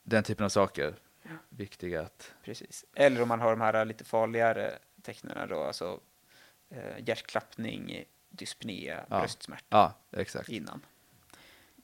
den 0.03 0.23
typen 0.23 0.45
av 0.45 0.49
saker. 0.49 0.95
Ja. 1.23 1.31
Viktiga 1.49 2.01
att... 2.03 2.33
Precis. 2.45 2.85
Eller 2.95 3.23
om 3.23 3.29
man 3.29 3.41
har 3.41 3.51
de 3.51 3.61
här 3.61 3.85
lite 3.85 4.05
farligare 4.05 4.71
tecknen 5.03 5.49
då, 5.49 5.63
alltså 5.63 6.01
eh, 6.71 6.99
hjärtklappning, 7.09 8.05
dyspnea, 8.29 9.05
Ja. 9.11 9.19
bröstsmärta 9.19 9.67
Ja, 9.69 9.95
exakt. 10.21 10.49
innan. 10.49 10.81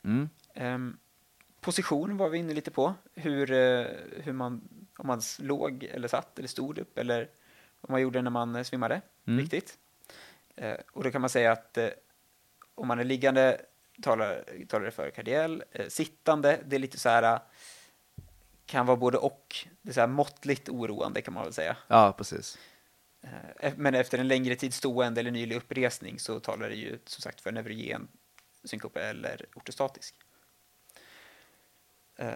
Mm. 0.05 0.29
Ehm, 0.55 0.98
position 1.61 2.16
var 2.16 2.29
vi 2.29 2.38
inne 2.38 2.55
lite 2.55 2.70
på. 2.70 2.94
Hur, 3.14 3.52
eh, 3.52 3.87
hur 4.22 4.33
man, 4.33 4.68
om 4.96 5.07
man 5.07 5.20
låg 5.38 5.85
eller 5.85 6.09
satt 6.09 6.38
eller 6.38 6.48
stod 6.48 6.79
upp 6.79 6.98
eller 6.98 7.29
vad 7.81 7.90
man 7.90 8.00
gjorde 8.00 8.22
när 8.22 8.31
man 8.31 8.57
eh, 8.57 8.62
svimmade. 8.62 9.00
Mm. 9.26 9.38
Viktigt. 9.38 9.79
Eh, 10.57 10.76
och 10.92 11.05
då 11.05 11.11
kan 11.11 11.20
man 11.20 11.31
säga 11.31 11.52
att 11.52 11.79
eh, 11.79 11.88
om 12.74 12.88
man 12.88 12.98
är 12.98 13.05
liggande 13.05 13.61
talar, 14.02 14.44
talar 14.68 14.85
det 14.85 14.90
för 14.90 15.11
kardiell. 15.11 15.64
Sittande, 15.88 16.61
det 16.66 16.76
är 16.76 16.81
lite 16.81 16.98
så 16.98 17.09
här 17.09 17.40
kan 18.66 18.87
vara 18.87 18.96
både 18.96 19.18
och. 19.18 19.57
Det 19.83 19.90
är 19.90 19.94
så 19.94 20.00
här 20.00 20.07
måttligt 20.07 20.68
oroande 20.68 21.22
kan 21.22 21.35
man 21.35 21.44
väl 21.44 21.52
säga. 21.52 21.76
Ja, 21.88 22.12
precis. 22.12 22.59
Eh, 23.61 23.73
Men 23.77 23.95
efter 23.95 24.19
en 24.19 24.29
längre 24.29 24.55
tid 24.57 24.75
stående 24.75 25.21
eller 25.21 25.31
nylig 25.31 25.57
uppresning 25.57 26.19
så 26.19 26.41
talar 26.41 26.69
det 26.69 26.75
ju 26.75 26.99
som 27.05 27.23
sagt 27.23 27.41
för 27.41 27.53
neurogen 27.53 28.09
synkope 28.65 29.01
eller 29.01 29.47
ortostatisk. 29.55 30.15
Eh, 32.17 32.29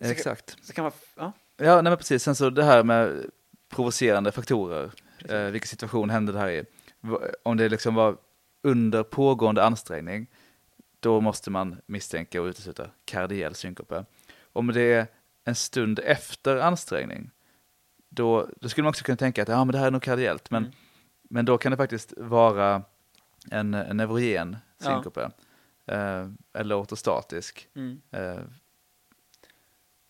så 0.00 0.10
Exakt. 0.10 0.56
Så 0.62 0.72
kan 0.72 0.84
man, 0.84 0.92
ja, 1.16 1.32
Ja, 1.60 1.74
nej 1.74 1.90
men 1.90 1.96
precis. 1.96 2.22
Sen 2.22 2.34
så 2.34 2.50
det 2.50 2.64
här 2.64 2.84
med 2.84 3.30
provocerande 3.68 4.32
faktorer. 4.32 4.90
Eh, 5.28 5.44
vilken 5.44 5.68
situation 5.68 6.10
hände 6.10 6.32
det 6.32 6.38
här 6.38 6.50
i? 6.50 6.64
Om 7.42 7.56
det 7.56 7.68
liksom 7.68 7.94
var 7.94 8.16
under 8.62 9.02
pågående 9.02 9.64
ansträngning, 9.64 10.26
då 11.00 11.20
måste 11.20 11.50
man 11.50 11.80
misstänka 11.86 12.42
och 12.42 12.46
utesluta 12.46 12.90
kardiell 13.04 13.54
synkope. 13.54 14.04
Om 14.52 14.66
det 14.66 14.92
är 14.92 15.06
en 15.44 15.54
stund 15.54 15.98
efter 16.04 16.56
ansträngning, 16.56 17.30
då, 18.08 18.48
då 18.60 18.68
skulle 18.68 18.82
man 18.82 18.88
också 18.90 19.04
kunna 19.04 19.16
tänka 19.16 19.42
att 19.42 19.48
ja, 19.48 19.64
men 19.64 19.72
det 19.72 19.78
här 19.78 19.86
är 19.86 19.90
nog 19.90 20.02
kardiellt, 20.02 20.50
men, 20.50 20.62
Mm. 20.64 20.74
men 21.22 21.44
då 21.44 21.58
kan 21.58 21.70
det 21.70 21.76
faktiskt 21.76 22.12
vara 22.16 22.82
en, 23.50 23.74
en 23.74 23.96
neurogen 23.96 24.56
Ja. 24.78 24.84
synkope. 24.94 25.30
Eh, 25.86 26.28
eller 26.52 26.82
ortostatisk. 26.82 27.68
mm, 27.74 28.00
Eh, 28.10 28.40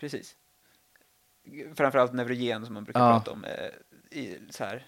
precis. 0.00 0.36
Framförallt 1.74 2.12
neurogen 2.12 2.64
som 2.64 2.74
man 2.74 2.84
brukar 2.84 3.00
Ja. 3.00 3.12
prata 3.12 3.30
om 3.30 3.44
eh, 3.44 3.70
i, 4.18 4.38
så 4.50 4.64
här, 4.64 4.86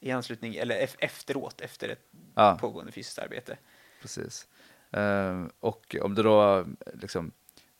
i 0.00 0.10
anslutning, 0.10 0.54
eller 0.54 0.86
ef- 0.86 0.96
efteråt, 0.98 1.60
efter 1.60 1.88
ett 1.88 2.08
ja. 2.34 2.58
pågående 2.60 2.92
fysiskt 2.92 3.18
arbete. 3.18 3.58
Precis. 4.00 4.48
Eh, 4.90 5.44
och 5.60 5.96
om 6.02 6.14
det 6.14 6.22
då 6.22 6.66
liksom 6.94 7.32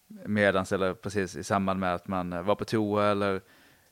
medans 0.07 0.72
eller 0.72 0.95
precis 0.95 1.37
i 1.37 1.45
samband 1.45 1.80
med 1.80 1.95
att 1.95 2.09
man 2.09 2.45
var 2.45 2.55
på 2.55 2.64
toa 2.64 3.07
eller 3.11 3.41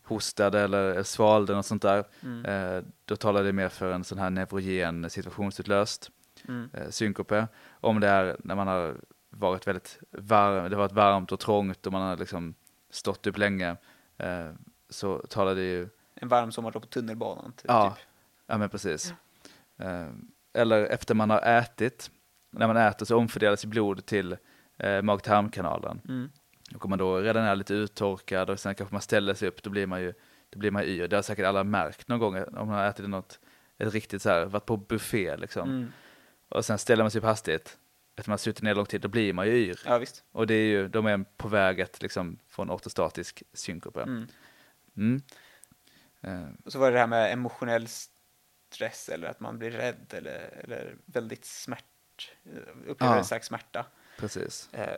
hostade 0.07 0.61
eller 0.61 1.03
svalde 1.03 1.55
något 1.55 1.67
sånt 1.67 1.83
där, 1.83 2.05
Mm. 2.23 2.45
eh, 2.45 2.83
då 3.05 3.17
talar 3.17 3.45
det 3.45 3.53
mer 3.53 3.69
för 3.69 3.93
en 3.93 4.05
sån 4.05 4.19
här 4.19 4.31
neurogen 4.31 5.11
situationsutlöst 5.11 6.11
Mm. 6.49 6.71
eh, 6.73 6.89
synkope. 6.91 7.49
Om 7.81 8.01
det 8.01 8.09
är 8.09 8.37
när 8.45 8.55
man 8.55 8.67
har 8.67 8.97
varit 9.31 9.67
väldigt 9.67 9.99
varm, 10.11 10.71
det 10.71 10.77
har 10.77 10.83
varit 10.83 10.93
varmt 10.93 11.33
och 11.33 11.41
trångt 11.41 11.87
och 11.87 11.93
man 11.93 12.03
har 12.03 12.17
liksom 12.17 12.55
stått 12.91 13.27
upp 13.27 13.39
länge, 13.39 13.77
eh, 14.19 14.51
så 14.91 15.19
talar 15.19 15.55
det 15.55 15.63
ju 15.63 15.89
En 16.15 16.29
varm 16.29 16.53
sommardag 16.53 16.83
på 16.83 16.89
tunnelbanan. 16.89 17.53
Typ. 17.53 17.65
Ja. 17.69 17.97
Ja, 18.47 18.59
men 18.59 18.69
precis. 18.69 19.15
Eh, 19.79 20.09
eller 20.55 20.85
efter 20.87 21.15
man 21.15 21.31
har 21.31 21.41
ätit. 21.41 22.11
När 22.51 22.67
man 22.67 22.77
äter 22.77 23.07
så 23.07 23.17
omfördelas 23.17 23.65
blod 23.65 24.07
till 24.07 24.37
eh, 24.79 25.03
mag-tarmkanalen. 25.03 26.01
Mm. 26.09 26.31
Och 26.75 26.85
om 26.85 26.91
man 26.91 26.99
då 26.99 27.19
redan 27.21 27.45
är 27.45 27.57
lite 27.57 27.75
uttorkad 27.75 28.51
och 28.51 28.61
sen 28.61 28.75
kanske 28.75 28.95
man 28.95 29.03
ställer 29.03 29.35
sig 29.35 29.49
upp, 29.49 29.63
då 29.63 29.71
blir 29.71 29.87
man 29.87 30.03
ju, 30.03 30.15
då 30.51 30.59
blir 30.59 30.71
man 30.71 30.83
yr. 30.85 31.09
Det 31.09 31.17
har 31.17 31.23
säkert 31.23 31.47
alla 31.47 31.65
märkt 31.65 32.09
någon 32.09 32.19
gång 32.19 32.37
om 32.37 32.69
man 32.69 32.69
har 32.69 32.85
ätit 32.85 33.09
något, 33.09 33.41
ett 33.79 33.93
riktigt 33.93 34.23
så 34.23 34.29
här, 34.31 34.45
varit 34.47 34.67
på 34.67 34.77
buffé 34.77 35.37
liksom. 35.37 35.69
Mm. 35.71 35.93
Och 36.49 36.65
sen 36.65 36.79
ställer 36.79 37.05
man 37.05 37.11
sig 37.11 37.19
upp 37.19 37.25
hastigt, 37.25 37.79
efter 38.17 38.31
man 38.31 38.33
har 38.33 38.39
suttit 38.39 38.63
ner 38.63 38.75
lång 38.75 38.87
tid, 38.87 39.01
då 39.01 39.09
blir 39.09 39.33
man 39.33 39.47
ju 39.47 39.53
yr. 39.53 39.81
Ja, 39.85 39.99
visst. 39.99 40.25
Och 40.33 40.47
det 40.47 40.55
är 40.55 40.67
ju, 40.67 40.89
de 40.89 41.07
är 41.07 41.25
på 41.37 41.49
väg 41.49 41.81
att 41.81 42.03
liksom 42.03 42.39
få 42.49 42.63
en 42.63 42.71
ortostatisk 42.71 43.43
synkope. 43.53 44.03
Mm. 44.03 44.27
Mm. 44.97 45.23
Eh, 46.21 46.49
Och 46.65 46.73
så 46.73 46.79
var 46.79 46.87
det 46.91 46.97
det 46.97 47.01
här 47.01 47.07
med 47.07 47.33
emotionell 47.33 47.87
stress 48.71 49.09
eller 49.09 49.29
att 49.29 49.41
man 49.41 49.59
blir 49.59 49.71
rädd 49.71 50.15
eller, 50.17 50.61
eller 50.65 50.97
väldigt 51.05 51.45
smärt, 51.45 51.85
upplever 52.87 53.13
Ja. 53.15 53.19
en 53.19 53.25
slags 53.25 53.47
smärta. 53.47 53.87
precis. 54.19 54.69
Eh, 54.73 54.97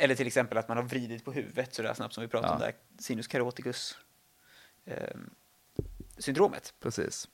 eller 0.00 0.14
till 0.14 0.26
exempel 0.26 0.58
att 0.58 0.68
man 0.68 0.76
har 0.76 0.84
vridit 0.84 1.24
på 1.24 1.32
huvudet 1.32 1.74
så 1.74 1.82
där 1.82 1.94
snabbt 1.94 2.14
som 2.14 2.22
vi 2.22 2.28
pratade 2.28 2.48
Ja. 2.48 2.54
om, 2.54 2.60
det 2.60 2.66
här 2.66 2.74
sinus 2.98 3.26
caroticus 3.26 3.98
eh, 4.84 5.16
syndromet. 6.18 6.74
Precis. 6.80 7.28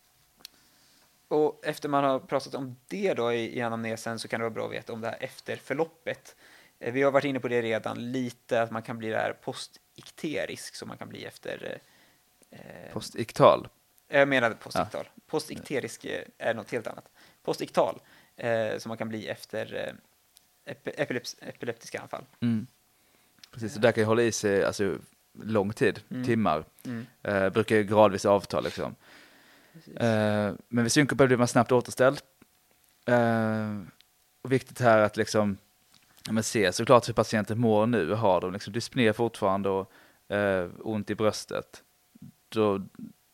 Och 1.29 1.61
efter 1.64 1.89
man 1.89 2.05
har 2.05 2.19
pratat 2.21 2.55
om 2.55 2.77
det 2.87 3.14
då 3.14 3.33
i, 3.33 3.59
i 3.59 3.62
anamnesen 3.62 4.19
så 4.19 4.29
kan 4.29 4.41
det 4.41 4.45
vara 4.45 4.55
bra 4.55 4.67
att 4.67 4.73
veta 4.73 4.93
om 4.93 5.01
det 5.01 5.09
här 5.09 5.17
efterförloppet. 5.21 6.37
Eh, 6.79 6.93
vi 6.93 7.03
har 7.03 7.11
varit 7.11 7.25
inne 7.25 7.41
på 7.41 7.49
det 7.49 7.62
redan 7.62 8.12
lite, 8.12 8.62
att 8.62 8.71
man 8.71 8.83
kan 8.83 8.99
bli 8.99 9.09
det 9.09 9.17
här 9.19 9.33
postikterisk 9.33 10.75
som 10.75 10.89
man 10.89 10.99
kan 10.99 11.09
bli 11.09 11.25
efter 11.25 11.79
eh, 12.51 12.93
Postiktal. 12.93 13.69
Jag 14.09 14.29
menade 14.29 14.55
postiktal. 14.55 15.09
Postikterisk 15.27 16.05
eh, 16.05 16.23
är 16.39 16.55
något 16.55 16.71
helt 16.71 16.87
annat. 16.87 17.09
Postiktal, 17.43 18.01
eh, 18.37 18.79
som 18.79 18.89
man 18.89 18.99
kan 18.99 19.09
bli 19.09 19.29
efter 19.29 19.75
eh, 19.75 19.95
epileps, 20.67 21.37
epileptiska 21.41 22.01
anfall. 22.01 22.25
Mm. 22.41 22.67
Precis, 23.51 23.75
och 23.77 23.81
där 23.83 23.93
kan 23.93 24.03
ju 24.03 24.07
hålla 24.07 24.23
i 24.23 24.33
sig 24.33 24.64
alltså, 24.64 24.99
lång 25.43 25.73
tid, 25.73 26.01
Mm. 26.11 26.25
timmar. 26.25 26.64
Mm. 26.85 27.07
Eh, 27.23 27.49
brukar 27.51 27.77
ju 27.77 27.85
gradvis 27.85 28.25
avta 28.25 28.61
liksom. 28.61 28.95
Eh, 29.97 30.53
men 30.69 30.85
vid 30.85 30.93
synkope 30.93 31.27
blir 31.27 31.37
man 31.37 31.49
snabbt 31.49 31.73
återställd. 31.73 32.21
Eh, 33.07 33.81
och 34.43 34.53
viktigt 34.53 34.81
här 34.81 34.99
att 34.99 35.17
liksom 35.17 35.57
ja, 36.27 36.33
men 36.33 36.43
se 36.43 36.73
såklart 36.73 37.09
hur 37.09 37.14
patienten 37.14 37.59
mår 37.59 37.87
nu. 37.87 38.12
Har 38.14 38.41
de 38.41 38.53
liksom 38.53 38.73
dyspné 38.73 39.12
fortfarande 39.12 39.69
och 39.69 39.93
eh, 40.37 40.69
ont 40.79 41.11
i 41.11 41.14
bröstet, 41.14 41.83
då, 42.49 42.83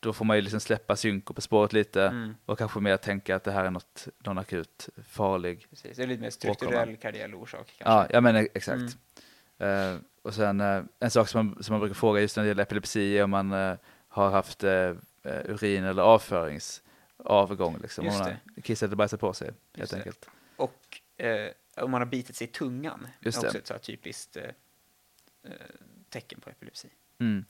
då 0.03 0.13
får 0.13 0.25
man 0.25 0.37
ju 0.37 0.43
liksom 0.43 0.61
släppa 0.61 0.97
synkope-spåret 0.97 1.73
lite 1.73 2.03
Mm. 2.03 2.35
och 2.47 2.59
kanske 2.59 2.81
mer 2.81 2.97
tänka 2.97 3.37
att 3.37 3.45
det 3.45 3.53
här 3.53 3.65
är 3.65 3.71
något, 3.71 4.09
någon 4.19 4.39
akut 4.39 4.89
farlig 5.09 5.67
Precis. 5.71 5.97
Det 5.97 6.03
är 6.03 6.07
lite 6.07 6.23
mer 6.23 6.31
strukturell 6.31 6.97
kardiell 6.97 7.35
orsak. 7.35 7.75
Ja, 7.79 7.85
Kanske. 7.85 8.15
jag 8.15 8.23
menar 8.23 8.49
exakt. 8.55 8.97
Eh, 9.59 9.97
och 10.23 10.35
sen 10.35 10.61
eh, 10.61 10.83
en 10.99 11.11
sak 11.11 11.29
som 11.29 11.47
man, 11.47 11.63
som 11.63 11.73
man 11.73 11.81
brukar 11.81 11.95
fråga 11.95 12.21
just 12.21 12.37
när 12.37 12.43
det 12.45 12.49
gäller 12.49 12.63
epilepsi 12.63 13.19
är 13.19 13.25
om 13.25 13.31
man 13.31 13.53
eh, 13.53 13.75
har 14.09 14.31
haft 14.31 14.65
urin 15.25 15.85
eller 15.85 16.03
avföringsavgång. 16.03 17.79
Liksom, 17.83 18.03
om 18.03 18.07
Just 18.07 18.19
man 18.19 18.29
har 18.55 18.63
kissat 18.63 18.87
eller 18.87 18.97
bajsat 18.97 19.21
på 19.21 19.33
sig 19.33 19.47
helt 19.47 19.59
Just 19.75 19.91
det. 19.91 19.97
enkelt. 19.97 20.29
Och 20.57 21.01
eh, 21.25 21.51
om 21.77 21.91
man 21.91 22.01
har 22.01 22.07
bitit 22.07 22.37
sig 22.37 22.47
i 22.47 22.51
tungan. 22.51 23.07
Just 23.21 23.39
är 23.39 23.43
det. 23.43 23.47
också 23.49 23.59
ett 23.59 23.67
så 23.67 23.79
typiskt 23.79 24.37
tecken 26.11 26.41
på 26.41 26.51
epilepsi. 26.51 26.89
Mm. 27.21 27.45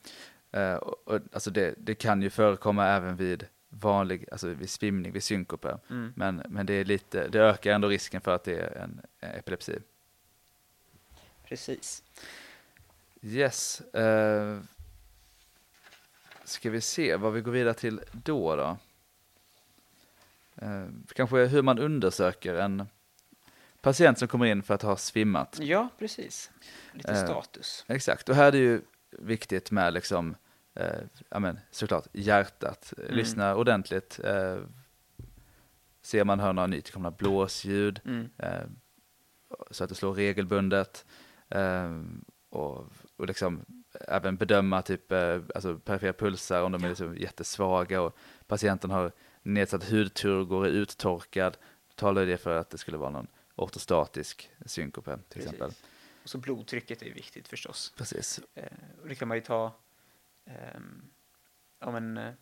Eh, 0.52 0.74
och, 0.74 1.20
alltså 1.32 1.50
det, 1.50 1.74
det 1.78 1.94
kan 1.94 2.22
ju 2.22 2.30
förekomma 2.30 2.86
även 2.86 3.16
vid 3.16 3.46
vanlig, 3.68 4.28
alltså 4.32 4.48
vid 4.48 4.70
svimning, 4.70 5.12
vid 5.12 5.22
synkope. 5.22 5.78
Mm. 5.90 6.12
Men, 6.16 6.42
men 6.48 6.66
det, 6.66 6.74
är 6.74 6.84
lite, 6.84 7.28
det 7.28 7.40
ökar 7.40 7.72
ändå 7.72 7.88
risken 7.88 8.20
för 8.20 8.34
att 8.34 8.44
det 8.44 8.58
är 8.58 8.76
en 8.76 9.00
epilepsi. 9.20 9.78
Precis. 11.44 12.02
Yes. 13.22 13.82
Uh, 13.96 14.60
ska 16.44 16.70
vi 16.70 16.80
se 16.80 17.16
vad 17.16 17.32
vi 17.32 17.40
går 17.40 17.52
vidare 17.52 17.74
till 17.74 18.00
då 18.12 18.56
då? 18.56 18.76
Eh, 20.56 20.86
kanske 21.14 21.36
hur 21.36 21.62
man 21.62 21.78
undersöker 21.78 22.54
en 22.54 22.86
patient 23.80 24.18
som 24.18 24.28
kommer 24.28 24.46
in 24.46 24.62
för 24.62 24.74
att 24.74 24.82
ha 24.82 24.96
svimmat. 24.96 25.58
Ja, 25.60 25.88
precis. 25.98 26.50
Lite 26.92 27.12
Eh, 27.12 27.24
status. 27.24 27.84
Exakt, 27.88 28.28
och 28.28 28.34
här 28.34 28.46
är 28.46 28.52
det 28.52 28.58
ju 28.58 28.80
viktigt 29.10 29.70
med 29.70 29.92
liksom, 29.92 30.34
ja 31.28 31.38
men 31.38 31.58
såklart 31.70 32.06
hjärtat. 32.12 32.92
Mm. 32.98 33.14
Lyssna 33.14 33.54
ordentligt. 33.56 34.20
Eh, 34.24 34.58
ser 36.02 36.24
man 36.24 36.40
hör 36.40 36.52
några 36.52 36.66
nytillkomna 36.66 37.10
blåsljud 37.10 38.00
Mm. 38.04 38.30
eh, 38.38 38.62
så 39.70 39.84
att 39.84 39.88
det 39.90 39.94
slår 39.96 40.14
regelbundet. 40.14 41.06
Eh, 41.48 42.00
och, 42.48 42.86
och 43.16 43.26
liksom 43.26 43.64
även 44.08 44.36
bedöma 44.36 44.82
typ, 44.82 45.12
eh, 45.12 45.40
alltså 45.54 45.78
perifera 45.78 46.12
pulsar 46.12 46.62
om 46.62 46.72
de 46.72 46.84
är 46.84 46.88
liksom 46.88 47.16
jättesvaga 47.16 48.00
och 48.00 48.16
patienten 48.46 48.90
har 48.90 49.12
nedsatt 49.42 49.84
hudturgor, 49.90 50.66
är 50.66 50.70
uttorkad. 50.70 51.56
Talar 51.94 52.26
det 52.26 52.36
för 52.38 52.56
att 52.56 52.70
det 52.70 52.78
skulle 52.78 52.96
vara 52.96 53.10
någon 53.10 53.26
ortostatisk 53.56 54.50
synkope 54.66 55.16
till 55.16 55.22
Precis. 55.28 55.44
exempel. 55.52 55.72
Och 56.22 56.28
så 56.28 56.38
blodtrycket 56.38 57.02
är 57.02 57.14
viktigt 57.14 57.48
förstås. 57.48 57.92
Precis. 57.96 58.40
Eh, 58.54 58.64
och 59.02 59.08
det 59.08 59.14
kan 59.14 59.28
man 59.28 59.36
ju 59.36 59.40
ta 59.40 59.72
ja, 61.80 61.90
men, 61.90 62.16
eh, 62.16 62.32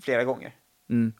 flera 0.00 0.24
gånger. 0.24 0.56
Mm. 0.90 1.12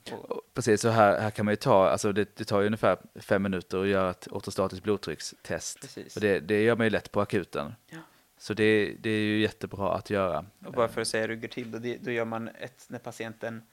Precis, 0.53 0.81
så 0.81 0.89
här, 0.89 1.19
här 1.19 1.31
kan 1.31 1.45
man 1.45 1.51
ju 1.51 1.55
ta, 1.55 1.89
alltså 1.89 2.13
det, 2.13 2.35
det 2.35 2.45
tar 2.45 2.59
ju 2.61 2.65
ungefär 2.65 2.97
fem 3.15 3.43
minuter 3.43 3.81
att 3.81 3.87
göra 3.87 4.09
ett 4.09 4.27
ortostatiskt 4.27 4.83
blodtryckstest. 4.83 5.81
precis. 5.81 6.15
Och 6.15 6.21
det, 6.21 6.39
det 6.39 6.63
gör 6.63 6.75
man 6.75 6.85
ju 6.85 6.89
lätt 6.89 7.11
på 7.11 7.21
akuten. 7.21 7.73
Ja. 7.89 7.97
Så 8.37 8.53
det, 8.53 8.95
det 8.99 9.09
är 9.09 9.19
ju 9.19 9.39
jättebra 9.39 9.93
att 9.93 10.09
göra. 10.09 10.45
Och 10.65 10.73
bara 10.73 10.87
för 10.87 11.01
att 11.01 11.07
säga 11.07 11.27
rygger 11.27 11.47
till, 11.47 11.71
då, 11.71 11.79
då 12.01 12.11
gör 12.11 12.25
man 12.25 12.47
ett, 12.47 12.85
när 12.89 12.99
patienten 12.99 13.63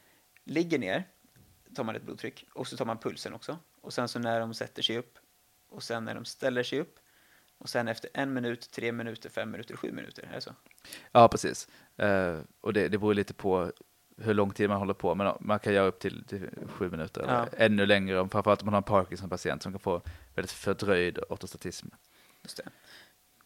ligger 0.45 0.79
ner, 0.79 1.05
tar 1.75 1.85
man 1.85 1.97
ett 1.97 2.03
blodtryck 2.03 2.47
och 2.55 2.69
så 2.69 2.77
tar 2.77 2.85
man 2.85 2.99
pulsen 2.99 3.35
också. 3.35 3.59
Och 3.81 3.93
sen 3.93 4.09
så 4.09 4.19
när 4.19 4.41
de 4.41 4.55
sätter 4.55 4.83
sig 4.83 4.99
upp 4.99 5.19
och 5.69 5.83
sen 5.83 6.05
när 6.05 6.15
de 6.15 6.25
ställer 6.25 6.63
sig 6.63 6.81
upp 6.81 6.99
och 7.61 7.69
sen 7.69 7.89
efter 7.89 8.11
en 8.15 8.33
minut, 8.33 8.71
tre 8.71 8.93
minuter, 8.93 9.29
fem 9.31 9.51
minuter, 9.51 9.77
sju 9.77 9.93
minuter. 9.93 10.23
Är 10.23 10.35
det 10.35 10.41
så? 10.41 10.55
Ja, 11.13 11.29
precis. 11.29 11.69
Eh, 11.97 12.39
och 12.61 12.73
det, 12.73 12.89
det 12.89 12.99
beror 12.99 13.15
lite 13.15 13.35
på 13.35 13.73
hur 14.17 14.35
lång 14.35 14.51
tid 14.51 14.69
man 14.69 14.79
håller 14.79 14.95
på, 14.95 15.15
men 15.15 15.35
man 15.41 15.59
kan 15.59 15.73
göra 15.75 15.87
upp 15.87 15.99
till, 15.99 16.25
till 16.25 16.49
sju 16.69 16.91
minuter, 16.91 17.25
Ja. 17.29 17.47
eller 17.47 17.67
ännu 17.67 17.87
längre, 17.87 18.29
framförallt 18.29 18.63
om 18.63 18.67
man 18.67 18.75
har 18.75 18.79
en 18.81 18.85
Parkinson-patient 18.85 19.63
som 19.63 19.73
kan 19.73 19.81
få 19.81 20.03
väldigt 20.35 20.53
fördröjd 20.53 21.19
ortostatism. 21.29 21.87
Just 22.43 22.57
det. 22.57 22.69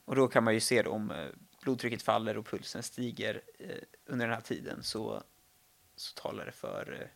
Och 0.04 0.16
då 0.16 0.28
kan 0.28 0.44
man 0.44 0.54
ju 0.54 0.60
se 0.60 0.82
då 0.82 0.90
om 0.90 1.10
eh, 1.10 1.26
blodtrycket 1.62 2.02
faller 2.02 2.38
och 2.38 2.46
pulsen 2.46 2.82
stiger 2.82 3.40
eh, 3.58 3.68
under 4.06 4.26
den 4.26 4.34
här 4.34 4.40
tiden 4.42 4.82
så, 4.82 5.22
så 5.96 6.14
talar 6.14 6.46
det 6.46 6.52
för 6.52 6.98
eh, 7.00 7.08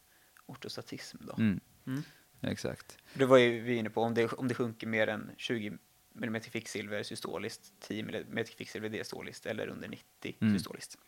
ortostatism. 0.46 1.16
Då. 1.20 1.34
Mm. 1.38 1.61
Mm. 1.86 2.03
Exakt. 2.42 2.99
Det 3.14 3.24
var 3.24 3.38
ju 3.38 3.61
vi 3.61 3.74
inne 3.74 3.90
på, 3.90 4.03
om 4.03 4.14
det, 4.14 4.32
om 4.32 4.49
det 4.49 4.55
sjunker 4.55 4.86
mer 4.86 5.07
än 5.07 5.30
20 5.36 5.78
mm 6.23 6.41
kvicksilver 6.41 7.03
systoliskt, 7.03 7.73
10 7.81 8.03
mm 8.03 8.45
kvicksilver 8.45 8.89
diastoliskt 8.89 9.47
eller 9.47 9.69
under 9.69 9.89
90 9.89 10.37
Mm. 10.41 10.55
systoliskt 10.59 10.99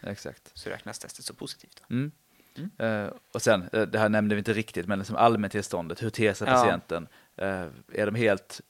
Exakt. 0.00 0.50
så 0.54 0.70
räknas 0.70 0.98
testet 0.98 1.24
så 1.24 1.34
positivt. 1.34 1.82
Då. 1.88 1.94
Mm. 1.94 2.12
Mm. 2.56 2.70
Eh, 3.06 3.12
och 3.32 3.42
sen, 3.42 3.68
eh, 3.72 3.82
det 3.82 3.98
här 3.98 4.08
nämnde 4.08 4.34
vi 4.34 4.38
inte 4.38 4.52
riktigt, 4.52 4.86
men 4.86 4.98
liksom 4.98 5.16
allmäntillståndet, 5.16 6.02
hur 6.02 6.10
ter 6.10 6.34
sig 6.34 6.48
Ja. 6.48 6.54
patienten? 6.54 7.08
Eh, 7.36 7.66
är 7.92 8.06
de 8.06 8.14
helt 8.14 8.60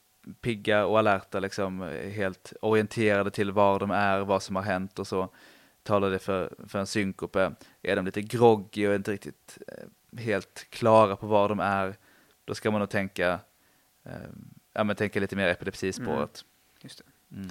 pigga 0.40 0.84
och 0.86 0.98
alerta, 0.98 1.40
liksom, 1.40 1.80
helt 2.12 2.52
orienterade 2.60 3.30
till 3.30 3.52
var 3.52 3.78
de 3.80 3.90
är, 3.90 4.20
vad 4.20 4.42
som 4.42 4.56
har 4.56 4.62
hänt 4.62 4.98
och 4.98 5.06
så? 5.06 5.28
Talar 5.82 6.10
det 6.10 6.18
för, 6.18 6.54
för 6.68 6.78
en 6.78 6.86
synkope? 6.86 7.52
Är 7.82 7.96
de 7.96 8.04
lite 8.04 8.22
groggy 8.22 8.86
och 8.88 8.94
inte 8.94 9.12
riktigt 9.12 9.58
helt 10.18 10.66
klara 10.70 11.16
på 11.16 11.26
var 11.26 11.48
de 11.48 11.60
är? 11.60 11.96
Då 12.44 12.54
ska 12.54 12.70
man 12.70 12.80
nog 12.80 12.90
tänka, 12.90 13.40
ja, 14.72 14.84
men 14.84 14.96
tänka 14.96 15.20
lite 15.20 15.36
mer 15.36 15.48
epilepsispåret. 15.48 16.44
Just 16.80 16.98
det. 16.98 17.36
Mm. 17.36 17.50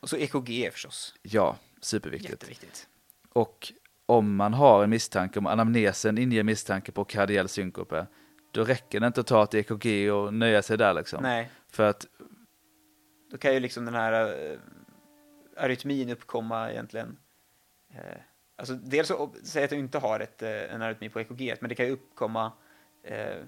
Och 0.00 0.10
så 0.10 0.16
EKG 0.16 0.72
förstås, 0.72 1.14
Ja, 1.22 1.56
superviktigt. 1.80 2.30
jätteviktigt. 2.30 2.88
Och 3.32 3.72
om 4.06 4.36
man 4.36 4.54
har 4.54 4.84
en 4.84 4.90
misstanke, 4.90 5.38
om 5.38 5.46
anamnesen 5.46 6.18
inger 6.18 6.42
misstanke 6.42 6.92
på 6.92 7.04
kardiell 7.04 7.48
synkope, 7.48 8.06
då 8.52 8.64
räcker 8.64 9.00
det 9.00 9.06
inte 9.06 9.20
att 9.20 9.26
ta 9.26 9.44
ett 9.44 9.54
EKG 9.54 10.12
och 10.12 10.34
nöja 10.34 10.62
sig 10.62 10.78
där 10.78 10.94
liksom. 10.94 11.22
Nej, 11.22 11.50
För 11.68 11.82
att, 11.88 12.06
då 13.30 13.38
kan 13.38 13.54
ju 13.54 13.60
liksom 13.60 13.84
den 13.84 13.94
här 13.94 14.38
uh, 14.52 14.58
arytmin 15.56 16.10
uppkomma 16.10 16.70
egentligen. 16.70 17.18
Eh, 17.94 18.20
alltså 18.56 18.74
dels 18.74 19.08
så 19.08 19.34
säg 19.42 19.64
att 19.64 19.70
du 19.70 19.76
inte 19.76 19.98
har 19.98 20.20
ett, 20.20 20.42
eh, 20.42 20.74
en 20.74 20.82
arytmi 20.82 21.08
på 21.08 21.20
EKG, 21.20 21.54
men 21.60 21.68
det 21.68 21.74
kan 21.74 21.86
ju 21.86 21.92
uppkomma 21.92 22.52
uh, 23.10 23.44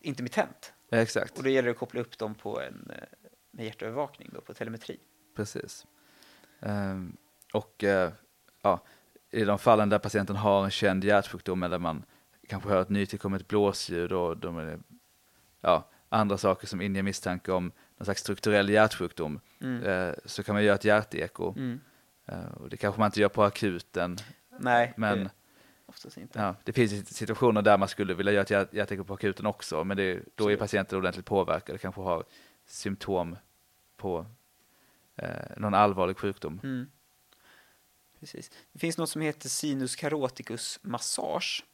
intermittent. 0.00 0.72
Exakt, 1.00 1.36
Och 1.38 1.42
då 1.44 1.50
gäller 1.50 1.66
det 1.66 1.72
att 1.72 1.78
koppla 1.78 2.00
upp 2.00 2.18
dem 2.18 2.34
på 2.34 2.60
en 2.60 2.90
eh, 2.90 3.04
med 3.50 3.64
hjärtövervakning 3.66 4.30
då, 4.32 4.40
på 4.40 4.54
telemetri. 4.54 4.98
precis. 5.36 5.86
Ehm, 6.60 7.16
och 7.52 7.84
eh, 7.84 8.12
ja, 8.62 8.80
i 9.30 9.44
de 9.44 9.58
fallen 9.58 9.88
där 9.88 9.98
patienten 9.98 10.36
har 10.36 10.64
en 10.64 10.70
känd 10.70 11.04
hjärtsjukdom 11.04 11.62
eller 11.62 11.78
man 11.78 12.04
kanske 12.48 12.68
hör 12.68 12.82
ett 12.82 12.88
nytillkommet 12.88 13.48
blåsljud 13.48 14.12
och 14.12 14.36
de 14.36 14.58
är, 14.58 14.78
ja, 15.60 15.88
andra 16.08 16.38
saker 16.38 16.66
som 16.66 16.80
inger 16.80 17.02
misstanke 17.02 17.52
om 17.52 17.72
någon 17.96 18.04
slags 18.04 18.20
strukturell 18.20 18.68
hjärtsjukdom 18.68 19.40
Mm. 19.60 19.82
eh, 19.82 20.14
så 20.24 20.42
kan 20.42 20.54
man 20.54 20.64
göra 20.64 20.74
ett 20.74 20.84
hjärteko. 20.84 21.54
Mm. 21.56 21.80
Eh, 22.26 22.52
och 22.56 22.68
det 22.68 22.76
kanske 22.76 22.98
man 23.00 23.06
inte 23.06 23.20
gör 23.20 23.28
på 23.28 23.42
akuten, 23.44 24.16
Nej, 24.58 24.92
men 24.96 25.18
det, 25.18 25.30
oftast 25.92 26.16
inte. 26.16 26.38
ja, 26.38 26.54
det 26.64 26.72
finns 26.72 27.16
situationer 27.16 27.62
där 27.62 27.78
man 27.78 27.88
skulle 27.88 28.14
vilja 28.14 28.32
göra 28.32 28.42
ett 28.42 28.50
hjärt- 28.50 28.74
hjärteko 28.74 29.04
på 29.04 29.14
akuten 29.14 29.46
också, 29.46 29.84
men 29.84 29.96
det, 29.96 30.22
då 30.34 30.50
är 30.50 30.56
patienten 30.56 30.98
ordentligt 30.98 31.26
påverkad 31.26 31.74
och 31.74 31.80
kanske 31.80 32.00
har 32.00 32.24
symptom 32.66 33.36
på 33.96 34.26
eh, 35.16 35.28
någon 35.56 35.74
allvarlig 35.74 36.18
sjukdom. 36.18 36.60
Mm. 36.62 36.86
Precis. 38.20 38.50
Det 38.72 38.78
finns 38.78 38.98
något 38.98 39.10
som 39.10 39.22
heter 39.22 39.48
sinus 39.48 39.96
caroticus 39.96 40.78
massage. 40.82 41.64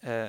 Eh, 0.00 0.28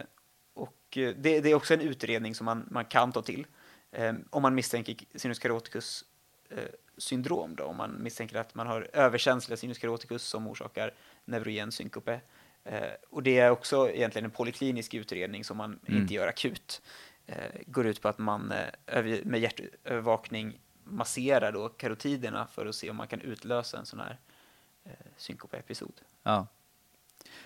och 0.53 0.97
eh, 0.97 1.15
det, 1.17 1.41
det 1.41 1.49
är 1.49 1.55
också 1.55 1.73
en 1.73 1.81
utredning 1.81 2.35
som 2.35 2.45
man, 2.45 2.67
man 2.71 2.85
kan 2.85 3.11
ta 3.11 3.21
till 3.21 3.47
eh, 3.91 4.13
om 4.29 4.41
man 4.41 4.55
misstänker 4.55 4.95
sinus 5.15 5.39
caroticus 5.39 6.05
eh, 6.49 6.57
syndrom. 6.97 7.55
Då, 7.55 7.63
om 7.63 7.77
man 7.77 8.03
misstänker 8.03 8.35
att 8.35 8.55
man 8.55 8.67
har 8.67 8.89
överkänsliga 8.93 9.57
sinus 9.57 9.77
caroticus 9.77 10.23
som 10.23 10.47
orsakar 10.47 10.93
neurogen 11.25 11.71
synkope. 11.71 12.21
Eh, 12.63 12.91
och 13.09 13.23
det 13.23 13.39
är 13.39 13.49
också 13.51 13.89
egentligen 13.89 14.25
en 14.25 14.31
polyklinisk 14.31 14.93
utredning 14.93 15.43
som 15.43 15.57
man 15.57 15.79
Mm. 15.87 16.01
inte 16.01 16.13
gör 16.13 16.27
akut. 16.27 16.81
Eh, 17.25 17.51
går 17.67 17.87
ut 17.87 18.01
på 18.01 18.07
att 18.07 18.17
man 18.17 18.51
eh, 18.85 19.03
med 19.23 19.39
hjärtövervakning 19.39 20.59
masserar 20.83 21.51
då 21.51 21.69
karotiderna 21.69 22.47
för 22.47 22.65
att 22.65 22.75
se 22.75 22.89
om 22.89 22.95
man 22.95 23.07
kan 23.07 23.21
utlösa 23.21 23.77
en 23.77 23.85
sån 23.85 23.99
här 23.99 24.19
eh, 24.85 24.91
synkope-episod. 25.17 26.01
Ja. 26.23 26.47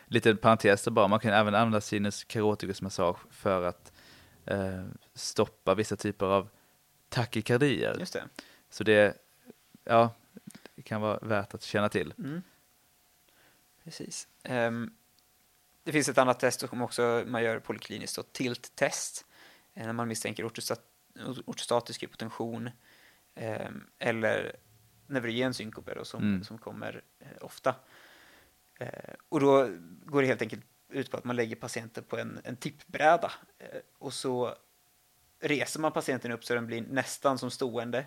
Lite 0.05 0.36
parentes 0.36 0.84
där 0.84 0.91
bara, 0.91 1.07
man 1.07 1.20
kan 1.20 1.34
även 1.34 1.55
använda 1.55 1.82
sinus 1.82 2.24
caroticus 2.24 2.82
massage 2.82 3.18
för 3.32 3.63
att 3.63 3.93
eh, 4.45 4.86
stoppa 5.13 5.76
vissa 5.76 5.95
typer 5.95 6.26
av 6.26 6.49
takykardier. 7.09 7.95
Just 7.99 8.13
det. 8.13 8.24
Så 8.70 8.84
det, 8.84 9.18
ja, 9.84 10.09
det 10.76 10.82
kan 10.82 11.01
vara 11.01 11.20
värt 11.22 11.53
att 11.53 11.63
känna 11.63 11.89
till. 11.89 12.13
Mm. 12.18 12.41
Precis. 13.84 14.28
Ehm, 14.43 14.93
det 15.86 15.92
finns 15.92 16.10
ett 16.10 16.18
annat 16.18 16.40
test 16.40 16.60
som 16.60 16.82
också 16.82 17.24
man 17.28 17.44
gör 17.44 17.60
polikliniskt, 17.60 18.34
tilt-test, 18.34 19.26
eh, 19.74 19.86
när 19.86 19.94
man 19.94 20.08
misstänker 20.08 20.48
ortostat 20.48 20.82
ortostatisk 21.46 22.04
hypotension 22.04 22.70
ehm, 23.36 23.88
eller 24.00 24.56
neurogen 25.08 25.54
synkope 25.54 25.94
då, 25.94 26.06
som, 26.06 26.22
Mm. 26.24 26.44
som 26.44 26.58
kommer 26.58 27.02
eh, 27.20 27.28
ofta. 27.42 27.76
Eh, 28.80 29.14
och 29.30 29.40
då 29.40 29.70
går 30.06 30.22
det 30.22 30.28
helt 30.28 30.42
enkelt 30.42 30.66
ut 30.90 31.12
på 31.12 31.18
att 31.18 31.24
man 31.24 31.36
lägger 31.36 31.56
patienten 31.56 32.04
på 32.04 32.18
en, 32.18 32.40
en 32.44 32.56
tippbräda 32.56 33.32
och 33.98 34.14
så 34.14 34.56
reser 35.40 35.80
man 35.80 35.92
patienten 35.92 36.32
upp 36.32 36.46
så 36.46 36.54
den 36.54 36.68
blir 36.68 36.82
nästan 36.82 37.38
som 37.38 37.52
stående 37.52 38.06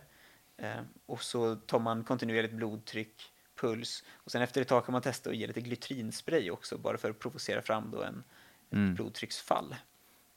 och 1.07 1.23
så 1.23 1.57
tar 1.57 1.79
man 1.79 2.05
kontinuerligt 2.05 2.55
blodtryck, 2.55 3.33
puls 3.61 4.05
och 4.15 4.33
sen 4.33 4.43
efter 4.43 4.61
ett 4.63 4.69
tag 4.69 4.85
kan 4.85 4.93
man 4.93 5.03
testa 5.03 5.31
och 5.31 5.35
ge 5.37 5.47
lite 5.47 5.61
glytrinspray 5.61 6.51
också 6.51 6.79
bara 6.79 6.99
för 6.99 7.11
att 7.11 7.19
provocera 7.19 7.63
fram 7.63 7.91
då 7.91 8.03
en, 8.03 8.25
Mm. 8.71 8.91
ett 8.91 8.97
blodtrycksfall 8.97 9.77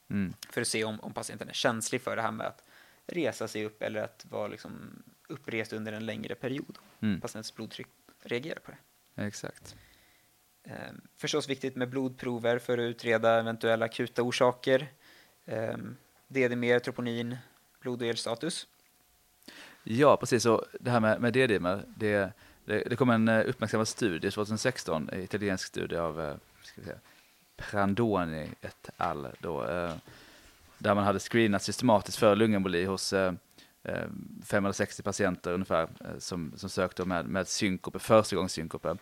Mm. 0.09 0.33
för 0.49 0.61
att 0.61 0.67
se 0.67 0.83
om, 0.83 0.99
om 0.99 1.13
patienten 1.13 1.49
är 1.49 1.53
känslig 1.53 2.01
för 2.01 2.15
det 2.15 2.21
här 2.21 2.31
med 2.31 2.47
att 2.47 2.63
resa 3.05 3.47
sig 3.47 3.65
upp 3.65 3.81
eller 3.81 4.03
att 4.03 4.25
vara 4.29 4.47
liksom 4.47 5.03
upprest 5.27 5.73
under 5.73 5.91
en 5.93 6.05
längre 6.05 6.35
period. 6.35 6.77
Mm. 6.99 7.21
Patientens 7.21 7.55
blodtryck 7.55 7.87
reagerar 8.23 8.59
på 8.59 8.71
det. 8.71 8.77
Exakt. 9.25 9.75
Eh, 10.63 10.73
förstås 11.17 11.49
viktigt 11.49 11.75
med 11.75 11.89
blodprover 11.89 12.59
för 12.59 12.77
att 12.77 12.81
utreda 12.81 13.39
eventuella 13.39 13.85
akuta 13.85 14.21
orsaker. 14.21 14.87
Eh, 15.45 15.77
DD-mer, 16.27 16.79
troponin, 16.79 17.37
blod 17.79 18.01
och 18.01 18.07
elstatus. 18.07 18.67
Ja, 19.83 20.17
precis. 20.17 20.45
Och 20.45 20.65
det 20.79 20.91
här 20.91 20.99
med, 20.99 21.21
med 21.21 21.33
D-dimer, 21.33 21.83
det, 21.87 22.33
det, 22.65 22.83
det 22.89 22.95
kom 22.95 23.09
en 23.09 23.27
eh, 23.27 23.49
uppmärksammad 23.49 23.87
studie 23.87 24.31
2016, 24.31 25.09
en 25.11 25.23
italiensk 25.23 25.67
studie 25.67 25.95
av 25.95 26.21
eh, 26.21 26.35
ska 26.61 26.81
vi 26.81 26.85
säga, 26.85 26.99
Prandoni 27.57 28.49
et 28.61 28.89
al. 28.97 29.27
Då, 29.39 29.65
eh, 29.65 29.93
där 30.77 30.95
man 30.95 31.03
hade 31.03 31.19
screenat 31.19 31.63
systematiskt 31.63 32.17
för 32.17 32.35
lungemboli 32.35 32.85
hos 32.85 33.13
560 34.45 35.03
patienter 35.03 35.53
ungefär 35.53 35.87
som, 36.19 36.53
som 36.55 36.69
sökte 36.69 37.05
med, 37.05 37.25
med 37.25 37.47
synkope, 37.47 37.99
förstagångssynkope. 37.99 38.97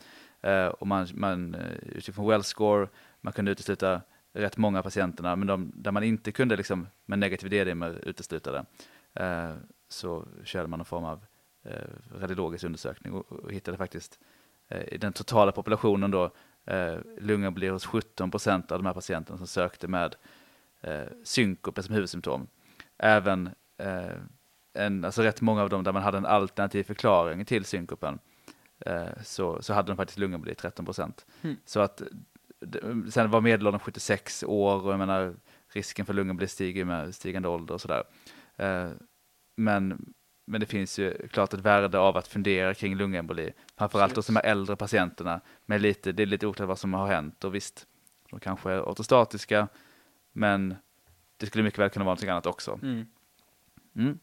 Och 0.71 0.87
man, 0.87 1.07
man 1.13 1.55
utifrån 1.81 2.29
well 2.29 2.43
score, 2.43 2.87
man 3.21 3.33
kunde 3.33 3.51
utesluta 3.51 4.01
rätt 4.33 4.57
många 4.57 4.79
av 4.79 4.83
patienterna, 4.83 5.35
men 5.35 5.47
de, 5.47 5.71
där 5.75 5.91
man 5.91 6.03
inte 6.03 6.31
kunde 6.31 6.55
liksom, 6.55 6.87
med 7.05 7.19
negativ 7.19 7.49
D-dimer 7.49 7.99
utesluta 8.03 8.51
det, 8.51 8.65
så 9.89 10.25
körde 10.43 10.67
man 10.67 10.79
någon 10.79 10.85
form 10.85 11.05
av 11.05 11.25
radiologisk 12.15 12.63
undersökning 12.63 13.13
och, 13.13 13.31
och 13.31 13.51
hittade 13.51 13.77
faktiskt 13.77 14.19
eh, 14.67 14.93
i 14.93 14.97
den 14.97 15.13
totala 15.13 15.51
populationen 15.51 16.11
då 16.11 16.31
eh, 16.65 16.97
lungemboli 17.17 17.67
hos 17.67 17.85
17 17.85 18.31
procent 18.31 18.71
av 18.71 18.79
de 18.79 18.85
här 18.85 18.93
patienterna 18.93 19.37
som 19.37 19.47
sökte 19.47 19.87
med 19.87 20.15
eh, 20.81 21.07
synkope 21.23 21.83
som 21.83 21.95
huvudsymptom. 21.95 22.47
Även 22.97 23.49
eh, 23.77 24.17
en, 24.73 25.05
alltså 25.05 25.21
rätt 25.21 25.41
många 25.41 25.61
av 25.61 25.69
dem 25.69 25.83
där 25.83 25.91
man 25.91 26.03
hade 26.03 26.17
en 26.17 26.25
alternativ 26.25 26.83
förklaring 26.83 27.45
till 27.45 27.65
synkopen 27.65 28.19
eh, 28.79 29.07
så, 29.23 29.61
så 29.61 29.73
hade 29.73 29.91
de 29.91 29.97
faktiskt 29.97 30.19
lungemboli 30.19 30.55
13 30.55 30.85
procent. 30.85 31.25
Mm. 31.41 31.55
Så 31.65 31.79
att 31.79 32.01
sen 33.11 33.29
var 33.29 33.41
medelåldern 33.41 33.79
76 33.79 34.43
år 34.43 34.85
och 34.85 34.91
jag 34.91 34.99
menar 34.99 35.35
risken 35.73 36.05
för 36.05 36.13
lungemboli 36.13 36.47
stiger 36.47 36.85
med 36.85 37.15
stigande 37.15 37.47
ålder 37.47 37.73
och 37.73 37.81
sådär. 37.81 38.03
Eh, 38.55 38.89
men, 39.55 40.13
men 40.49 40.61
det 40.61 40.65
finns 40.65 40.99
ju 40.99 41.27
klart 41.27 41.53
ett 41.53 41.59
värde 41.59 41.99
av 41.99 42.17
att 42.17 42.27
fundera 42.27 42.73
kring 42.73 42.95
lungemboli. 42.95 43.51
Framförallt 43.77 44.15
hos 44.15 44.27
de 44.27 44.35
här 44.35 44.43
äldre 44.43 44.75
patienterna. 44.75 45.41
Med 45.65 45.81
lite, 45.81 46.11
det 46.11 46.23
är 46.23 46.27
lite 46.27 46.47
oklart 46.47 46.67
vad 46.67 46.79
som 46.79 46.93
har 46.93 47.07
hänt 47.07 47.43
och 47.43 47.55
visst, 47.55 47.87
de 48.29 48.39
kanske 48.39 48.71
är 48.71 48.81
ortostatiska, 48.81 49.67
men 50.31 50.75
det 51.37 51.45
skulle 51.45 51.63
mycket 51.63 51.79
väl 51.79 51.89
kunna 51.89 52.05
vara 52.05 52.11
någonting 52.11 52.29
annat 52.29 52.45
också. 52.45 52.79
Mm. 52.83 53.05
Mm. 53.95 54.19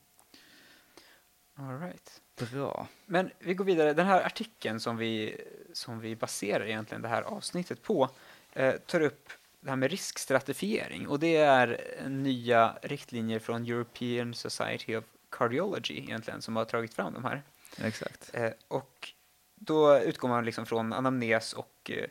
All 1.54 1.80
right. 1.80 2.22
Bra. 2.52 2.88
Men 3.06 3.30
vi 3.38 3.54
går 3.54 3.64
vidare. 3.64 3.92
Den 3.92 4.06
här 4.06 4.26
artikeln 4.26 4.80
som 4.80 4.96
vi, 4.96 5.40
som 5.72 6.00
vi 6.00 6.16
baserar 6.16 6.66
egentligen 6.66 7.02
det 7.02 7.08
här 7.08 7.22
avsnittet 7.22 7.82
på 7.82 8.10
eh, 8.52 8.74
tar 8.74 9.00
upp 9.00 9.30
det 9.60 9.70
här 9.70 9.76
med 9.76 9.90
riskstratifiering 9.90 11.08
och 11.08 11.20
det 11.20 11.36
är 11.36 11.80
nya 12.08 12.78
riktlinjer 12.82 13.38
från 13.38 13.66
European 13.66 14.34
Society 14.34 14.96
of 14.96 15.04
Cardiology 15.38 15.98
egentligen 15.98 16.42
som 16.42 16.56
har 16.56 16.64
tagit 16.64 16.94
fram 16.94 17.14
de 17.14 17.24
här. 17.24 17.42
Exakt. 17.78 18.30
Eh, 18.32 18.50
och 18.68 19.12
då 19.54 19.98
utgår 19.98 20.28
man 20.28 20.44
liksom 20.44 20.66
från 20.66 20.92
anamnes 20.92 21.52
och 21.52 21.90
eh, 21.90 22.06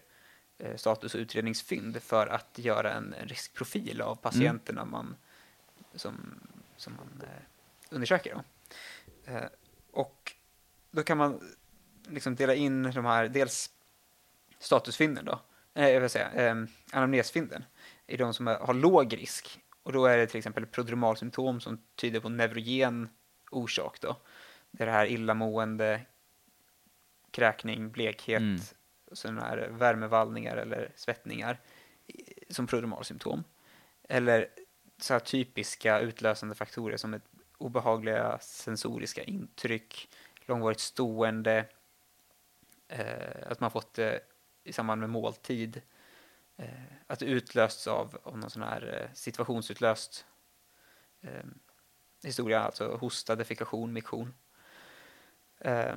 eh, 0.58 0.76
status 0.76 1.16
och 1.16 1.20
utredningsfynd 1.20 2.04
för 2.04 2.28
att 2.28 2.60
göra 2.60 2.94
en, 2.94 3.16
riskprofil 3.24 4.02
av 4.02 4.16
patienterna 4.16 4.86
man, 4.86 5.16
som, 5.96 6.40
som 6.78 6.94
man 6.94 7.28
eh, 7.30 7.44
undersöker. 7.90 8.34
Då. 8.34 8.44
Och 9.92 10.34
då 10.92 11.04
kan 11.04 11.18
man 11.18 11.56
liksom 12.08 12.36
dela 12.36 12.56
in 12.56 12.84
de 12.84 13.06
här, 13.06 13.28
dels 13.28 13.72
statusfynden 14.60 15.26
då, 15.26 15.40
eh, 15.74 15.90
jag 15.90 16.02
vill 16.02 16.10
säga, 16.10 16.32
eh, 16.32 16.56
anamnesfynden, 16.92 17.64
i 18.08 18.18
de 18.18 18.34
som 18.34 18.48
är, 18.48 18.56
har 18.56 18.74
låg 18.74 19.18
risk. 19.18 19.60
Och 19.86 19.94
då 19.94 20.06
är 20.06 20.18
det 20.18 20.28
till 20.28 20.38
exempel 20.38 20.66
prodromalsymptom 20.66 21.62
som 21.62 21.82
tyder 21.96 22.20
på 22.20 22.30
neurogen 22.30 23.10
orsak 23.52 24.02
då. 24.02 24.18
Det 24.72 24.84
är 24.84 24.86
det 24.88 24.92
här 24.92 25.06
illamående, 25.06 26.02
kräkning, 27.32 27.92
blekhet, 27.92 28.42
Mm. 28.42 28.62
sådana 29.12 29.42
här 29.42 29.68
värmevallningar 29.72 30.58
eller 30.58 30.92
svettningar 30.96 31.60
som 32.50 32.68
prodromalsymptom. 32.68 33.44
Eller 34.10 34.48
så 34.98 35.14
här 35.14 35.20
typiska 35.20 36.00
utlösande 36.00 36.56
faktorer 36.56 36.98
som 36.98 37.14
ett 37.14 37.26
obehagliga 37.58 38.40
sensoriska 38.42 39.24
intryck, 39.24 40.10
långvarigt 40.46 40.80
stående, 40.80 41.66
eh, 42.88 43.52
att 43.52 43.60
man 43.60 43.72
fått 43.72 43.94
det 43.94 44.20
i 44.64 44.74
samband 44.74 45.02
med 45.02 45.10
måltid, 45.10 45.82
eh, 46.58 46.68
att 47.08 47.20
det 47.20 47.26
utlösts 47.26 47.88
av, 47.88 48.18
av 48.24 48.38
någon 48.38 48.50
sån 48.50 48.64
här 48.64 49.02
eh, 49.02 49.14
situationsutlöst 49.14 50.26
eh, 51.22 51.44
historia, 52.24 52.60
alltså 52.60 52.98
hosta, 52.98 53.36
defekation, 53.36 53.94
miktion. 53.94 54.34
Eh, 55.60 55.96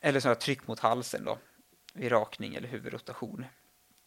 eller 0.00 0.24
här 0.24 0.34
tryck 0.34 0.66
mot 0.66 0.80
halsen 0.80 1.24
då, 1.24 1.38
vid 1.94 2.12
rakning 2.12 2.54
eller 2.54 2.68
huvudrotation. 2.68 3.44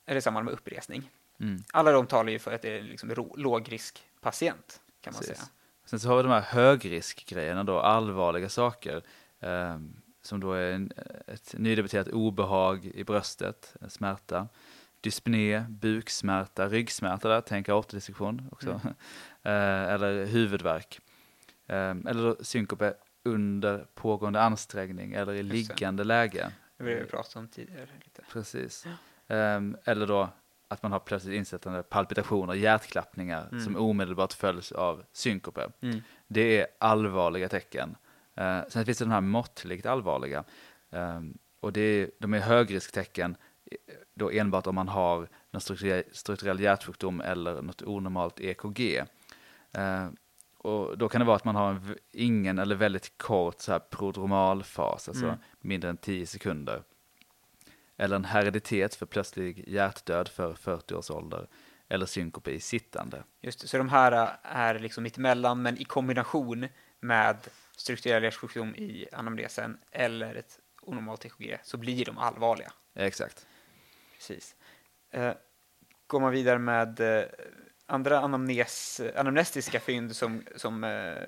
Eller 0.05 0.17
i 0.17 0.21
samband 0.21 0.45
med 0.45 0.53
uppresning. 0.53 1.11
Mm. 1.39 1.63
Alla 1.73 1.91
de 1.91 2.07
talar 2.07 2.31
ju 2.31 2.39
för 2.39 2.53
att 2.53 2.61
det 2.61 2.77
är 2.77 2.81
liksom 2.81 3.31
lågriskpatient, 3.35 4.81
kan 5.01 5.13
man 5.13 5.19
Precis. 5.19 5.37
säga. 5.37 5.49
Sen 5.85 5.99
så 5.99 6.07
har 6.07 6.17
vi 6.17 6.23
de 6.23 6.31
här 6.31 6.41
högriskgrejerna 6.41 7.63
då, 7.63 7.79
allvarliga 7.79 8.49
saker. 8.49 9.03
Eh, 9.39 9.77
som 10.21 10.39
då 10.39 10.53
är 10.53 10.71
en, 10.71 10.91
ett 11.27 11.55
nydebuterat 11.57 12.07
obehag 12.07 12.85
i 12.85 13.03
bröstet, 13.03 13.75
en 13.81 13.89
smärta. 13.89 14.47
Dyspné, 15.03 15.65
buksmärta, 15.69 16.69
ryggsmärta 16.69 17.29
där, 17.29 17.41
tänk 17.41 17.69
aortodissektion 17.69 18.49
också. 18.51 18.69
Mm. 18.69 18.79
eh, 19.43 19.93
eller 19.93 20.25
huvudvärk. 20.25 20.99
Eh, 21.67 21.75
eller 21.89 22.43
synkope 22.43 22.93
under 23.23 23.85
pågående 23.95 24.41
ansträngning 24.41 25.13
eller 25.13 25.33
i 25.33 25.43
liggande 25.43 26.03
läge. 26.03 26.51
Det 26.77 26.83
vi 26.83 27.05
pratade 27.05 27.39
om 27.39 27.47
tidigare. 27.47 27.87
Lite. 28.03 28.21
Precis. 28.31 28.85
Ehm, 29.27 29.77
eller 29.83 30.07
då 30.07 30.29
att 30.67 30.83
man 30.83 30.91
har 30.91 30.99
plötsligt 30.99 31.33
insättande 31.35 31.83
palpitationer, 31.83 32.53
hjärtklappningar 32.53 33.47
Mm. 33.51 33.63
som 33.63 33.75
omedelbart 33.75 34.33
följs 34.33 34.71
av 34.71 35.03
synkope. 35.11 35.69
Mm. 35.81 36.01
Det 36.27 36.59
är 36.59 36.67
allvarliga 36.79 37.49
tecken. 37.49 37.95
Eh, 38.35 38.59
sen 38.69 38.85
finns 38.85 38.97
det 38.97 39.05
de 39.05 39.11
här 39.11 39.21
måttligt 39.21 39.85
allvarliga. 39.85 40.43
Ehm, 40.91 41.37
och 41.59 41.73
det 41.73 41.81
är, 41.81 42.11
de 42.19 42.33
är 42.33 42.39
högrisktecken 42.39 43.31
eh, 43.31 43.37
då 44.13 44.31
enbart 44.31 44.67
om 44.67 44.75
man 44.75 44.87
har 44.87 45.27
någon 45.51 45.61
strukturell, 46.11 46.59
hjärtsjukdom 46.59 47.21
eller 47.21 47.61
något 47.61 47.81
onormalt 47.81 48.39
EKG. 48.39 49.03
Eh, 49.71 50.07
och 50.57 50.97
då 50.97 51.09
kan 51.09 51.19
det 51.21 51.25
vara 51.25 51.35
att 51.35 51.45
man 51.45 51.55
har 51.55 51.69
en, 51.69 51.97
ingen 52.11 52.59
eller 52.59 52.75
väldigt 52.75 53.17
kort 53.17 53.61
så 53.61 53.71
här 53.71 53.79
prodromalfas, 53.79 55.09
alltså 55.09 55.25
Mm. 55.25 55.37
mindre 55.61 55.89
än 55.89 55.97
10 55.97 56.25
sekunder. 56.25 56.83
Eller 57.97 58.15
en 58.15 58.25
hereditet 58.25 58.95
för 58.95 59.05
plötslig 59.05 59.63
hjärtdöd 59.67 60.27
för 60.27 60.53
40 60.53 60.93
års 60.95 61.11
ålder. 61.11 61.47
Eller 61.89 62.05
synkope 62.05 62.51
i 62.51 62.59
sittande. 62.59 63.23
Just 63.41 63.59
det, 63.61 63.67
så 63.67 63.77
de 63.77 63.89
här 63.89 64.11
äh, 64.11 64.29
är 64.43 64.79
liksom 64.79 65.03
mittemellan, 65.03 65.61
men 65.61 65.77
i 65.77 65.83
kombination 65.83 66.67
med 66.99 67.37
strukturell 67.77 68.23
hjärtsjukdom 68.23 68.75
i 68.75 69.07
anamnesen 69.11 69.77
eller 69.91 70.35
ett 70.35 70.59
onormalt 70.81 71.25
EKG 71.25 71.57
så 71.63 71.77
blir 71.77 72.05
de 72.05 72.17
allvarliga. 72.17 72.71
Exakt. 72.95 73.47
Precis. 74.27 74.55
Eh, 75.11 75.33
går 76.07 76.19
man 76.19 76.31
vidare 76.31 76.59
med 76.59 76.99
eh, 76.99 77.25
andra 77.85 78.19
anamnes, 78.19 79.01
anamnestiska 79.15 79.79
fynd 79.79 80.15
som, 80.15 80.43
som 80.55 80.83
eh, 80.83 81.27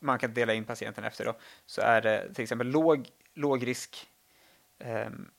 man 0.00 0.18
kan 0.18 0.34
dela 0.34 0.54
in 0.54 0.64
patienten 0.64 1.04
efter 1.04 1.24
då, 1.24 1.34
så 1.66 1.80
är 1.80 2.00
det 2.00 2.34
till 2.34 2.42
exempel 2.42 2.66
låg, 2.66 3.08
låg 3.34 3.66
risk 3.66 4.10
ehm, 4.78 5.30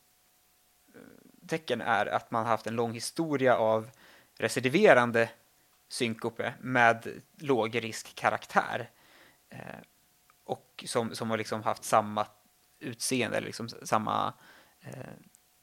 tecken 1.48 1.82
är 1.82 2.06
att 2.06 2.32
man 2.32 2.44
har 2.44 2.52
haft 2.52 2.68
en 2.68 2.76
lång 2.76 2.94
historia 2.94 3.58
av 3.58 3.90
recidiverande 4.38 5.30
synkope 5.90 6.54
med 6.60 7.22
låg 7.38 7.84
risk 7.84 8.16
karaktär 8.16 8.90
eh, 9.50 9.82
och 10.44 10.84
som, 10.88 11.16
som 11.16 11.30
har 11.30 11.38
liksom 11.38 11.64
haft 11.64 11.84
samma 11.84 12.28
utseende, 12.80 13.38
eller 13.38 13.48
liksom 13.48 13.70
samma 13.70 14.34
eh, 14.82 15.14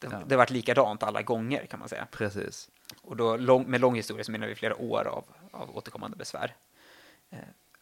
det, 0.01 0.09
Ja. 0.13 0.23
det 0.27 0.35
har 0.35 0.39
varit 0.39 0.51
likadant 0.51 1.03
alla 1.03 1.23
gånger 1.23 1.67
kan 1.67 1.81
man 1.81 1.89
säga. 1.89 2.07
Precis. 2.11 2.71
Och 3.03 3.17
då 3.17 3.37
lång, 3.37 3.71
med 3.71 3.81
lång 3.81 3.95
historia 3.95 4.25
så 4.25 4.33
menar 4.33 4.47
vi 4.47 4.55
flera 4.55 4.77
år 4.77 5.05
av, 5.09 5.25
av 5.51 5.77
återkommande 5.77 6.17
besvär. 6.17 6.55
Eh, 7.31 7.39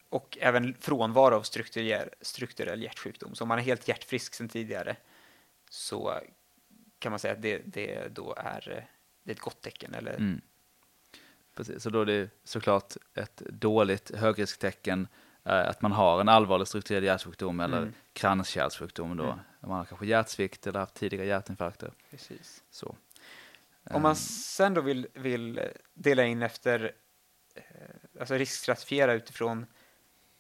och 0.09 0.39
även 0.41 0.75
frånvaro 0.75 1.35
av 1.35 1.43
strukturell, 1.43 2.09
strukturell 2.21 2.83
hjärtsjukdom. 2.83 3.35
Så 3.35 3.45
om 3.45 3.49
man 3.49 3.59
är 3.59 3.63
helt 3.63 3.89
hjärtfrisk 3.89 4.35
sedan 4.35 4.49
tidigare 4.49 4.97
så 5.71 6.21
kan 6.99 7.13
man 7.13 7.19
säga 7.19 7.35
att 7.35 7.43
det, 7.43 7.63
det 7.65 8.09
då 8.15 8.35
är, 8.37 8.71
eh, 8.77 8.83
det 9.23 9.31
är 9.31 9.35
ett 9.35 9.41
gott 9.41 9.61
tecken. 9.61 9.95
Eller, 9.95 10.15
Mm. 10.15 10.41
Precis, 11.55 11.83
så 11.83 11.91
då 11.91 12.01
är 12.01 12.07
det 12.07 12.31
såklart 12.45 12.95
ett 13.15 13.37
dåligt 13.37 14.11
högrisktecken 14.17 15.09
att 15.53 15.83
man 15.83 15.93
har 15.93 16.21
en 16.21 16.29
allvarlig 16.29 16.69
strukturell 16.69 17.05
hjärtsjukdom 17.05 17.61
eller 17.61 17.79
Mm. 17.79 17.93
kranskärlssjukdom 18.13 19.17
då. 19.17 19.25
Mm. 19.25 19.39
Man 19.61 19.71
har 19.79 19.85
kanske 19.85 20.07
hjärtsvikt 20.07 20.67
eller 20.67 20.81
haft 20.81 20.95
tidiga 20.95 21.25
hjärtinfarkter. 21.25 21.93
Precis. 22.11 22.63
Så. 22.71 22.97
Om 23.91 24.03
man 24.03 24.11
Ehm, 24.11 24.17
sen 24.17 24.75
då 24.75 24.81
vill, 24.81 25.07
vill 25.15 25.61
dela 25.95 26.25
in 26.25 26.43
efter, 26.43 26.93
eh, 27.55 27.63
alltså 28.21 28.35
riskstratifiera 28.35 29.13
utifrån 29.13 29.67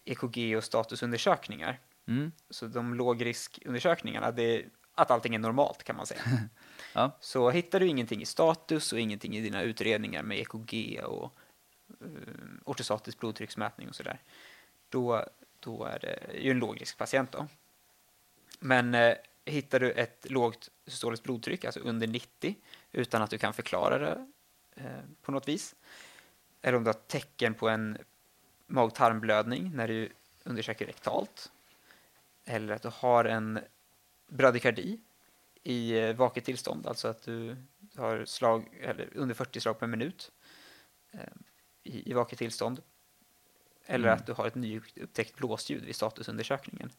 EKG 0.05 0.57
och 0.57 0.65
statusundersökningar. 0.65 1.79
mm, 2.07 2.33
Så 2.51 2.67
de 2.67 2.95
lågriskundersökningarna, 2.95 4.31
det 4.31 4.43
är 4.43 4.69
att 4.95 5.11
allting 5.11 5.35
är 5.35 5.39
normalt 5.39 5.85
kan 5.85 5.97
man 5.97 6.07
säga. 6.07 6.21
Ja. 6.93 7.11
Så 7.21 7.51
hittar 7.51 7.81
du 7.81 7.87
ingenting 7.87 8.23
i 8.23 8.27
status 8.27 8.93
och 8.93 9.01
ingenting 9.01 9.37
i 9.37 9.41
dina 9.41 9.63
utredningar 9.63 10.23
med 10.23 10.39
EKG 10.39 11.01
och 11.05 11.33
uh, 12.03 12.09
ortostatisk 12.65 13.19
blodtrycksmätning 13.21 13.89
och 13.89 13.95
sådär, 13.95 14.21
då, 14.89 15.25
då 15.61 15.85
är 15.85 15.99
det 15.99 16.39
ju 16.39 16.51
en 16.51 16.59
lågriskpatient 16.59 17.33
då. 17.33 17.47
Men 18.61 18.95
eh, 18.95 19.15
hittar 19.45 19.81
du 19.81 19.93
ett 19.93 20.27
lågt 20.31 20.71
systoliskt 20.87 21.25
blodtryck, 21.25 21.65
alltså 21.65 21.81
under 21.81 22.07
90, 22.07 22.57
utan 22.93 23.23
att 23.23 23.31
du 23.31 23.39
kan 23.39 23.55
förklara 23.55 23.99
det 23.99 24.27
eh, 24.75 25.01
på 25.23 25.33
något 25.33 25.49
vis, 25.49 25.75
eller 26.63 26.79
om 26.79 26.85
du 26.85 26.89
har 26.89 27.01
tecken 27.07 27.55
på 27.55 27.69
en 27.69 27.99
mag-tarmblödning 28.67 29.71
när 29.75 29.89
du 29.89 30.09
undersöker 30.45 30.87
rektalt, 30.87 31.53
eller 32.45 32.75
att 32.75 32.83
du 32.83 32.91
har 32.95 33.25
en 33.25 33.61
bradykardi 34.29 34.99
i 35.63 35.99
eh, 35.99 36.17
vaket 36.17 36.45
tillstånd, 36.45 36.87
alltså 36.87 37.09
att 37.09 37.23
du 37.23 37.57
har 37.97 38.25
slag, 38.25 38.79
eller 38.81 39.09
under 39.15 39.35
40 39.35 39.61
slag 39.61 39.79
per 39.79 39.87
minut 39.87 40.33
eh, 41.11 41.21
i, 41.83 42.11
i 42.11 42.13
vaket 42.13 42.39
tillstånd. 42.39 42.83
Eller 43.91 44.09
Mm. 44.09 44.17
att 44.19 44.27
du 44.27 44.33
har 44.33 44.47
ett 44.47 44.55
nyupptäckt 44.55 45.37
blåsljud 45.37 45.85
vid 45.85 45.97
statusundersökningen. 45.97 46.91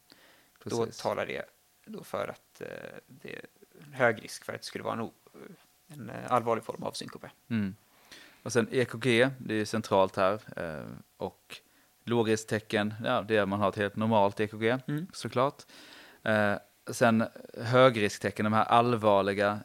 Då 0.64 0.70
precis. 0.86 1.02
talar 1.02 1.26
det 1.26 1.46
då 1.86 2.04
för 2.04 2.28
att 2.28 2.62
eh, 2.62 2.68
det 3.08 3.36
är 3.36 3.46
hög 3.92 4.24
risk 4.24 4.44
för 4.46 4.54
att 4.54 4.62
det 4.62 4.66
skulle 4.66 4.84
vara 4.84 5.00
en, 5.00 5.10
en 5.88 6.10
eh, 6.10 6.32
allvarlig 6.32 6.64
form 6.64 6.84
av 6.84 6.92
synkope. 6.92 7.32
Mm. 7.50 7.76
Och 8.44 8.54
sen 8.54 8.68
EKG, 8.72 9.30
det 9.40 9.54
är 9.54 9.66
centralt 9.66 10.16
här. 10.16 10.40
Eh, 10.56 10.88
och 11.18 11.58
lågrisktecken, 12.04 12.94
ja, 13.04 13.22
det 13.22 13.38
är 13.38 13.42
att 13.42 13.50
man 13.50 13.60
har 13.60 13.70
ett 13.70 13.76
helt 13.76 13.96
normalt 13.96 14.40
EKG 14.40 14.64
Mm. 14.88 15.08
såklart. 15.14 15.64
Sen 16.92 17.24
högrisktecken, 17.58 18.44
de 18.44 18.54
här 18.54 18.64
allvarliga, 18.66 19.60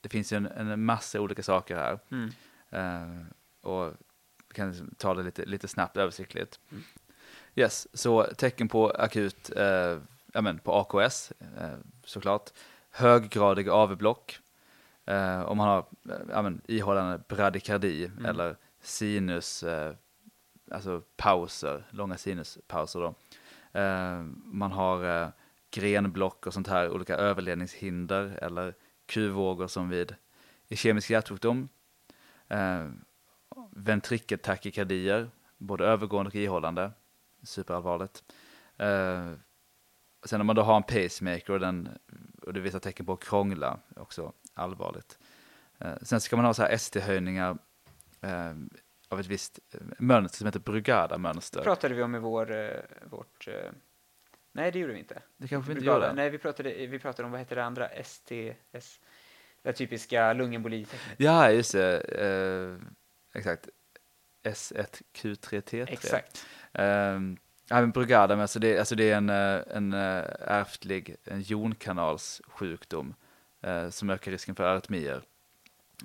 det 0.00 0.08
finns 0.08 0.32
ju 0.32 0.36
en, 0.36 0.46
en 0.46 0.84
massa 0.84 1.20
olika 1.20 1.42
saker 1.42 1.76
här. 1.76 1.98
Mm. 2.10 3.26
Och 3.60 3.92
kan 4.56 4.94
ta 4.98 5.14
det 5.14 5.22
lite, 5.22 5.44
lite 5.44 5.68
snabbt 5.68 5.96
översiktligt. 5.96 6.60
Mm. 6.70 6.82
Yes, 7.54 7.88
så 7.92 8.22
tecken 8.36 8.68
på 8.68 8.90
akut, 8.90 9.50
eh, 9.56 9.98
ja 10.32 10.40
men 10.40 10.58
på 10.58 10.72
AKS 10.72 11.32
eh, 11.60 11.78
såklart. 12.04 12.50
Höggradig 12.90 13.68
AV-block. 13.68 14.38
Eh, 15.06 15.40
om 15.42 15.56
man 15.56 15.68
har 15.68 15.78
eh, 16.08 16.26
ja 16.30 16.42
men, 16.42 16.60
ihållande 16.68 17.20
bradykardi 17.28 18.04
Mm. 18.06 18.24
eller 18.26 18.56
sinus, 18.80 19.62
eh, 19.62 19.94
alltså 20.70 21.02
pauser, 21.16 21.84
långa 21.90 22.16
sinuspauser 22.18 23.00
då. 23.00 23.14
Eh, 23.80 24.22
man 24.44 24.72
har 24.72 25.22
eh, 25.22 25.28
grenblock 25.70 26.46
och 26.46 26.54
sånt 26.54 26.68
här, 26.68 26.90
olika 26.90 27.16
överledningshinder 27.16 28.38
eller 28.42 28.74
Q-vågor 29.06 29.66
som 29.66 29.88
vid 29.88 30.14
ischemisk 30.68 31.10
hjärtsjukdom. 31.10 31.68
Ventrikeltakykardier, 33.70 35.30
både 35.58 35.84
övergående 35.84 36.28
och 36.28 36.34
ihållande, 36.34 36.92
superallvarligt. 37.42 38.24
Eh, 38.78 39.32
sen 40.24 40.40
om 40.40 40.46
man 40.46 40.56
då 40.56 40.62
har 40.62 40.76
en 40.76 40.82
pacemaker 40.82 41.52
och, 41.52 41.60
den, 41.60 41.88
och 42.42 42.52
det 42.52 42.60
visar 42.60 42.78
tecken 42.78 43.06
på 43.06 43.12
att 43.12 43.24
krångla, 43.24 43.78
också 43.96 44.32
allvarligt. 44.54 45.18
Eh, 45.78 45.94
sen 46.02 46.20
ska 46.20 46.36
man 46.36 46.44
ha 46.44 46.54
så 46.54 46.62
här 46.62 46.70
ST-höjningar 46.70 47.58
eh, 48.20 48.52
av 49.08 49.20
ett 49.20 49.26
visst 49.26 49.58
eh, 49.72 49.80
mönster 49.98 50.38
som 50.38 50.46
heter 50.46 50.60
Brugada-mönster. 50.60 51.58
Det 51.60 51.64
pratade 51.64 51.94
vi 51.94 52.02
om 52.02 52.14
i 52.14 52.18
vår, 52.18 52.52
eh, 52.52 52.70
vårt... 53.10 53.48
eh, 53.48 53.70
Nej, 54.52 54.72
det 54.72 54.78
gjorde 54.78 54.92
vi 54.92 54.98
inte. 54.98 55.22
Det 55.36 55.48
kanske 55.48 55.68
vi 55.72 55.74
inte 55.78 55.86
gjorde. 55.86 56.12
Nej, 56.12 56.30
vi 56.30 56.38
pratade, 56.38 56.86
vi 56.86 56.98
pratade 56.98 57.26
om, 57.26 57.30
vad 57.32 57.40
heter 57.40 57.56
det 57.56 57.64
andra? 57.64 57.88
STS? 58.04 59.00
Det 59.62 59.72
typiska 59.72 60.32
lungemboli-tecknet. 60.32 61.14
Ja, 61.16 61.50
just 61.50 61.72
det. 61.72 62.78
Exakt. 63.36 63.68
S1Q3T3. 64.42 65.86
Exakt. 65.88 66.46
Um, 66.72 67.38
ja, 67.68 67.80
men 67.80 67.90
Brugada, 67.90 68.34
men 68.34 68.42
alltså 68.42 68.58
det, 68.58 68.78
alltså 68.78 68.94
det 68.94 69.10
är 69.10 69.16
en, 69.16 69.30
eh, 69.30 69.76
en 69.76 69.92
eh, 69.92 70.24
ärftlig 70.40 71.16
en 71.24 71.40
jonkanalssjukdom 71.40 73.14
eh, 73.60 73.90
som 73.90 74.10
ökar 74.10 74.30
risken 74.30 74.54
för 74.54 74.64
arytmier. 74.64 75.22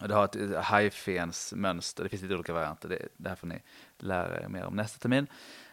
Och 0.01 0.07
det 0.07 0.13
har 0.13 0.25
ett 0.25 0.63
hajfens 0.65 1.53
mönster, 1.55 2.03
det 2.03 2.09
finns 2.09 2.21
lite 2.21 2.35
olika 2.35 2.53
varianter, 2.53 2.89
det, 2.89 3.07
det 3.17 3.29
här 3.29 3.35
får 3.35 3.47
ni 3.47 3.61
lära 3.97 4.43
er 4.43 4.47
mer 4.47 4.65
om 4.65 4.75
nästa 4.75 4.99
termin. 4.99 5.27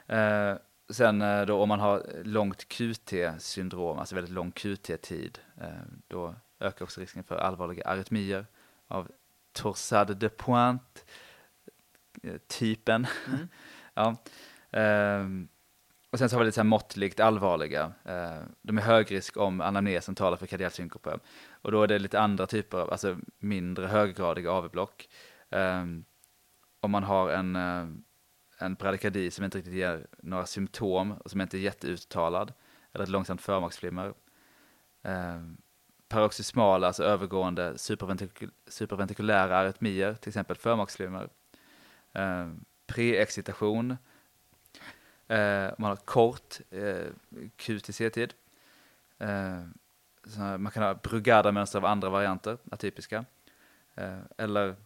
Eh, 0.07 0.55
sen 0.91 1.23
eh, 1.23 1.47
då 1.47 1.63
om 1.63 1.69
man 1.69 1.81
har 1.81 2.07
långt 2.25 2.69
QT-syndrom, 2.69 3.99
alltså 3.99 4.15
väldigt 4.15 4.35
lång 4.35 4.51
QT-tid, 4.51 5.39
då 6.09 6.35
ökar 6.61 6.85
också 6.85 7.01
risken 7.01 7.25
för 7.25 7.37
allvarliga 7.37 7.85
arytmier 7.85 8.47
av 8.89 9.09
torsade 9.53 10.15
de 10.15 10.29
pointe 10.29 11.01
typen. 12.49 13.07
Mm. 13.27 13.49
ja. 13.95 14.17
Ehm, 14.71 15.49
och 16.11 16.19
sen 16.19 16.29
så 16.29 16.37
har 16.37 16.41
vi 16.41 16.45
lite 16.45 16.55
så 16.55 16.61
här 16.61 16.69
måttligt 16.69 17.21
allvarliga. 17.21 17.93
Eh, 18.05 18.43
de 18.63 18.79
är 18.79 18.83
hög 18.83 19.13
risk 19.13 19.37
om 19.37 19.61
anamnesen 19.61 20.15
talar 20.15 20.37
för 20.37 20.47
kardialt 20.47 20.75
synkope. 20.75 21.19
Och 21.51 21.73
då 21.73 21.83
är 21.83 21.87
det 21.87 21.99
lite 21.99 22.21
andra 22.21 22.47
typer 22.47 22.79
av, 22.79 22.91
alltså 22.91 23.17
mindre 23.39 23.87
höggradiga 23.87 24.53
AV-block. 24.53 25.09
Ehm, 25.51 26.05
om 26.81 26.91
man 26.91 27.03
har 27.03 27.31
en, 27.31 27.57
eh, 27.57 27.87
en 28.59 28.75
bradykardie 28.75 29.31
som 29.31 29.45
inte 29.45 29.59
riktigt 29.59 29.75
ger 29.75 30.07
några 30.23 30.47
symptom 30.47 31.13
och 31.13 31.31
som 31.31 31.41
inte 31.41 31.59
är 31.59 31.61
jätteuttalad, 31.61 32.53
eller 32.93 33.05
ett 33.05 33.11
långsamt 33.11 33.43
förmaksflimmer. 33.43 34.15
Eh, 35.03 35.43
paroxysmala, 36.09 36.87
alltså 36.87 37.05
övergående 37.05 37.79
superventrikul 37.79 38.51
superventrikulära 38.67 39.59
arytmier, 39.59 40.15
till 40.15 40.29
exempel 40.29 40.57
förmaksflimmer. 40.57 41.29
Eh, 42.13 42.49
preexcitation, 42.87 43.91
eh, 45.29 45.71
man 45.79 45.89
har 45.91 45.97
kort 45.97 46.61
eh, 46.71 47.07
QTC-tid. 47.57 48.35
Eh, 49.19 49.63
man 50.59 50.73
kan 50.73 50.83
ha 50.83 50.95
Brugada-mönster 50.95 51.79
av 51.79 51.85
andra 51.85 52.09
varianter, 52.09 52.59
atypiska. 52.71 53.25
Eh, 53.95 54.19
eller 54.39 54.77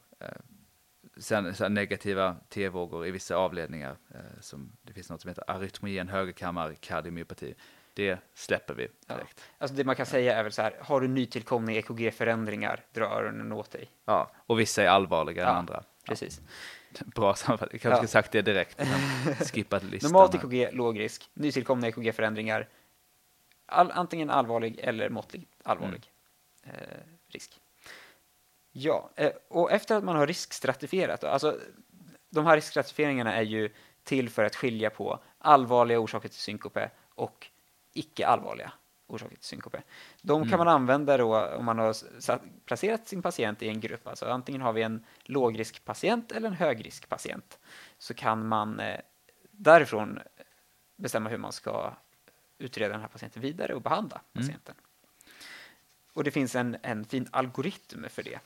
sen, 1.17 1.55
sen 1.55 1.75
negativa 1.75 2.37
T-vågor 2.49 3.07
i 3.07 3.11
vissa 3.11 3.37
avledningar. 3.37 3.97
Som 4.41 4.73
det 4.83 4.93
finns 4.93 5.11
något 5.11 5.21
som 5.21 5.29
heter 5.29 5.45
arytmogen 5.51 6.09
högerkammar 6.09 6.75
kardiomyopati. 6.81 7.55
Det 7.95 8.19
släpper 8.35 8.75
vi 8.75 8.83
direkt. 8.83 9.41
Ja. 9.41 9.45
Alltså 9.59 9.77
det 9.77 9.85
man 9.85 9.97
kan 9.97 10.07
säga 10.07 10.39
är 10.39 10.43
väl 10.43 10.53
så 10.53 10.63
här, 10.63 10.75
har 10.81 11.01
du 11.01 11.09
nytillkomna 11.09 11.73
EKG-förändringar, 11.73 12.85
dra 12.93 13.05
öronen 13.05 13.53
åt 13.53 13.71
dig. 13.71 13.91
Ja, 14.05 14.31
och 14.47 14.61
vissa 14.61 14.83
är 14.83 14.89
allvarligare 14.89 15.47
Ja, 15.47 15.53
än 15.53 15.57
andra. 15.59 15.83
Precis. 16.07 16.41
Bra 17.01 17.35
sammanfattning. 17.35 17.81
Jag 17.83 17.91
kanske 17.93 18.05
Ja. 18.05 18.09
sagt 18.09 18.33
det 18.33 18.43
direkt, 18.43 18.81
skippat 19.53 19.83
listan. 19.91 20.13
Normalt. 20.13 20.35
EKG, 20.35 20.69
låg 20.73 20.99
risk. 21.01 21.31
Nytillkomna 21.35 21.89
EKG-förändringar, 21.89 22.69
all, 23.67 23.91
antingen 23.91 24.31
allvarlig 24.31 24.79
eller 24.79 25.09
måttlig 25.09 25.47
allvarlig 25.63 26.11
Mm. 26.65 26.77
eh, 26.81 26.97
risk. 27.29 27.61
Ja, 28.73 29.11
eh, 29.17 29.33
och 29.49 29.73
efter 29.73 29.97
att 29.97 30.05
man 30.05 30.17
har 30.17 30.27
riskstratifierat, 30.27 31.21
då, 31.21 31.27
alltså 31.27 31.59
de 32.31 32.47
här 32.47 32.57
riskstratifieringarna 32.57 33.35
är 33.35 33.43
ju 33.43 33.71
till 34.05 34.29
för 34.31 34.45
att 34.45 34.57
skilja 34.57 34.91
på 34.91 35.19
allvarliga 35.39 35.99
orsaker 36.01 36.29
till 36.29 36.39
synkope 36.39 36.91
och 37.15 37.47
icke 37.93 38.27
allvarliga 38.27 38.73
orsaker 39.13 39.37
till 39.37 39.45
synkope. 39.45 39.83
De 40.23 40.43
kan 40.43 40.49
Mm. 40.55 40.59
man 40.59 40.69
använda 40.69 41.17
då 41.17 41.47
om 41.47 41.65
man 41.65 41.79
har 41.79 41.93
satt, 42.21 42.43
placerat 42.65 43.09
sin 43.09 43.23
patient 43.23 43.63
i 43.63 43.69
en 43.69 43.81
grupp, 43.81 44.07
alltså 44.07 44.27
antingen 44.27 44.61
har 44.61 44.73
vi 44.73 44.83
en 44.83 45.05
lågriskpatient 45.25 46.33
eller 46.33 46.49
en 46.49 46.55
högriskpatient, 46.55 47.59
så 47.99 48.15
kan 48.15 48.47
man 48.49 48.81
eh, 48.81 49.01
därifrån 49.51 50.19
bestämma 50.97 51.31
hur 51.31 51.39
man 51.39 51.53
ska 51.53 51.93
utreda 52.59 52.93
den 52.93 53.01
här 53.01 53.09
patienten 53.09 53.43
vidare 53.43 53.75
och 53.75 53.83
behandla 53.83 54.21
Mm. 54.35 54.47
patienten. 54.47 54.75
Och 56.15 56.25
det 56.25 56.31
finns 56.31 56.55
en, 56.55 56.77
en 56.83 57.05
fin 57.05 57.29
algoritm 57.31 58.05
för 58.11 58.23
det. 58.23 58.39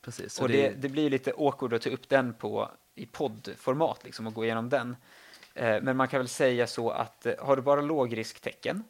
Precis. 0.00 0.40
Och 0.40 0.48
det, 0.48 0.70
det 0.70 0.88
blir 0.88 1.10
lite 1.10 1.32
awkward 1.38 1.72
att 1.74 1.82
ta 1.82 1.90
upp 1.90 2.08
den 2.08 2.34
på, 2.34 2.70
i 2.94 3.06
poddformat 3.06 4.04
liksom, 4.04 4.26
och 4.26 4.34
gå 4.34 4.44
igenom 4.44 4.68
den. 4.68 4.96
Eh, 5.54 5.82
men 5.82 5.96
man 5.96 6.08
kan 6.08 6.20
väl 6.20 6.28
säga 6.28 6.66
så 6.66 6.90
att 6.90 7.26
eh, 7.26 7.34
har 7.38 7.56
du 7.56 7.62
bara 7.62 7.80
lågrisktecken 7.80 8.84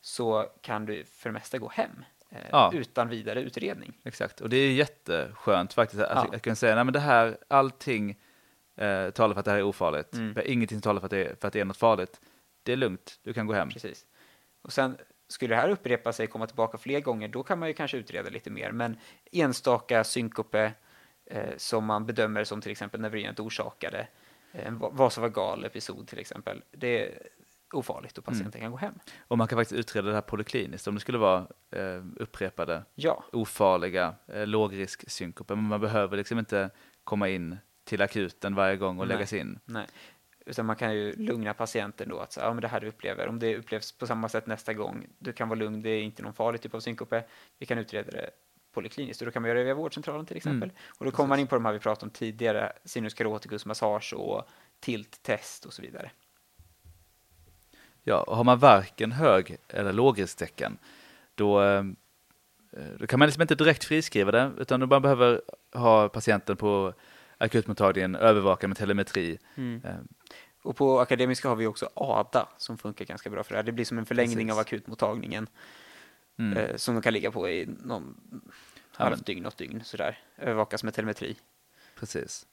så 0.00 0.46
kan 0.60 0.86
du 0.86 1.04
för 1.04 1.28
det 1.28 1.32
mesta 1.32 1.58
gå 1.58 1.68
hem 1.68 2.04
eh, 2.30 2.38
Ja. 2.50 2.70
utan 2.74 3.08
vidare 3.08 3.40
utredning. 3.40 3.92
Exakt, 4.04 4.40
och 4.40 4.48
det 4.48 4.56
är 4.56 4.72
jätteskönt 4.72 5.72
faktiskt 5.72 6.02
att, 6.02 6.28
Ja. 6.30 6.36
att 6.36 6.42
kunna 6.42 6.56
säga, 6.56 6.74
nej 6.74 6.84
men 6.84 6.92
det 6.92 7.00
här, 7.00 7.38
allting 7.48 8.10
eh, 8.76 9.10
talar 9.10 9.34
för 9.34 9.38
att 9.38 9.44
det 9.44 9.50
här 9.50 9.58
är 9.58 9.62
ofarligt. 9.62 10.14
Mm. 10.14 10.38
Ingenting 10.46 10.80
talar 10.80 11.00
för 11.00 11.06
att, 11.06 11.10
det 11.10 11.24
är, 11.24 11.34
för 11.40 11.46
att 11.48 11.52
det 11.52 11.60
är 11.60 11.64
något 11.64 11.76
farligt. 11.76 12.20
Det 12.62 12.72
är 12.72 12.76
lugnt, 12.76 13.18
du 13.22 13.32
kan 13.32 13.46
gå 13.46 13.52
hem. 13.52 13.68
Precis. 13.70 14.06
Och 14.62 14.72
sen 14.72 14.96
skulle 15.28 15.54
det 15.54 15.60
här 15.60 15.68
upprepa 15.68 16.12
sig, 16.12 16.26
komma 16.26 16.46
tillbaka 16.46 16.78
fler 16.78 17.00
gånger, 17.00 17.28
då 17.28 17.42
kan 17.42 17.58
man 17.58 17.68
ju 17.68 17.74
kanske 17.74 17.96
utreda 17.96 18.30
lite 18.30 18.50
mer. 18.50 18.72
Men 18.72 18.96
enstaka 19.32 20.04
synkope 20.04 20.72
eh, 21.26 21.56
som 21.56 21.84
man 21.84 22.06
bedömer 22.06 22.44
som 22.44 22.60
till 22.60 22.72
exempel 22.72 23.00
neurogenet 23.00 23.40
orsakade, 23.40 24.06
eh, 24.52 24.66
en 24.66 24.78
va- 24.78 24.90
vasovagal 24.92 25.64
episod 25.64 26.08
till 26.08 26.18
exempel, 26.18 26.62
det 26.70 27.12
ofarligt 27.72 28.18
och 28.18 28.24
patienten 28.24 28.60
kan 28.60 28.70
gå 28.70 28.76
hem. 28.76 28.94
Och 29.28 29.38
man 29.38 29.48
kan 29.48 29.58
faktiskt 29.58 29.80
utreda 29.80 30.08
det 30.08 30.14
här 30.14 30.20
polikliniskt 30.20 30.88
om 30.88 30.94
det 30.94 31.00
skulle 31.00 31.18
vara 31.18 31.46
eh, 31.70 32.04
upprepade 32.16 32.84
Ja, 32.94 33.24
ofarliga 33.32 34.14
eh, 34.26 34.46
lågrisksynkoper. 34.46 35.54
Men 35.54 35.64
man 35.64 35.80
behöver 35.80 36.16
liksom 36.16 36.38
inte 36.38 36.70
komma 37.04 37.28
in 37.28 37.56
till 37.84 38.02
akuten 38.02 38.54
varje 38.54 38.76
gång 38.76 38.98
och 38.98 39.06
Nej. 39.06 39.16
läggas 39.16 39.32
in. 39.32 39.58
nej. 39.64 39.86
Utan 40.46 40.66
man 40.66 40.76
kan 40.76 40.94
ju 40.94 41.12
lugna 41.16 41.54
patienten 41.54 42.08
då 42.08 42.18
att 42.18 42.32
så, 42.32 42.40
ja, 42.40 42.54
men 42.54 42.60
det 42.60 42.68
här 42.68 42.80
du 42.80 42.88
upplever, 42.88 43.28
om 43.28 43.38
det 43.38 43.56
upplevs 43.56 43.92
på 43.92 44.06
samma 44.06 44.28
sätt 44.28 44.46
nästa 44.46 44.74
gång, 44.74 45.06
du 45.18 45.32
kan 45.32 45.48
vara 45.48 45.58
lugn, 45.58 45.82
det 45.82 45.90
är 45.90 46.02
inte 46.02 46.22
någon 46.22 46.32
farlig 46.32 46.60
typ 46.60 46.74
av 46.74 46.80
synkope, 46.80 47.24
vi 47.58 47.66
kan 47.66 47.78
utreda 47.78 48.10
det 48.10 48.30
polikliniskt 48.72 49.22
och 49.22 49.26
då 49.26 49.32
kan 49.32 49.42
man 49.42 49.48
göra 49.48 49.58
det 49.58 49.64
via 49.64 49.74
vårdcentralen 49.74 50.26
till 50.26 50.36
exempel. 50.36 50.72
Och 50.98 51.04
då 51.04 51.10
kommer 51.10 51.28
man 51.28 51.38
in 51.38 51.46
på 51.46 51.54
de 51.54 51.64
här 51.64 51.72
vi 51.72 51.78
pratade 51.78 52.06
om 52.06 52.10
tidigare, 52.10 52.72
sinus 52.84 53.14
caroticus, 53.14 53.66
massage 53.66 54.14
och 54.14 54.48
tilt-test 54.80 55.64
och 55.64 55.72
så 55.72 55.82
vidare. 55.82 56.10
Ja, 58.08 58.20
och 58.22 58.36
har 58.36 58.44
man 58.44 58.58
varken 58.58 59.12
hög 59.12 59.56
eller 59.68 59.92
lågrisktecken, 59.92 60.78
då, 61.34 61.62
eh, 61.62 61.82
då 62.98 63.06
kan 63.06 63.18
man 63.18 63.26
liksom 63.28 63.42
inte 63.42 63.54
direkt 63.54 63.84
friskriva 63.84 64.30
det, 64.32 64.52
utan 64.58 64.88
man 64.88 65.02
behöver 65.02 65.40
ha 65.72 66.08
patienten 66.08 66.56
på 66.56 66.92
akutmottagningen 67.38 68.14
övervakad 68.14 68.70
med 68.70 68.76
telemetri. 68.76 69.38
Eh, 69.56 69.94
Och 70.62 70.76
på 70.76 71.00
Akademiska 71.00 71.48
har 71.48 71.56
vi 71.56 71.66
också 71.66 71.88
ADA 71.94 72.48
som 72.56 72.78
funkar 72.78 73.04
ganska 73.04 73.30
bra 73.30 73.42
för 73.44 73.50
det 73.52 73.56
här. 73.58 73.62
Det 73.62 73.72
blir 73.72 73.84
som 73.84 73.98
en 73.98 74.06
förlängning 74.06 74.36
Precis. 74.36 74.52
av 74.52 74.58
akutmottagningen 74.58 75.46
Mm. 76.38 76.58
eh, 76.58 76.76
som 76.76 76.94
de 76.94 77.02
kan 77.02 77.12
ligga 77.12 77.30
på 77.30 77.48
i 77.48 77.68
någon 77.84 78.20
halvt 78.92 79.26
dygn, 79.26 79.42
något 79.42 79.56
dygn 79.56 79.84
sådär. 79.84 80.18
Övervakas 80.36 80.84
med 80.84 80.94
telemetri. 80.94 81.36
Precis. 81.98 82.46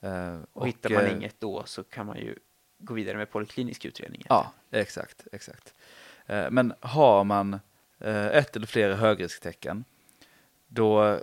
Eh, 0.00 0.38
Och, 0.52 0.68
hittar 0.68 0.90
man 0.90 1.06
inget 1.10 1.40
då 1.40 1.62
så 1.66 1.84
kan 1.84 2.06
man 2.06 2.16
ju 2.18 2.36
gå 2.82 2.94
vidare 2.94 3.16
med 3.16 3.30
poliklinisk 3.30 3.84
utredning. 3.84 4.22
Ja, 4.28 4.52
exakt, 4.70 5.26
exakt. 5.32 5.74
Eh, 6.26 6.50
Men 6.50 6.74
har 6.80 7.24
man 7.24 7.60
eh, 7.98 8.26
ett 8.26 8.56
eller 8.56 8.66
flera 8.66 8.94
högrisktecken, 8.94 9.84
då, 10.68 11.18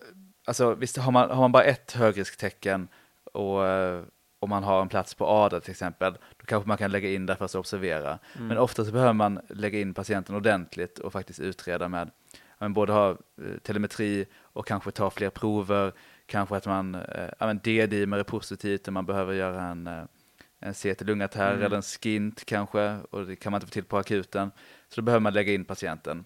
alltså 0.45 0.73
visst 0.73 0.97
har 0.97 1.11
man, 1.11 1.29
har 1.29 1.41
man 1.41 1.51
bara 1.51 1.63
ett 1.63 1.91
högrisktecken 1.91 2.87
och 3.23 3.67
eh, 3.67 4.03
om 4.39 4.49
man 4.49 4.63
har 4.63 4.81
en 4.81 4.89
plats 4.89 5.13
på 5.13 5.27
ADA 5.27 5.59
till 5.59 5.71
exempel, 5.71 6.13
då 6.13 6.45
kanske 6.45 6.67
man 6.67 6.77
kan 6.77 6.91
lägga 6.91 7.09
in 7.09 7.25
där 7.25 7.35
för 7.35 7.45
att 7.45 7.55
observera. 7.55 8.19
Mm. 8.35 8.47
Men 8.47 8.57
ofta 8.57 8.85
så 8.85 8.91
behöver 8.91 9.13
man 9.13 9.39
lägga 9.49 9.79
in 9.79 9.93
patienten 9.93 10.35
ordentligt 10.35 10.99
och 10.99 11.13
faktiskt 11.13 11.39
utreda 11.39 11.87
med, 11.87 12.09
men 12.57 12.73
både 12.73 12.93
ha 12.93 13.17
telemetri 13.63 14.25
och 14.41 14.67
kanske 14.67 14.91
ta 14.91 15.09
fler 15.09 15.29
prover, 15.29 15.93
kanske 16.25 16.55
att 16.55 16.65
man, 16.65 16.95
eh, 16.95 17.53
D-dimer 17.63 18.17
är 18.17 18.23
positivt 18.23 18.87
och 18.87 18.93
man 18.93 19.05
behöver 19.05 19.33
göra 19.33 19.63
en, 19.63 19.89
en 20.59 20.73
CT-lungatär 20.73 21.51
Mm. 21.53 21.65
eller 21.65 21.75
en 21.75 21.81
skint 21.81 22.45
kanske 22.45 22.97
och 23.11 23.25
det 23.25 23.35
kan 23.35 23.51
man 23.51 23.57
inte 23.57 23.67
få 23.67 23.71
till 23.73 23.83
på 23.83 23.97
akuten. 23.97 24.51
Så 24.89 25.01
då 25.01 25.05
behöver 25.05 25.19
man 25.21 25.33
lägga 25.33 25.53
in 25.53 25.65
patienten. 25.65 26.25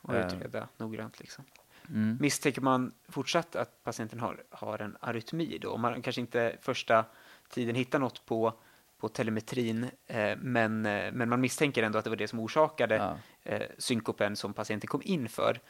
och 0.00 0.14
eh, 0.14 0.26
utreda 0.26 0.68
noggrant. 0.76 1.20
Liksom. 1.20 1.44
Mm. 1.88 2.16
Misstänker 2.20 2.60
man 2.60 2.92
fortsatt 3.08 3.56
att 3.56 3.82
patienten 3.84 4.20
har, 4.20 4.42
har 4.50 4.78
en 4.78 4.96
arytmi 5.00 5.58
då, 5.60 5.70
om 5.70 5.80
man 5.80 6.02
kanske 6.02 6.20
inte 6.20 6.56
första 6.60 7.04
tiden 7.48 7.74
hittar 7.74 7.98
något 7.98 8.26
på, 8.26 8.52
på 8.98 9.08
telemetrin, 9.08 9.86
eh, 10.06 10.36
men, 10.38 10.86
eh, 10.86 11.12
men 11.12 11.28
man 11.28 11.40
misstänker 11.40 11.82
ändå 11.82 11.98
att 11.98 12.04
det 12.04 12.10
var 12.10 12.16
det 12.16 12.28
som 12.28 12.40
orsakade 12.40 12.96
Ja. 12.96 13.16
eh, 13.42 13.62
synkopen 13.78 14.36
som 14.36 14.52
patienten 14.54 14.88
kom 14.88 15.02
in 15.04 15.28
för, 15.28 15.60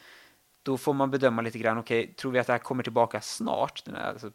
då 0.63 0.79
får 0.79 0.95
man 0.95 1.11
bedöma 1.11 1.43
lite 1.43 1.59
grann, 1.59 1.79
okej, 1.79 2.15
tror 2.15 2.33
vi 2.33 2.39
att 2.39 2.47
det 2.47 2.53
här 2.53 2.59
kommer 2.61 2.83
tillbaka 2.83 3.21
snart, 3.21 3.85
den 3.85 3.95
här, 3.95 4.09
alltså 4.09 4.31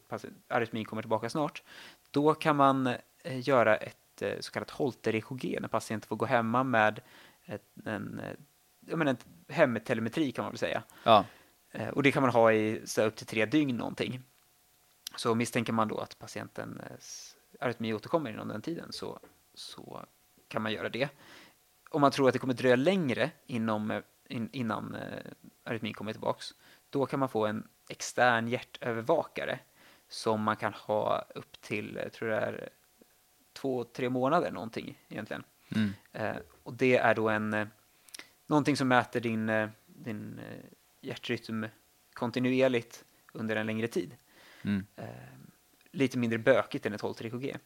arytmin 0.47 0.85
kommer 0.85 1.01
tillbaka 1.01 1.29
snart, 1.29 1.63
då 2.11 2.33
kan 2.33 2.55
man 2.55 2.87
eh, 2.87 2.95
göra 3.37 3.75
ett 3.75 4.21
eh, 4.21 4.39
så 4.39 4.51
kallat 4.51 4.69
Holter-EKG 4.71 5.61
när 5.61 5.67
patienten 5.67 6.07
får 6.07 6.15
gå 6.15 6.25
hemma 6.25 6.63
med 6.63 7.01
ett, 7.45 7.65
en, 7.85 8.19
eh, 8.19 8.33
jag 8.87 8.97
menar, 8.97 9.11
ett 9.13 9.25
hemtelemetri 9.47 10.31
kan 10.31 10.43
man 10.43 10.51
väl 10.51 10.57
säga. 10.59 10.83
Ja. 11.03 11.25
Eh, 11.71 11.87
Och 11.87 12.03
det 12.03 12.11
kan 12.11 12.21
man 12.23 12.31
ha 12.31 12.53
i 12.53 12.81
så 12.85 13.01
upp 13.03 13.15
till 13.15 13.27
tre 13.27 13.45
dygn 13.45 13.77
någonting. 13.77 14.21
Så 15.15 15.35
misstänker 15.35 15.73
man 15.73 15.87
då 15.87 15.97
att 15.97 16.19
patientens 16.19 17.35
arytmi 17.59 17.93
återkommer 17.93 18.31
inom 18.31 18.47
den 18.47 18.61
tiden 18.61 18.91
så, 18.91 19.19
så 19.53 20.05
kan 20.47 20.61
man 20.61 20.71
göra 20.71 20.89
det. 20.89 21.09
Om 21.89 22.01
man 22.01 22.11
tror 22.11 22.27
att 22.27 22.33
det 22.33 22.39
kommer 22.39 22.53
dröja 22.53 22.75
längre 22.75 23.31
inom, 23.45 23.91
eh, 23.91 24.01
in, 24.29 24.49
innan 24.51 24.95
eh, 24.95 25.31
arytmin 25.63 25.93
kommer 25.93 26.11
tillbaks, 26.11 26.53
då 26.89 27.05
kan 27.05 27.19
man 27.19 27.29
få 27.29 27.45
en 27.45 27.67
extern 27.89 28.47
hjärtövervakare 28.47 29.59
som 30.07 30.41
man 30.43 30.55
kan 30.55 30.73
ha 30.73 31.25
upp 31.35 31.61
till, 31.61 31.99
jag 32.03 32.13
tror 32.13 32.29
det 32.29 32.35
är 32.35 32.69
två, 33.61 33.83
tre 33.83 34.09
månader 34.09 34.51
någonting 34.51 34.97
egentligen. 35.09 35.43
Mm. 35.69 35.93
Eh, 36.11 36.35
och 36.63 36.73
det 36.73 36.97
är 36.97 37.15
då 37.15 37.29
en, 37.29 37.53
eh, 37.53 37.67
någonting 38.47 38.77
som 38.77 38.87
mäter 38.87 39.19
din, 39.19 39.49
eh, 39.49 39.69
din 39.85 40.39
eh, 40.39 40.65
hjärtrytm 41.01 41.65
kontinuerligt 42.13 43.05
under 43.33 43.55
en 43.55 43.65
längre 43.65 43.87
tid. 43.87 44.15
Mm. 44.61 44.85
Lite 45.91 46.17
mindre 46.17 46.39
bökigt 46.39 46.85
än 46.85 46.93
ett 46.93 47.21
EKG. 47.21 47.57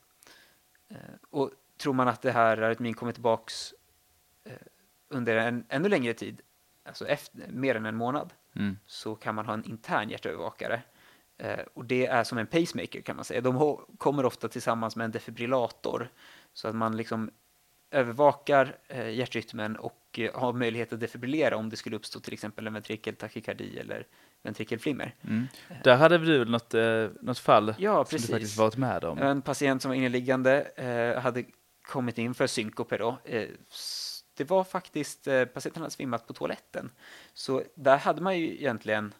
Eh, 0.89 0.97
och 1.29 1.51
tror 1.77 1.93
man 1.93 2.07
att 2.07 2.21
det 2.21 2.31
här 2.31 2.57
arytmin 2.57 2.93
kommer 2.93 3.11
tillbaks 3.11 3.73
under 5.07 5.37
en 5.37 5.65
ännu 5.69 5.89
längre 5.89 6.13
tid, 6.13 6.41
alltså 6.83 7.07
efter, 7.07 7.47
mer 7.51 7.75
än 7.75 7.85
en 7.85 7.95
månad, 7.95 8.33
Mm. 8.55 8.77
så 8.85 9.15
kan 9.15 9.35
man 9.35 9.45
ha 9.45 9.53
en 9.53 9.63
intern 9.65 10.09
hjärtövervakare 10.09 10.81
och 11.73 11.85
det 11.85 12.05
är 12.05 12.23
som 12.23 12.37
en 12.37 12.47
pacemaker 12.47 13.01
kan 13.01 13.15
man 13.15 13.25
säga. 13.25 13.41
De 13.41 13.77
kommer 13.97 14.25
ofta 14.25 14.47
tillsammans 14.47 14.95
med 14.95 15.05
en 15.05 15.11
defibrillator 15.11 16.09
så 16.53 16.67
att 16.67 16.75
man 16.75 16.97
liksom 16.97 17.31
övervakar 17.93 18.77
eh, 18.87 19.09
hjärtrytmen 19.09 19.75
och 19.75 20.19
eh, 20.19 20.39
har 20.39 20.53
möjlighet 20.53 20.93
att 20.93 20.99
defibrillera 20.99 21.57
om 21.57 21.69
det 21.69 21.77
skulle 21.77 21.95
uppstå 21.95 22.19
till 22.19 22.33
exempel 22.33 22.67
en 22.67 22.73
ventrikeltakykardi 22.73 23.77
eller 23.79 24.07
ventrikelflimmer. 24.43 25.15
Mm. 25.21 25.47
Där 25.83 25.95
hade 25.95 26.17
du 26.17 26.45
något, 26.45 26.73
eh, 26.73 27.07
något 27.21 27.39
fall 27.39 27.75
Ja, 27.77 28.05
som 28.05 28.17
du 28.17 28.27
faktiskt 28.27 28.57
varit 28.57 28.77
med 28.77 29.03
om? 29.03 29.17
En 29.17 29.41
patient 29.41 29.81
som 29.81 29.89
var 29.89 29.95
inneliggande 29.95 30.61
eh, 30.61 31.21
hade 31.21 31.43
kommit 31.87 32.17
in 32.17 32.33
för 32.33 32.47
synkope 32.47 32.97
då. 32.97 33.17
Eh, 33.23 33.47
det 34.37 34.43
var 34.43 34.63
faktiskt, 34.63 35.27
eh, 35.27 35.45
patienten 35.45 35.81
hade 35.81 35.93
svimmat 35.93 36.27
på 36.27 36.33
toaletten. 36.33 36.91
Så 37.33 37.63
där 37.75 37.97
hade 37.97 38.21
man 38.21 38.39
ju 38.39 38.55
egentligen 38.55 39.13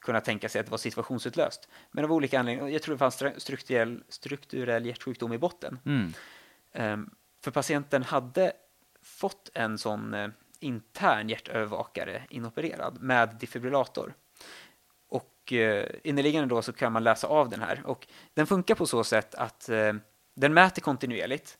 kunnat 0.00 0.24
tänka 0.24 0.48
sig 0.48 0.60
att 0.60 0.66
det 0.66 0.70
var 0.70 0.78
situationsutlöst. 0.78 1.68
Men 1.90 2.04
av 2.04 2.12
olika 2.12 2.38
anledningar, 2.38 2.68
jag 2.68 2.82
tror 2.82 2.94
det 2.94 2.98
fanns 2.98 3.22
stru- 3.22 3.38
strukturell, 3.38 4.02
strukturell 4.08 4.86
hjärtsjukdom 4.86 5.32
i 5.32 5.38
botten. 5.38 5.78
Mm. 5.86 6.12
Ehm, 6.72 7.10
för 7.44 7.50
patienten 7.50 8.02
hade 8.02 8.52
fått 9.02 9.50
en 9.54 9.78
sån 9.78 10.14
eh, 10.14 10.28
intern 10.60 11.28
hjärtövervakare 11.28 12.22
inopererad 12.30 13.02
med 13.02 13.36
defibrillator. 13.40 14.14
Och 15.08 15.52
eh, 15.52 15.88
inneliggande 16.04 16.54
då 16.54 16.62
så 16.62 16.72
kan 16.72 16.92
man 16.92 17.04
läsa 17.04 17.26
av 17.26 17.48
den 17.48 17.60
här. 17.60 17.82
Och 17.84 18.06
den 18.34 18.46
funkar 18.46 18.74
på 18.74 18.86
så 18.86 19.04
sätt 19.04 19.34
att 19.34 19.68
eh, 19.68 19.94
den 20.34 20.54
mäter 20.54 20.82
kontinuerligt 20.82 21.58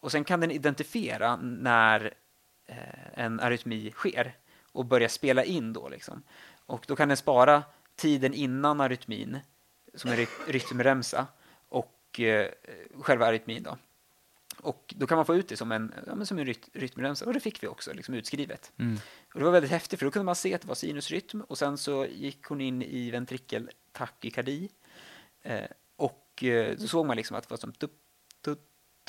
och 0.00 0.12
sen 0.12 0.24
kan 0.24 0.40
den 0.40 0.50
identifiera 0.50 1.36
när 1.36 2.14
en 3.14 3.40
arytmi 3.40 3.90
sker 3.90 4.36
och 4.72 4.84
börja 4.84 5.08
spela 5.08 5.44
in 5.44 5.72
då 5.72 5.88
liksom. 5.88 6.22
Och 6.66 6.84
då 6.88 6.96
kan 6.96 7.08
den 7.08 7.16
spara 7.16 7.62
tiden 7.98 8.34
innan 8.34 8.80
arytmin 8.80 9.38
som 9.94 10.10
ry- 10.10 10.46
rytmremsa 10.46 11.26
och 11.68 12.20
eh, 12.20 12.50
själva 13.00 13.26
arytmin 13.26 13.62
då. 13.62 13.78
Och 14.60 14.94
då 14.96 15.06
kan 15.06 15.16
man 15.16 15.26
få 15.26 15.36
ut 15.36 15.48
det 15.48 15.56
som 15.56 15.72
en, 15.72 15.94
ja, 16.06 16.24
som 16.24 16.38
en 16.38 16.46
ryt, 16.46 16.68
rytmremsa 16.72 17.24
och 17.24 17.32
det 17.32 17.40
fick 17.40 17.62
vi 17.62 17.66
också 17.66 17.92
liksom 17.92 18.14
utskrivet. 18.14 18.72
Mm. 18.78 18.98
Och 19.34 19.38
det 19.38 19.44
var 19.44 19.52
väldigt 19.52 19.70
häftigt 19.70 19.98
för 19.98 20.06
då 20.06 20.10
kunde 20.10 20.24
man 20.24 20.36
se 20.36 20.54
att 20.54 20.60
det 20.60 20.68
var 20.68 20.74
sinusrytm 20.74 21.40
och 21.40 21.58
sen 21.58 21.78
så 21.78 22.06
gick 22.06 22.44
hon 22.44 22.60
in 22.60 22.82
i 22.82 23.10
ventrikeltakykardi 23.10 24.68
eh, 25.42 25.64
och 25.96 26.44
eh, 26.44 26.76
då 26.78 26.86
såg 26.86 27.06
man 27.06 27.16
liksom 27.16 27.36
att 27.36 27.42
det 27.42 27.50
var 27.50 27.58
som 27.58 27.72
tup, 27.72 27.92
tup, 28.40 28.58
tup, 28.58 28.60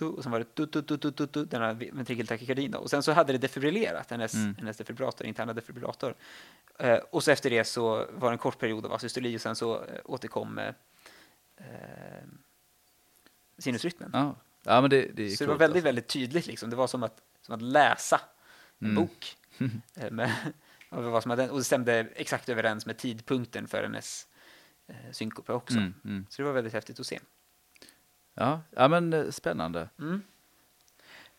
och 0.02 0.24
sen 0.24 0.32
var 0.32 0.40
det 0.40 0.46
tut, 0.56 0.72
tut, 0.72 0.88
tut, 0.88 1.02
tut, 1.18 1.32
tut, 1.32 1.52
den 1.52 1.62
här 1.62 1.74
ventrikeltakykardin 1.74 2.72
då. 2.72 2.80
Och 2.80 2.90
sen 2.90 3.04
så 3.04 3.12
hade 3.12 3.34
det 3.34 3.38
defibrillerat, 3.40 4.12
hennes, 4.12 4.34
Mm. 4.34 4.56
hennes 4.56 4.78
defibrillator, 4.78 5.28
interna 5.28 5.54
defibrillator. 5.54 6.16
Eh, 6.80 6.98
och 6.98 7.24
så 7.24 7.32
efter 7.32 7.50
det 7.50 7.64
så 7.64 8.06
var 8.12 8.30
det 8.30 8.34
en 8.34 8.38
kort 8.38 8.60
period 8.60 8.86
av 8.86 8.94
asystoli 8.94 9.38
och 9.38 9.42
sen 9.42 9.56
så 9.56 9.76
eh, 9.84 10.00
återkom 10.06 10.58
eh, 10.58 10.74
eh, 11.58 12.24
sinusrytmen. 13.58 14.10
Ja. 14.14 14.36
ja, 14.64 14.82
men 14.82 14.90
det, 14.90 15.02
det 15.02 15.30
Så 15.30 15.44
det 15.44 15.48
coolt, 15.48 15.50
var 15.50 15.58
väldigt, 15.58 15.76
alltså. 15.76 15.86
väldigt 15.86 16.08
tydligt 16.08 16.46
liksom. 16.48 16.70
Det 16.70 16.76
var 16.76 16.88
som 16.88 17.04
att, 17.04 17.22
som 17.42 17.56
att 17.56 17.62
läsa 17.62 18.22
en 18.80 18.88
Mm. 18.88 18.96
bok. 18.96 19.36
Eh, 19.96 20.12
med, 20.12 20.32
av 20.90 21.04
vad 21.04 21.24
som 21.24 21.30
hade, 21.30 21.50
och 21.50 21.58
det 21.58 21.64
stämde 21.64 21.94
exakt 22.16 22.50
överens 22.50 22.86
med 22.86 22.98
tidpunkten 22.98 23.68
för 23.68 23.84
hennes 23.84 24.28
eh, 24.88 24.96
synkope 25.12 25.54
också. 25.54 25.78
Mm, 25.78 25.94
mm. 26.06 26.26
Så 26.30 26.42
det 26.42 26.46
var 26.46 26.54
väldigt 26.54 26.74
häftigt 26.74 27.00
att 27.00 27.06
se. 27.06 27.20
Ja, 28.40 28.62
ja, 28.76 28.88
men 28.88 29.14
eh, 29.14 29.30
spännande. 29.30 29.90
Mm. 30.00 30.22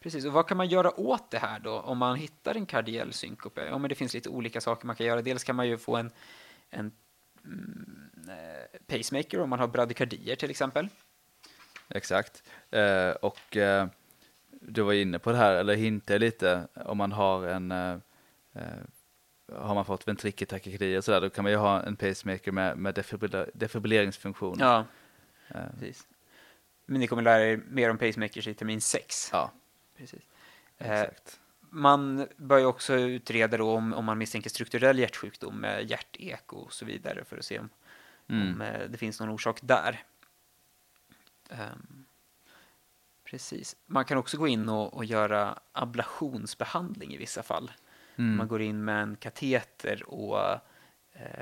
Precis, 0.01 0.25
och 0.25 0.33
vad 0.33 0.47
kan 0.47 0.57
man 0.57 0.69
göra 0.69 1.01
åt 1.01 1.31
det 1.31 1.39
här 1.39 1.61
då 1.61 1.81
om 1.81 1.99
man 1.99 2.17
hittar 2.17 2.55
en 2.55 2.67
kardiell 2.67 3.13
synkope? 3.13 3.67
Ja, 3.67 3.79
men 3.79 3.89
det 3.89 3.95
finns 3.95 4.15
lite 4.15 4.29
olika 4.29 4.61
saker 4.61 4.87
man 4.87 4.97
kan 4.97 5.07
göra. 5.07 5.23
Dels 5.23 5.45
kan 5.45 5.57
man 5.57 5.69
ju 5.69 5.79
få 5.79 5.97
en, 5.97 6.11
en 6.71 6.93
mm, 7.45 8.11
eh, 8.29 8.81
pacemaker 8.87 9.41
om 9.41 9.51
man 9.51 9.59
har 9.59 9.69
bradykardier 9.69 10.37
till 10.37 10.51
exempel. 10.51 10.89
Exakt. 11.89 12.43
Eh, 12.71 13.11
och 13.11 13.57
eh, 13.57 13.87
du 14.51 14.83
var 14.83 14.93
inne 14.93 15.19
på 15.19 15.33
det 15.33 15.39
här, 15.39 15.55
eller 15.55 15.75
hintade 15.75 16.19
lite, 16.19 16.69
om 16.75 16.99
man 16.99 17.13
har 17.13 17.47
en 17.47 17.73
eh, 17.73 17.97
eh, 18.53 18.63
har 19.53 19.75
man 19.75 19.85
fått 19.85 20.09
ventrikeltakykardi 20.09 20.99
och 20.99 21.05
sådär, 21.05 21.21
då 21.21 21.31
kan 21.31 21.45
man 21.45 21.53
ju 21.53 21.59
ha 21.59 21.83
en 21.83 21.97
pacemaker 21.97 22.53
med, 22.53 22.79
med 22.79 22.95
defibrilleringsfunktion. 23.55 24.57
Ja, 24.61 24.85
precis. 25.49 26.07
Men 26.91 27.01
ni 27.01 27.07
kommer 27.07 27.23
lära 27.23 27.45
er 27.45 27.61
mer 27.69 27.91
om 27.91 27.99
pacemakers 27.99 28.47
i 28.47 28.55
termin 28.55 28.81
6. 28.81 29.29
ja 29.33 29.51
Precis. 29.97 30.21
Eh, 30.79 31.01
exakt. 31.01 31.41
Man 31.61 32.27
bör 32.37 32.59
ju 32.59 32.65
också 32.65 32.95
utreda 32.95 33.57
då 33.57 33.71
om, 33.71 33.95
om 33.95 34.05
man 34.05 34.19
misstänker 34.19 34.51
strukturell 34.51 34.99
hjärtsjukdom 34.99 35.57
med 35.57 35.91
hjärteko 35.91 36.57
och 36.57 36.73
så 36.73 36.85
vidare 36.85 37.25
för 37.25 37.39
att 37.39 37.45
se 37.45 37.59
om, 37.59 37.69
Mm. 38.29 38.55
om 38.55 38.61
eh, 38.61 38.89
det 38.89 38.99
finns 38.99 39.21
någon 39.21 39.29
orsak 39.29 39.59
där. 39.63 40.03
Ehm, 41.51 42.05
precis. 43.25 43.77
Man 43.87 44.05
kan 44.05 44.19
också 44.19 44.37
gå 44.37 44.49
in 44.49 44.69
och, 44.69 44.95
och 44.95 45.05
göra 45.05 45.59
ablationsbehandling 45.73 47.15
i 47.15 47.17
vissa 47.17 47.43
fall. 47.43 47.71
Mm. 48.17 48.37
Man 48.37 48.49
går 48.49 48.63
in 48.63 48.85
med 48.85 49.03
en 49.03 49.17
kateter 49.17 50.03
och 50.09 50.61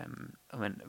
um, 0.04 0.32
men, 0.58 0.82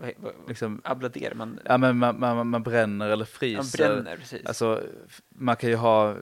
Liksom, 0.48 0.82
abladerar 0.84 1.36
man? 1.36 1.60
ja, 1.66 1.78
men 1.78 1.98
man, 1.98 2.20
man, 2.20 2.48
man 2.48 2.64
bränner 2.64 3.06
eller 3.06 3.18
Man 3.18 3.26
fryser. 3.28 3.78
bränner, 3.78 4.18
precis. 4.18 4.46
Alltså, 4.46 4.84
man 5.30 5.56
kan 5.56 5.70
ju 5.70 5.76
ha 5.76 6.16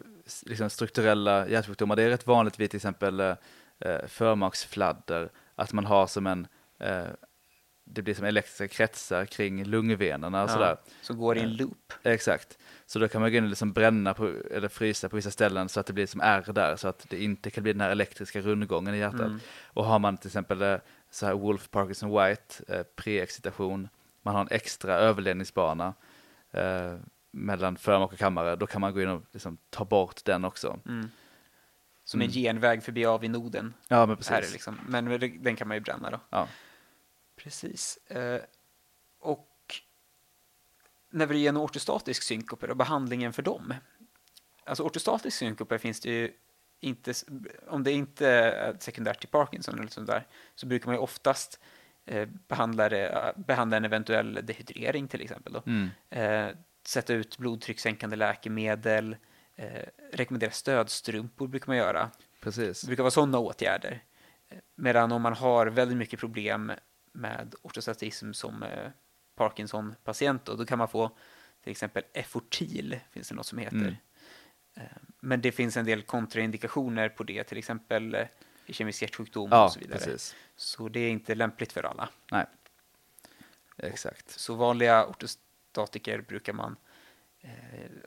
liksom, 0.45 0.69
strukturella 0.69 1.47
hjärtsjukdomar. 1.47 1.95
Det 1.95 2.03
är 2.03 2.09
rätt 2.09 2.27
vanligt 2.27 2.59
vid 2.59 2.69
till 2.69 2.77
exempel 2.77 3.19
eh, 3.19 3.35
eh, 3.79 4.07
förmaksfladder, 4.07 5.29
att 5.55 5.73
man 5.73 5.85
har 5.85 6.07
som 6.07 6.27
en, 6.27 6.47
eh, 6.79 7.05
det 7.89 8.01
blir 8.01 8.13
som 8.13 8.25
elektriska 8.25 8.67
kretsar 8.77 9.25
kring 9.25 9.63
lungvenerna 9.65 10.43
och 10.43 10.49
Ja, 10.49 10.53
sådär. 10.53 10.77
Som 11.01 11.17
går 11.17 11.37
i 11.37 11.39
en 11.39 11.45
Eh, 11.49 11.51
loop. 11.55 11.93
Exakt. 12.03 12.57
Så 12.85 12.99
då 12.99 13.07
kan 13.07 13.21
man 13.21 13.31
gå 13.31 13.37
in 13.37 13.43
och 13.43 13.49
liksom 13.49 13.73
bränna 13.73 14.13
på, 14.13 14.33
eller 14.51 14.67
frysa 14.67 15.09
på 15.09 15.15
vissa 15.15 15.31
ställen 15.31 15.69
så 15.69 15.79
att 15.79 15.85
det 15.85 15.93
blir 15.93 16.05
som 16.07 16.21
ärr 16.21 16.53
där, 16.53 16.75
så 16.75 16.87
att 16.87 17.05
det 17.09 17.23
inte 17.23 17.49
kan 17.49 17.63
bli 17.63 17.73
den 17.73 17.81
här 17.81 17.89
elektriska 17.89 18.41
rundgången 18.41 18.95
i 18.95 18.97
hjärtat. 18.97 19.19
Mm. 19.21 19.39
Och 19.65 19.85
har 19.85 19.99
man 19.99 20.17
till 20.17 20.27
exempel 20.27 20.61
eh, 20.61 20.77
så 21.17 21.25
här 21.25 21.33
Wolf 21.33 21.69
Parkinson 21.69 22.09
White, 22.09 22.63
eh, 22.67 22.83
preexcitation, 22.83 23.89
man 24.21 24.35
har 24.35 24.41
en 24.41 24.47
extra 24.51 24.93
överledningsbana 24.95 25.93
eh, 26.51 26.95
mellan 27.31 27.77
förmak 27.77 28.13
och 28.13 28.17
kammare, 28.19 28.55
då 28.55 28.67
kan 28.67 28.81
man 28.81 28.93
gå 28.93 29.01
in 29.01 29.09
och 29.09 29.21
liksom 29.31 29.57
ta 29.69 29.85
bort 29.85 30.25
den 30.25 30.45
också. 30.45 30.79
Mm. 30.85 31.09
Som 32.03 32.21
en 32.21 32.25
Mm. 32.27 32.33
genväg 32.33 32.83
förbi 32.83 33.05
AV-noden. 33.05 33.73
Ja, 33.87 34.05
men 34.05 34.17
Här 34.29 34.35
är 34.35 34.39
precis. 34.39 34.53
liksom. 34.53 34.79
Men 34.87 35.05
den 35.43 35.55
kan 35.55 35.67
man 35.67 35.77
ju 35.77 35.81
bränna 35.81 36.09
då. 36.09 36.19
Ja. 36.29 36.47
Precis. 37.35 37.97
Eh, 38.07 38.41
och 39.19 39.49
neurogen 41.09 41.57
och 41.57 41.63
ortostatisk 41.63 42.23
synkope 42.23 42.67
och 42.67 42.77
behandlingen 42.77 43.33
för 43.33 43.41
dem. 43.41 43.73
Alltså 44.65 44.83
ortostatisk 44.83 45.37
synkope 45.37 45.79
finns 45.79 45.99
det 45.99 46.09
ju 46.09 46.33
inte, 46.79 47.13
om 47.67 47.83
det 47.83 47.91
inte 47.91 48.27
är 48.27 48.77
sekundärt 48.79 49.19
till 49.19 49.29
Parkinson 49.29 49.79
eller 49.79 49.89
sånt 49.89 50.07
där, 50.07 50.27
så 50.55 50.65
brukar 50.65 50.85
man 50.85 50.95
ju 50.95 50.99
oftast 50.99 51.59
eh, 52.05 52.29
behandla, 52.47 52.89
det, 52.89 53.33
behandla 53.35 53.77
en 53.77 53.85
eventuell 53.85 54.33
dehydrering 54.43 55.07
till 55.07 55.21
exempel. 55.21 55.53
Då. 55.53 55.63
Mm. 55.65 55.89
Eh, 56.09 56.55
sätta 56.87 57.13
ut 57.13 57.37
blodtryckssänkande 57.37 58.15
läkemedel, 58.15 59.15
eh, 59.55 59.83
rekommendera 60.13 60.51
stödstrumpor 60.51 61.47
brukar 61.47 61.67
man 61.67 61.77
göra. 61.77 62.11
Precis. 62.41 62.81
Det 62.81 62.87
brukar 62.87 63.03
vara 63.03 63.11
sådana 63.11 63.39
åtgärder. 63.39 64.03
Medan 64.75 65.11
om 65.11 65.21
man 65.21 65.33
har 65.33 65.67
väldigt 65.67 65.97
mycket 65.97 66.19
problem 66.19 66.71
med 67.13 67.55
ortostatism 67.61 68.31
som 68.31 68.63
eh, 68.63 68.89
Parkinson-patient, 69.35 70.45
då, 70.45 70.55
då 70.55 70.65
kan 70.65 70.77
man 70.77 70.87
få 70.87 71.11
till 71.63 71.71
exempel 71.71 72.03
Efortil, 72.13 72.99
finns 73.11 73.29
det 73.29 73.35
något 73.35 73.45
som 73.45 73.57
heter. 73.57 73.77
Mm. 73.77 73.95
Eh, 74.77 74.81
Men 75.19 75.41
det 75.41 75.51
finns 75.51 75.77
en 75.77 75.85
del 75.85 76.01
kontraindikationer 76.01 77.09
på 77.09 77.23
det, 77.23 77.43
till 77.43 77.57
exempel 77.57 78.15
eh, 78.15 78.27
kemisk 78.69 79.01
hjärtsjukdom 79.01 79.49
Ja, 79.51 79.65
och 79.65 79.71
så 79.71 79.79
vidare. 79.79 79.97
precis. 79.99 80.35
Så 80.55 80.89
det 80.89 80.99
är 80.99 81.09
inte 81.09 81.35
lämpligt 81.35 81.71
för 81.71 81.83
alla. 81.83 82.09
Nej. 82.31 82.45
Exakt. 83.77 84.29
Så 84.29 84.55
vanliga 84.55 85.05
ortostatiker 85.07 86.21
brukar 86.21 86.53
man 86.53 86.75
eh, 87.41 87.49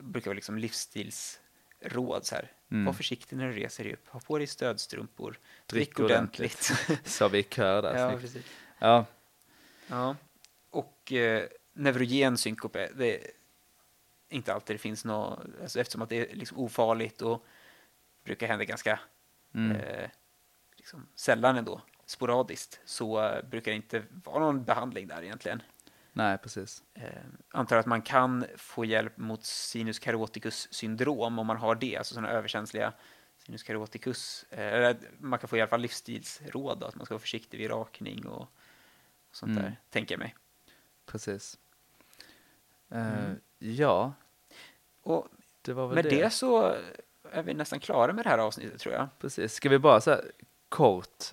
brukar 0.01 0.31
vara 0.31 0.35
liksom 0.35 0.59
livsstilsråd 0.59 2.27
så 2.27 2.35
här. 2.35 2.53
Mm. 2.71 2.85
Var 2.85 2.93
försiktig 2.93 3.37
när 3.37 3.47
du 3.49 3.53
reser 3.53 3.85
dig 3.85 3.93
upp. 3.93 4.09
Ha 4.09 4.21
på 4.21 4.39
dig 4.39 4.47
stödstrumpor. 4.47 5.39
Drick, 5.67 5.89
Drick 5.97 6.01
ordentligt. 6.01 6.73
Så 7.05 7.29
vi 7.29 7.39
i 7.39 7.43
kör 7.43 7.83
där. 7.83 7.97
ja, 8.13 8.19
precis. 8.19 8.45
Ja, 8.79 9.07
Ja. 9.87 10.17
Och 10.71 11.13
eh, 11.13 11.49
neurogen 11.73 12.39
synkope, 12.39 12.91
det 12.97 13.31
inte 14.31 14.55
alltid 14.55 14.75
det 14.75 14.79
finns 14.79 15.05
något, 15.05 15.41
alltså 15.63 15.81
eftersom 15.81 16.03
att 16.03 16.09
det 16.09 16.31
är 16.31 16.37
liksom 16.37 16.59
ofarligt 16.59 17.23
och 17.23 17.47
brukar 18.25 18.49
hända 18.49 18.65
ganska 18.65 19.01
mm. 19.55 19.77
eh, 19.77 20.11
liksom 20.77 21.07
sällan 21.15 21.57
ändå, 21.57 21.81
sporadiskt, 22.07 22.81
så 22.85 23.25
eh, 23.25 23.45
brukar 23.45 23.71
det 23.71 23.77
inte 23.77 24.03
vara 24.25 24.39
någon 24.39 24.65
behandling 24.65 25.07
där 25.09 25.23
egentligen. 25.23 25.63
nej 26.13 26.39
precis. 26.39 26.83
Eh, 26.95 27.05
antar 27.51 27.77
att 27.77 27.87
man 27.87 28.03
kan 28.03 28.45
få 28.57 28.85
hjälp 28.85 29.17
mot 29.17 29.45
sinus 29.45 29.99
caroticus 29.99 30.69
syndrom 30.73 31.39
om 31.39 31.47
man 31.47 31.57
har 31.57 31.75
det, 31.75 31.97
alltså 31.97 32.15
sådana 32.15 32.31
överkänsliga 32.31 32.93
sinus 33.39 33.63
caroticus. 33.63 34.45
Eh, 34.45 34.97
man 35.19 35.39
kan 35.39 35.49
få 35.49 35.57
i 35.57 35.61
alla 35.61 35.69
fall 35.69 35.81
livsstilsråd, 35.81 36.79
då, 36.79 36.87
att 36.87 36.95
man 36.95 37.07
ska 37.07 37.15
vara 37.15 37.21
försiktig 37.21 37.59
vid 37.59 37.71
rakning 37.71 38.27
och 38.27 38.49
sånt 39.33 39.51
Mm. 39.51 39.63
där, 39.63 39.81
tänker 39.91 40.15
jag 40.15 40.19
mig. 40.19 40.35
Precis. 41.07 41.59
Eh, 42.91 43.25
Mm. 43.25 43.41
Ja, 43.59 44.13
Och 45.03 45.29
det 45.63 45.75
med 45.75 46.05
det. 46.05 46.11
det 46.11 46.31
så 46.31 46.75
är 47.33 47.43
vi 47.43 47.55
nästan 47.55 47.81
klara 47.81 48.13
med 48.13 48.25
det 48.25 48.29
här 48.29 48.39
avsnittet 48.39 48.81
tror 48.81 48.95
jag. 48.95 49.09
Precis. 49.19 49.55
Ska 49.55 49.69
vi 49.69 49.79
bara 49.79 50.01
så 50.01 50.11
här 50.11 50.25
kort 50.69 51.25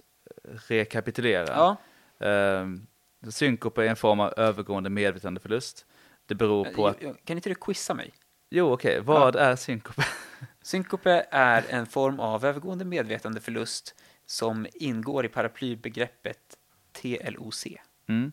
rekapitulera? 0.44 1.48
Ja, 1.48 1.76
Ehm, 2.20 2.88
synkope 3.30 3.84
är 3.84 3.90
en 3.90 3.96
form 3.96 4.20
av 4.20 4.34
övergående 4.38 4.90
medvetandeförlust. 4.90 5.86
Det 6.26 6.36
beror 6.36 6.66
på 6.66 6.88
att... 6.88 7.04
Eh, 7.04 7.14
kan 7.24 7.38
inte 7.38 7.50
du 7.50 7.56
quizza 7.56 7.94
mig? 7.94 8.14
Jo, 8.50 8.74
okej. 8.74 9.02
Vad 9.02 9.36
är 9.36 9.56
synkope? 9.56 10.04
Synkope 10.62 11.26
är 11.32 11.64
en 11.70 11.86
form 11.86 12.20
av 12.20 12.46
övergående 12.46 12.86
medvetandeförlust 12.86 13.96
som 14.26 14.68
ingår 14.74 15.26
i 15.26 15.30
paraplybegreppet 15.30 16.58
TLOC. 16.92 17.68
Mm. 18.08 18.32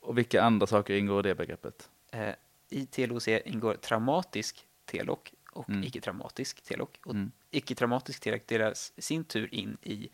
Och 0.00 0.18
vilka 0.18 0.42
andra 0.42 0.66
saker 0.66 0.94
ingår 0.94 1.26
i 1.26 1.28
det 1.28 1.34
begreppet? 1.34 1.90
Eh, 2.10 2.34
I 2.70 2.86
TLOC 2.86 3.28
ingår 3.28 3.74
traumatisk 3.74 4.66
TLOC 4.84 5.18
och 5.52 5.68
Mm. 5.68 5.82
icke-traumatisk 5.82 6.60
TLOC. 6.60 6.88
Och 7.04 7.14
Mm. 7.14 7.30
icke-traumatisk 7.50 8.20
TLOC 8.20 8.40
delas 8.46 8.92
i 8.96 9.02
sin 9.02 9.24
tur 9.24 9.54
in 9.54 9.76
i 9.82 10.08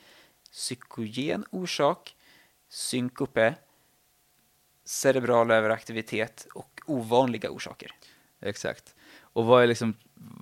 psykogen 0.53 1.45
orsak, 1.51 2.17
synkope, 2.69 3.55
cerebral 4.85 5.51
överaktivitet 5.51 6.47
och 6.55 6.81
ovanliga 6.87 7.51
orsaker. 7.51 7.91
Exakt. 8.41 8.95
Och 9.21 9.47
vad 9.47 9.63
är 9.63 9.67
liksom, 9.67 9.95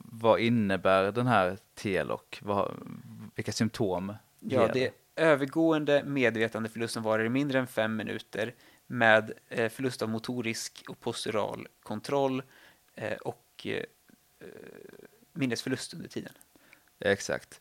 vad 0.04 0.40
innebär 0.40 1.12
den 1.12 1.26
här 1.26 1.58
TLOC? 1.74 2.38
Vad, 2.42 2.76
vilka 3.34 3.52
symptom 3.52 4.14
Ja, 4.40 4.68
det 4.72 4.86
är 4.86 4.92
övergående 5.16 6.04
medvetandeförlust 6.04 6.94
som 6.94 7.02
varar 7.02 7.24
i 7.24 7.28
mindre 7.28 7.58
än 7.58 7.66
fem 7.66 7.96
minuter 7.96 8.54
med 8.92 9.32
eh, 9.48 9.68
förlust 9.68 10.02
av 10.02 10.08
motorisk 10.08 10.84
och 10.88 11.00
postural 11.00 11.68
kontroll 11.82 12.42
eh, 12.94 13.12
och 13.12 13.66
eh, 13.66 13.84
minnesförlust 15.32 15.94
under 15.94 16.08
tiden. 16.08 16.32
Exakt. 17.00 17.60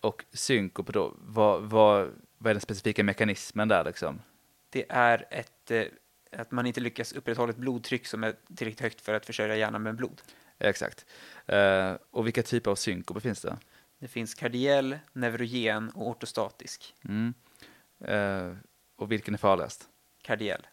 Och 0.00 0.24
synkope 0.32 0.92
då, 0.92 1.14
vad, 1.18 1.62
vad, 1.62 2.10
vad 2.38 2.50
är 2.50 2.54
den 2.54 2.60
specifika 2.60 3.04
mekanismen 3.04 3.68
där 3.68 3.84
liksom? 3.84 4.22
Det 4.70 4.84
är 4.88 5.26
ett, 5.30 5.70
att 6.32 6.50
man 6.50 6.66
inte 6.66 6.80
lyckas 6.80 7.12
upprätthålla 7.12 7.50
ett 7.50 7.56
blodtryck 7.56 8.06
som 8.06 8.24
är 8.24 8.34
tillräckligt 8.56 8.80
högt 8.80 9.00
för 9.00 9.14
att 9.14 9.26
försörja 9.26 9.56
hjärnan 9.56 9.82
med 9.82 9.96
blod. 9.96 10.22
Exakt. 10.58 11.06
Och 12.10 12.26
vilka 12.26 12.42
typer 12.42 12.70
av 12.70 12.74
synkope 12.74 13.20
finns 13.20 13.40
det? 13.40 13.56
Det 13.98 14.08
finns 14.08 14.34
kardiell, 14.34 14.98
neurogen 15.12 15.90
och 15.90 16.08
ortostatisk. 16.08 16.94
Mm. 17.04 17.34
Och 18.96 19.12
vilken 19.12 19.34
är 19.34 19.38
farligast? 19.38 19.88
Kardiell. 20.22 20.66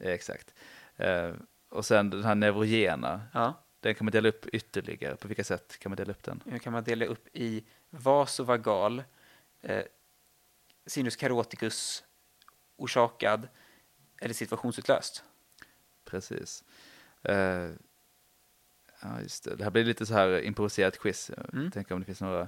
Exakt. 0.00 0.54
Eh, 0.96 1.32
och 1.68 1.84
sen 1.86 2.10
den 2.10 2.24
här 2.24 2.34
neurogena, 2.34 3.22
Ja. 3.34 3.54
den 3.80 3.94
kan 3.94 4.04
man 4.04 4.12
dela 4.12 4.28
upp 4.28 4.46
ytterligare. 4.46 5.16
På 5.16 5.28
vilka 5.28 5.44
sätt 5.44 5.78
kan 5.78 5.90
man 5.90 5.96
dela 5.96 6.10
upp 6.10 6.22
den? 6.22 6.42
Hur 6.46 6.58
kan 6.58 6.72
man 6.72 6.84
dela 6.84 7.04
upp 7.04 7.28
i 7.32 7.64
vasovagal, 7.90 9.02
eh, 9.62 9.84
sinus 10.86 11.16
caroticus 11.16 12.04
orsakad 12.76 13.48
eller 14.20 14.34
situationsutlöst? 14.34 15.24
Precis. 16.04 16.64
Eh, 17.22 17.70
ja, 19.02 19.20
just 19.22 19.44
det. 19.44 19.56
Det 19.56 19.64
här 19.64 19.70
blir 19.70 19.84
lite 19.84 20.06
så 20.06 20.14
här 20.14 20.40
improviserat 20.40 20.98
quiz. 20.98 21.30
Jag 21.36 21.54
Mm. 21.54 21.70
tänker 21.70 21.94
om 21.94 22.00
det 22.00 22.06
finns 22.06 22.20
några. 22.20 22.40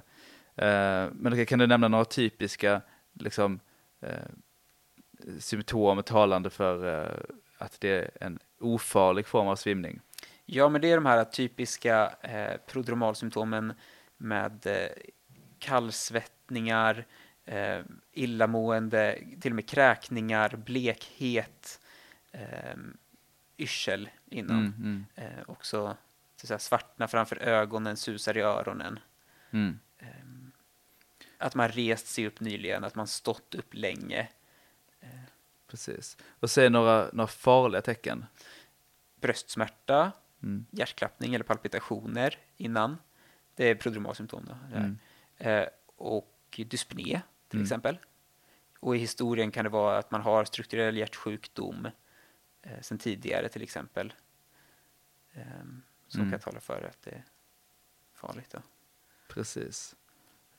Eh, 0.55 1.09
men 1.13 1.45
kan 1.45 1.59
du 1.59 1.67
nämna 1.67 1.87
några 1.87 2.05
typiska 2.05 2.81
liksom, 3.13 3.59
eh, 4.01 4.13
symptom 5.39 6.03
talande 6.03 6.49
för 6.49 7.03
eh, 7.03 7.19
att 7.57 7.81
det 7.81 7.89
är 7.89 8.09
en 8.21 8.39
ofarlig 8.59 9.27
form 9.27 9.47
av 9.47 9.55
svimning? 9.55 10.01
Ja, 10.45 10.69
men 10.69 10.81
det 10.81 10.91
är 10.91 10.95
de 10.95 11.05
här 11.05 11.23
typiska 11.23 12.15
eh, 12.21 12.57
prodromalsymptomen 12.67 13.73
med 14.17 14.65
eh, 14.65 14.89
kallsvettningar, 15.59 17.05
eh, 17.45 17.79
illamående, 18.11 19.19
till 19.41 19.51
och 19.51 19.55
med 19.55 19.69
kräkningar, 19.69 20.55
blekhet, 20.55 21.81
eh, 22.31 22.77
yrsel 23.57 24.09
innan. 24.29 24.57
Mm, 24.59 24.73
mm, 24.77 25.05
Eh, 25.15 25.43
också 25.49 25.97
så 26.35 26.47
säga, 26.47 26.59
svartna 26.59 27.07
framför 27.07 27.35
ögonen, 27.35 27.97
susar 27.97 28.37
i 28.37 28.41
öronen. 28.41 28.99
mm. 29.51 29.79
Ehm, 29.99 30.51
att 31.37 31.55
man 31.55 31.69
rest 31.69 32.07
sig 32.07 32.27
upp 32.27 32.39
nyligen, 32.39 32.83
att 32.83 32.95
man 32.95 33.07
stått 33.07 33.55
upp 33.55 33.73
länge. 33.73 34.27
Precis. 35.69 36.17
Och 36.39 36.49
se 36.49 36.69
några, 36.69 37.09
några 37.13 37.27
farliga 37.27 37.81
tecken. 37.81 38.25
Bröstsmärta, 39.15 40.11
Mm. 40.43 40.65
hjärtklappning 40.71 41.35
eller 41.35 41.45
palpitationer 41.45 42.37
innan. 42.57 42.97
Det 43.55 43.65
är 43.65 43.75
prodromalsymptom. 43.75 44.45
Då. 44.45 44.77
Mm. 44.77 44.99
Eh, 45.37 45.67
och 45.95 46.59
dyspné 46.69 47.21
till 47.47 47.57
Mm. 47.57 47.63
exempel. 47.65 47.97
Och 48.79 48.95
i 48.95 48.99
historien 48.99 49.51
kan 49.51 49.63
det 49.63 49.69
vara 49.69 49.97
att 49.97 50.11
man 50.11 50.21
har 50.21 50.45
strukturell 50.45 50.97
hjärtsjukdom 50.97 51.87
eh, 52.61 52.81
sen 52.81 52.97
tidigare 52.97 53.49
till 53.49 53.61
exempel. 53.63 54.13
Ehm, 55.33 55.81
som 56.07 56.21
Mm. 56.21 56.31
kan 56.31 56.39
tala 56.39 56.59
för 56.59 56.83
att 56.83 57.01
det 57.01 57.11
är 57.11 57.23
farligt. 58.13 58.49
Då. 58.51 58.59
Precis. 59.27 59.95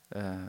Eh, 0.09 0.45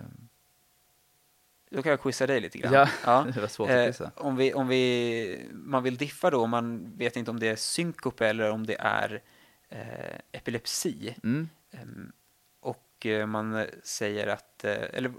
då 1.72 1.82
kan 1.82 1.90
jag 1.90 2.02
quizza 2.02 2.26
dig 2.26 2.40
lite 2.40 2.58
grann. 2.58 2.88
Ja, 3.04 3.26
det 3.34 3.40
var 3.40 3.48
svårt 3.48 3.70
att 3.70 3.76
Eh, 3.76 3.86
gissa. 3.86 4.10
om 4.16 4.36
vi, 4.36 4.54
om 4.54 4.68
vi, 4.68 5.46
man 5.52 5.82
vill 5.82 5.96
diffa 5.96 6.30
då, 6.30 6.46
man 6.46 6.96
vet 6.96 7.16
inte 7.16 7.30
om 7.30 7.40
det 7.40 7.48
är 7.48 7.56
synkope 7.56 8.26
eller 8.26 8.50
om 8.50 8.66
det 8.66 8.76
är 8.80 9.22
eh, 9.68 10.18
epilepsi. 10.32 11.14
Mm. 11.24 11.48
Ehm, 11.70 12.12
och 12.60 13.06
eh, 13.06 13.26
man 13.26 13.66
säger 13.84 14.26
att, 14.26 14.64
eh, 14.64 14.72
eller 14.92 15.08
eh, 15.08 15.14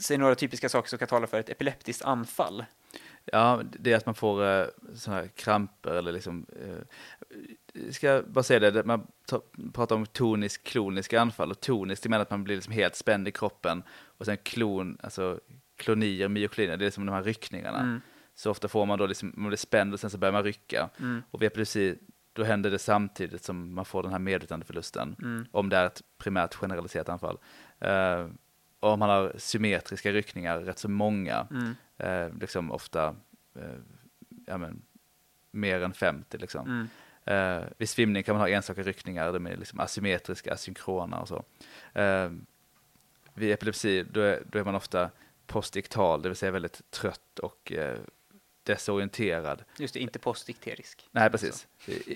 säger 0.00 0.18
några 0.18 0.34
typiska 0.34 0.68
saker 0.68 0.88
som 0.88 0.98
kan 0.98 1.08
tala 1.08 1.26
för 1.26 1.40
ett 1.40 1.48
epileptiskt 1.48 2.04
anfall. 2.04 2.64
Ja, 3.24 3.62
det 3.78 3.92
är 3.92 3.96
att 3.96 4.06
man 4.06 4.14
får 4.14 4.44
eh, 4.46 4.66
såna 4.94 5.16
här 5.16 5.28
kramper 5.28 5.90
eller 5.90 6.12
liksom... 6.12 6.46
Eh, 6.62 7.90
ska 7.90 8.06
jag 8.06 8.28
bara 8.28 8.42
säga 8.42 8.70
det, 8.70 8.84
man 8.84 9.06
ta, 9.26 9.42
pratar 9.72 9.96
om 9.96 10.06
tonisk 10.06 10.64
kloniska 10.64 11.20
anfall 11.20 11.50
och 11.50 11.60
toniskt 11.60 12.02
det 12.02 12.08
menar 12.08 12.22
att 12.22 12.30
man 12.30 12.44
blir 12.44 12.56
liksom 12.56 12.72
helt 12.72 12.96
spänd 12.96 13.28
i 13.28 13.32
kroppen 13.32 13.82
och 14.18 14.26
sen 14.26 14.36
klon, 14.36 14.98
alltså 15.02 15.40
klonier, 15.76 16.28
myoklinier, 16.28 16.76
det 16.76 16.86
är 16.86 16.90
som 16.90 17.06
de 17.06 17.12
här 17.12 17.22
ryckningarna. 17.22 17.78
Mm, 17.80 18.00
Så 18.34 18.50
ofta 18.50 18.68
får 18.68 18.86
man 18.86 18.98
då 18.98 19.06
liksom, 19.06 19.32
man 19.36 19.48
blir 19.48 19.56
spänd 19.58 19.94
och 19.94 20.00
sen 20.00 20.10
så 20.10 20.18
börjar 20.18 20.32
man 20.32 20.42
rycka. 20.44 20.90
mm, 21.00 21.22
Och 21.30 21.42
vid 21.42 21.46
epilepsi, 21.46 21.98
då 22.32 22.44
händer 22.44 22.70
det 22.70 22.78
samtidigt 22.78 23.42
som 23.44 23.74
man 23.74 23.84
får 23.84 24.02
den 24.02 24.12
här 24.12 24.18
medvetandeförlusten. 24.18 25.16
mm, 25.22 25.46
Om 25.50 25.68
det 25.68 25.76
är 25.76 25.86
ett 25.86 26.02
primärt 26.18 26.54
generaliserat 26.54 27.08
anfall. 27.08 27.38
Eh, 27.80 28.26
och 28.80 28.90
om 28.90 28.98
man 28.98 29.10
har 29.10 29.32
symmetriska 29.38 30.12
ryckningar, 30.12 30.60
rätt 30.60 30.78
så 30.78 30.88
många, 30.88 31.46
mm, 31.50 31.74
eh, 31.98 32.38
liksom 32.40 32.70
ofta 32.72 33.06
eh, 33.56 33.78
ja, 34.46 34.58
men, 34.58 34.82
mer 35.50 35.82
än 35.82 35.92
50 35.94 36.38
liksom. 36.38 36.88
Eh, 37.24 37.62
vid 37.78 37.88
svimning 37.88 38.22
kan 38.22 38.34
man 38.34 38.40
ha 38.40 38.48
enstaka 38.48 38.82
ryckningar, 38.82 39.32
de 39.32 39.46
är 39.46 39.56
liksom 39.56 39.80
asymmetriska, 39.80 40.52
asynkrona 40.54 41.20
och 41.20 41.28
så. 41.28 41.44
Eh, 42.00 42.30
vid 43.34 43.52
epilepsi, 43.52 44.04
då 44.12 44.20
är, 44.20 44.42
då 44.50 44.58
är 44.58 44.64
man 44.64 44.74
ofta 44.74 45.10
postiktal, 45.46 46.22
det 46.22 46.28
vill 46.28 46.36
säga 46.36 46.52
väldigt 46.52 46.90
trött 46.90 47.38
och 47.38 47.72
eh, 47.72 47.98
desorienterad. 48.62 49.64
Just 49.78 49.94
det, 49.94 50.00
inte 50.00 50.18
postdikterisk. 50.18 51.08
Nej, 51.10 51.30
precis. 51.30 51.66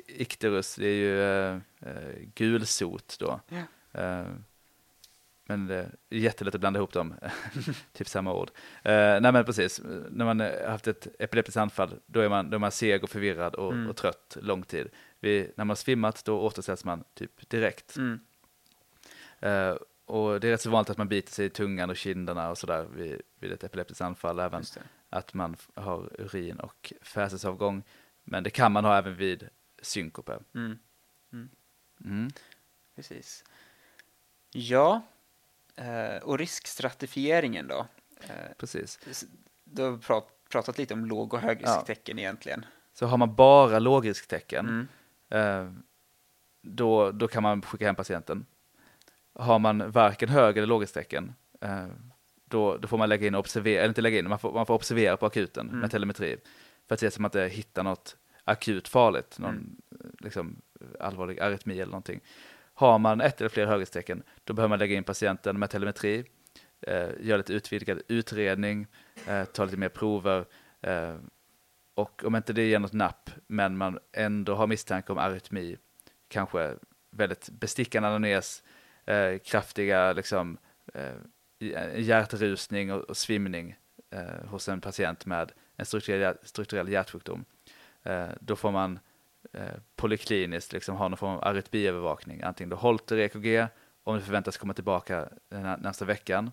Ikterus, 0.06 0.74
det 0.76 0.86
är 0.86 0.94
ju 0.94 1.22
eh, 1.22 1.60
eh, 1.80 2.18
gulsot 2.34 3.16
då. 3.20 3.40
Ja. 3.48 3.62
Eh, 4.00 4.26
men 5.44 5.66
det 5.66 5.76
är 5.76 5.90
jättelätt 6.08 6.54
att 6.54 6.60
blanda 6.60 6.78
ihop 6.78 6.92
dem, 6.92 7.14
typ 7.92 8.08
samma 8.08 8.32
ord. 8.34 8.50
Eh, 8.82 9.20
nej 9.20 9.32
men 9.32 9.44
precis, 9.44 9.80
när 10.10 10.24
man 10.24 10.40
har 10.40 10.66
haft 10.68 10.86
ett 10.86 11.06
epileptiskt 11.18 11.56
anfall, 11.56 11.94
då 12.06 12.20
är 12.20 12.28
man, 12.28 12.50
då 12.50 12.54
är 12.54 12.58
man 12.58 12.72
seg 12.72 13.04
och 13.04 13.10
förvirrad 13.10 13.54
och, 13.54 13.72
Mm. 13.72 13.90
och 13.90 13.96
trött 13.96 14.36
lång 14.40 14.62
tid. 14.62 14.88
Vi, 15.20 15.40
när 15.56 15.64
man 15.64 15.68
har 15.68 15.74
svimmat, 15.76 16.24
då 16.24 16.40
återställs 16.40 16.84
man 16.84 17.04
typ 17.14 17.48
direkt. 17.50 17.96
Mm, 17.96 18.20
Eh, 19.40 19.74
och 20.08 20.40
det 20.40 20.46
är 20.48 20.52
rätt 20.52 20.60
så 20.60 20.70
vanligt 20.70 20.90
att 20.90 20.98
man 20.98 21.08
biter 21.08 21.32
sig 21.32 21.46
i 21.46 21.50
tungan 21.50 21.90
och 21.90 21.96
kinderna 21.96 22.50
och 22.50 22.58
sådär 22.58 22.84
vid, 22.94 23.20
vid 23.38 23.52
ett 23.52 23.64
epileptiskt 23.64 24.00
anfall, 24.00 24.38
även 24.38 24.62
att 25.10 25.34
man 25.34 25.56
har 25.74 26.20
urin 26.20 26.60
och 26.60 26.92
fäsesavgång. 27.02 27.82
Men 28.24 28.42
det 28.44 28.50
kan 28.50 28.72
man 28.72 28.84
ha 28.84 28.98
även 28.98 29.16
vid 29.16 29.48
synkope. 29.82 30.38
Mm, 30.54 30.78
Mm. 32.04 32.30
precis. 32.96 33.44
Ja, 34.52 35.02
eh, 35.76 36.16
och 36.22 36.38
riskstratifieringen 36.38 37.68
då? 37.68 37.86
Eh, 38.20 38.52
Precis. 38.58 38.98
Du 39.64 39.82
har 39.82 39.98
prat, 39.98 40.28
pratat 40.50 40.78
lite 40.78 40.94
om 40.94 41.04
låg 41.06 41.34
och 41.34 41.40
högrisktecken 41.40 42.18
egentligen. 42.18 42.66
Så 42.92 43.06
har 43.06 43.16
man 43.16 43.34
bara 43.34 43.78
lågrisktecken, 43.78 44.88
Mm. 45.30 45.66
eh, 45.66 45.72
då, 46.62 47.10
då 47.10 47.28
kan 47.28 47.42
man 47.42 47.62
skicka 47.62 47.86
hem 47.86 47.94
patienten. 47.94 48.46
Har 49.38 49.58
man 49.58 49.90
varken 49.90 50.28
hög 50.28 50.56
eller 50.56 50.66
lågrisktecken, 50.66 51.34
eh, 51.60 51.86
då, 52.44 52.76
då 52.76 52.88
får 52.88 52.98
man 52.98 53.08
lägga 53.08 53.26
in 53.26 53.34
och 53.34 53.38
observera, 53.40 53.80
eller 53.80 53.88
inte 53.88 54.00
lägga 54.00 54.18
in, 54.18 54.28
man 54.28 54.38
får, 54.38 54.52
man 54.52 54.66
får 54.66 54.74
observera 54.74 55.16
på 55.16 55.26
akuten 55.26 55.68
Mm. 55.68 55.80
med 55.80 55.90
telemetri. 55.90 56.36
För 56.88 56.94
att 56.94 57.00
se 57.00 57.06
om 57.06 57.12
man 57.18 57.28
inte 57.28 57.44
hittar 57.48 57.82
något 57.82 58.16
akut 58.44 58.88
farligt, 58.88 59.38
någon 59.38 59.50
Mm. 59.54 59.76
liksom, 60.20 60.56
allvarlig 61.00 61.40
arytmi 61.40 61.74
eller 61.74 61.90
någonting. 61.90 62.20
Har 62.74 62.98
man 62.98 63.20
ett 63.20 63.40
eller 63.40 63.48
fler 63.48 63.66
högerstecken, 63.66 64.22
då 64.44 64.52
behöver 64.54 64.68
man 64.68 64.78
lägga 64.78 64.96
in 64.96 65.04
patienten 65.04 65.58
med 65.58 65.70
telemetri, 65.70 66.24
eh, 66.80 67.08
göra 67.20 67.36
lite 67.36 67.52
utvidgad 67.52 68.02
utredning, 68.08 68.86
eh, 69.26 69.44
ta 69.44 69.64
lite 69.64 69.76
mer 69.76 69.88
prover. 69.88 70.44
Eh, 70.80 71.16
och 71.94 72.24
om 72.24 72.36
inte 72.36 72.52
det 72.52 72.68
ger 72.68 72.78
något 72.78 72.92
napp, 72.92 73.30
men 73.46 73.76
man 73.76 73.98
ändå 74.12 74.54
har 74.54 74.66
misstanke 74.66 75.12
om 75.12 75.18
arytmi, 75.18 75.76
kanske 76.28 76.74
väldigt 77.10 77.48
bestickande 77.50 78.08
anamnes, 78.08 78.62
eh, 79.08 79.38
kraftiga 79.38 80.12
liksom, 80.12 80.58
eh, 80.94 81.14
eh, 81.60 82.00
hjärtrusning 82.00 82.92
och, 82.92 83.00
och 83.00 83.16
svimning 83.16 83.76
eh, 84.10 84.46
hos 84.48 84.68
en 84.68 84.80
patient 84.80 85.26
med 85.26 85.52
en 85.76 85.86
strukturell, 85.86 86.36
strukturell 86.42 86.88
hjärtsjukdom. 86.88 87.44
Eh, 88.02 88.28
då 88.40 88.56
får 88.56 88.72
man 88.72 88.98
eh, 89.52 89.74
polikliniskt 89.96 90.72
liksom 90.72 90.96
ha 90.96 91.08
någon 91.08 91.16
form 91.16 91.30
av 91.30 91.44
arytmiövervakning, 91.44 92.42
antingen 92.42 92.70
då 92.70 92.76
Holter 92.76 93.18
EKG, 93.18 93.66
om 94.04 94.14
det 94.14 94.22
förväntas 94.22 94.56
komma 94.56 94.74
tillbaka 94.74 95.28
eh, 95.50 95.76
nästa 95.78 96.04
veckan, 96.04 96.50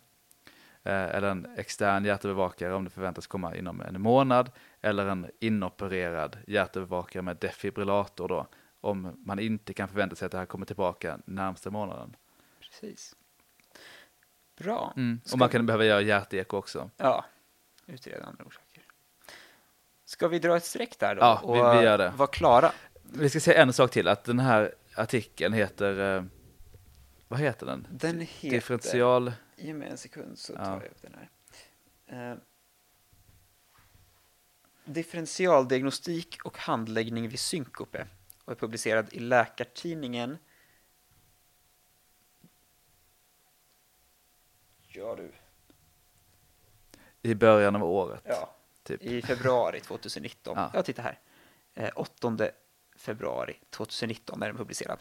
eh, 0.84 1.16
eller 1.16 1.28
en 1.28 1.48
extern 1.58 2.06
hjärtövervakare 2.06 2.74
om 2.74 2.84
det 2.84 2.90
förväntas 2.90 3.28
komma 3.28 3.56
inom 3.56 3.82
en 3.82 4.02
månad, 4.02 4.52
eller 4.82 5.06
en 5.06 5.30
inopererad 5.40 6.38
hjärtövervakare 6.48 7.22
med 7.22 7.38
defibrillator 7.38 8.28
då, 8.28 8.48
om 8.82 9.24
man 9.26 9.40
inte 9.40 9.74
kan 9.74 9.88
förvänta 9.88 10.16
sig 10.16 10.26
att 10.26 10.32
det 10.32 10.38
här 10.38 10.46
kommer 10.46 10.66
tillbaka 10.66 11.20
närmsta 11.26 11.70
månaden. 11.70 12.16
Precis. 12.82 13.16
Bra. 14.58 14.94
Mm. 14.98 15.20
Och 15.32 15.38
man 15.40 15.50
kan 15.50 15.66
behöva 15.66 15.86
göra 15.86 16.02
hjärteko 16.02 16.58
också. 16.58 16.90
Ja, 16.98 17.26
utreda 17.86 18.26
andra 18.26 18.46
orsaker. 18.46 18.84
Ska 20.06 20.28
vi 20.28 20.40
dra 20.40 20.58
ett 20.58 20.66
streck 20.66 21.00
där 21.00 21.16
då? 21.16 21.22
Ja, 21.22 21.40
vi- 21.44 21.48
och 21.48 21.56
vi 21.56 21.86
gör 21.86 21.98
det. 21.98 22.14
vara 22.18 22.28
klara? 22.28 22.72
Vi 23.04 23.30
ska 23.30 23.40
säga 23.40 23.62
en 23.62 23.74
sak 23.74 23.92
till, 23.92 24.08
att 24.08 24.24
den 24.24 24.40
här 24.40 24.76
artikeln 24.96 25.54
heter, 25.54 26.18
eh, 26.18 26.24
vad 27.28 27.40
heter 27.40 27.66
den? 27.66 27.88
Den 27.92 28.20
heter... 28.22 28.50
Differential, 28.50 29.32
Ge 29.56 29.74
mig 29.74 29.90
en 29.90 29.98
sekund 29.98 30.40
så 30.40 30.54
Ja. 30.54 30.66
tar 30.66 30.74
jag 30.82 30.84
upp 30.92 31.02
den 31.02 31.16
här. 32.08 32.32
Eh, 32.32 32.38
differentialdiagnostik 34.86 36.38
och 36.46 36.58
handläggning 36.58 37.30
vid 37.30 37.40
synkope 37.40 38.08
och 38.46 38.52
är 38.52 38.56
publicerad 38.56 39.08
i 39.12 39.20
Läkartidningen. 39.20 40.38
Ja 44.96 45.16
du. 45.16 45.32
i 47.22 47.36
början 47.36 47.76
av 47.76 47.84
året. 47.84 48.22
Ja, 48.26 48.56
Typ. 48.84 49.02
i 49.04 49.22
februari 49.22 49.80
2019. 49.80 50.54
Ja. 50.58 50.72
Ja, 50.74 50.84
titta 50.84 51.02
här. 51.02 51.20
Eh, 51.74 51.90
8 51.96 52.38
februari 52.98 53.60
2019 53.70 54.42
är 54.44 54.48
den 54.48 54.58
publicerad. 54.58 55.00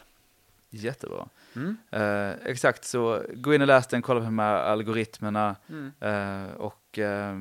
Jättebra. 0.69 1.29
Mm. 1.55 1.77
Eh, 1.91 2.29
exakt, 2.45 2.83
så 2.85 3.23
gå 3.33 3.53
in 3.53 3.61
och 3.61 3.67
läs 3.67 3.87
den, 3.87 4.01
kolla 4.01 4.19
på 4.19 4.25
de 4.25 4.39
här 4.39 4.55
algoritmerna 4.55 5.55
Mm. 5.69 5.91
eh, 5.99 6.53
och 6.55 6.99
eh, 6.99 7.35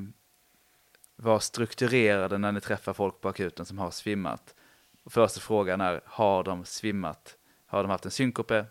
var 1.16 1.38
strukturerade 1.38 2.38
när 2.38 2.52
ni 2.52 2.61
träffar 2.61 2.92
folk 2.92 3.20
på 3.20 3.28
akuten 3.28 3.66
som 3.66 3.78
har 3.78 3.90
svimmat. 3.90 4.55
Och 5.02 5.12
första 5.12 5.40
frågan 5.40 5.80
är, 5.80 6.00
har 6.05 6.42
de 6.44 6.64
svimmat? 6.64 7.36
Har 7.66 7.82
de 7.82 7.90
haft 7.90 8.05
en 8.05 8.11
synkope 8.11 8.66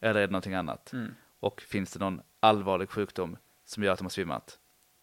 eller 0.00 0.20
är 0.20 0.26
det 0.26 0.32
någonting 0.32 0.54
annat? 0.54 0.92
Mm. 0.92 1.14
Och 1.42 1.60
finns 1.60 1.92
det 1.92 1.98
någon 1.98 2.22
allvarlig 2.40 2.90
sjukdom 2.90 3.36
som 3.64 3.82
gör 3.82 3.92
att 3.92 3.98
de 3.98 4.04
har 4.04 4.10
svimmat? 4.10 4.58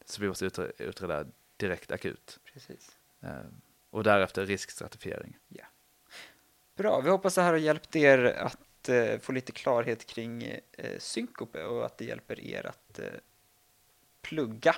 Så 0.05 0.21
vi 0.21 0.27
måste 0.27 0.47
utre- 0.47 0.71
utreda 0.77 1.25
direkt 1.57 1.91
akut. 1.91 2.39
Precis. 2.53 2.97
Eh, 3.21 3.29
och 3.89 4.03
därefter 4.03 4.45
riskstratifiering. 4.45 5.37
Bra, 6.75 6.99
vi 7.01 7.09
hoppas 7.09 7.35
det 7.35 7.41
här 7.41 7.51
har 7.51 7.57
hjälpt 7.57 7.95
er 7.95 8.25
att 8.25 8.89
eh, 8.89 9.19
få 9.19 9.31
lite 9.31 9.51
klarhet 9.51 10.05
kring 10.05 10.43
eh, 10.43 10.99
synkope 10.99 11.63
och 11.63 11.85
att 11.85 11.97
det 11.97 12.05
hjälper 12.05 12.39
er 12.39 12.65
att 12.65 12.99
eh, 12.99 13.05
plugga. 14.21 14.75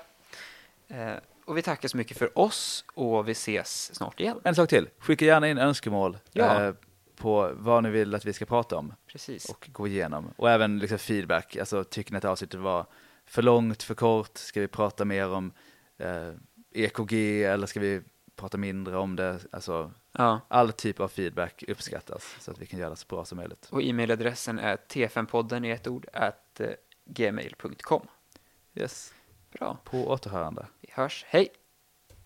Och 1.46 1.58
vi 1.58 1.62
tackar 1.62 1.88
så 1.88 1.98
mycket 1.98 2.18
för 2.18 2.38
oss 2.38 2.86
och 2.94 3.28
vi 3.28 3.32
ses 3.32 3.96
snart 3.96 4.20
igen. 4.20 4.42
En 4.44 4.56
sak 4.56 4.70
till, 4.70 4.90
skicka 4.98 5.26
gärna 5.26 5.48
in 5.50 5.58
önskemål 5.58 6.18
Ja. 6.32 6.74
På 7.22 7.52
vad 7.56 7.84
ni 7.84 7.90
vill 7.90 8.16
att 8.16 8.26
vi 8.26 8.34
ska 8.34 8.46
prata 8.46 8.78
om 8.78 8.94
Precis. 9.08 9.50
och 9.50 9.70
gå 9.72 9.88
igenom. 9.88 10.34
Och 10.38 10.50
även 10.50 10.80
liksom 10.80 10.98
feedback, 11.00 11.56
alltså 11.58 11.84
tycker 11.84 12.12
ni 12.12 12.18
att 12.18 12.26
avsnittet 12.26 12.60
var 12.60 12.86
för 13.26 13.42
långt, 13.42 13.84
för 13.84 13.96
kort? 13.96 14.38
Ska 14.38 14.62
vi 14.62 14.68
prata 14.68 15.06
mer 15.06 15.30
om 15.30 15.52
eh, 15.98 16.32
EKG 16.74 17.44
eller 17.44 17.68
ska 17.68 17.80
vi 17.80 18.02
prata 18.36 18.58
mindre 18.58 18.98
om 18.98 19.16
det? 19.16 19.40
Alltså 19.52 19.92
Ja. 20.18 20.40
all 20.48 20.72
typ 20.72 21.00
av 21.00 21.08
feedback 21.08 21.64
uppskattas 21.68 22.36
så 22.40 22.52
att 22.52 22.60
vi 22.62 22.66
kan 22.66 22.80
göra 22.80 22.90
det 22.90 22.96
så 22.96 23.08
bra 23.08 23.26
som 23.26 23.38
möjligt. 23.38 23.68
Och 23.72 23.82
e-mailadressen 23.84 24.60
är 24.60 24.78
t5podden 24.78 25.66
i 25.66 25.72
ett 25.72 25.88
ord 25.88 26.06
at 26.14 26.60
eh, 26.60 26.70
gmail.com. 27.06 28.08
Yes. 28.76 29.14
Bra, 29.52 29.78
På 29.84 30.08
återhörande. 30.08 30.66
vi 30.82 30.90
hörs. 30.92 31.26
Hej! 31.28 31.48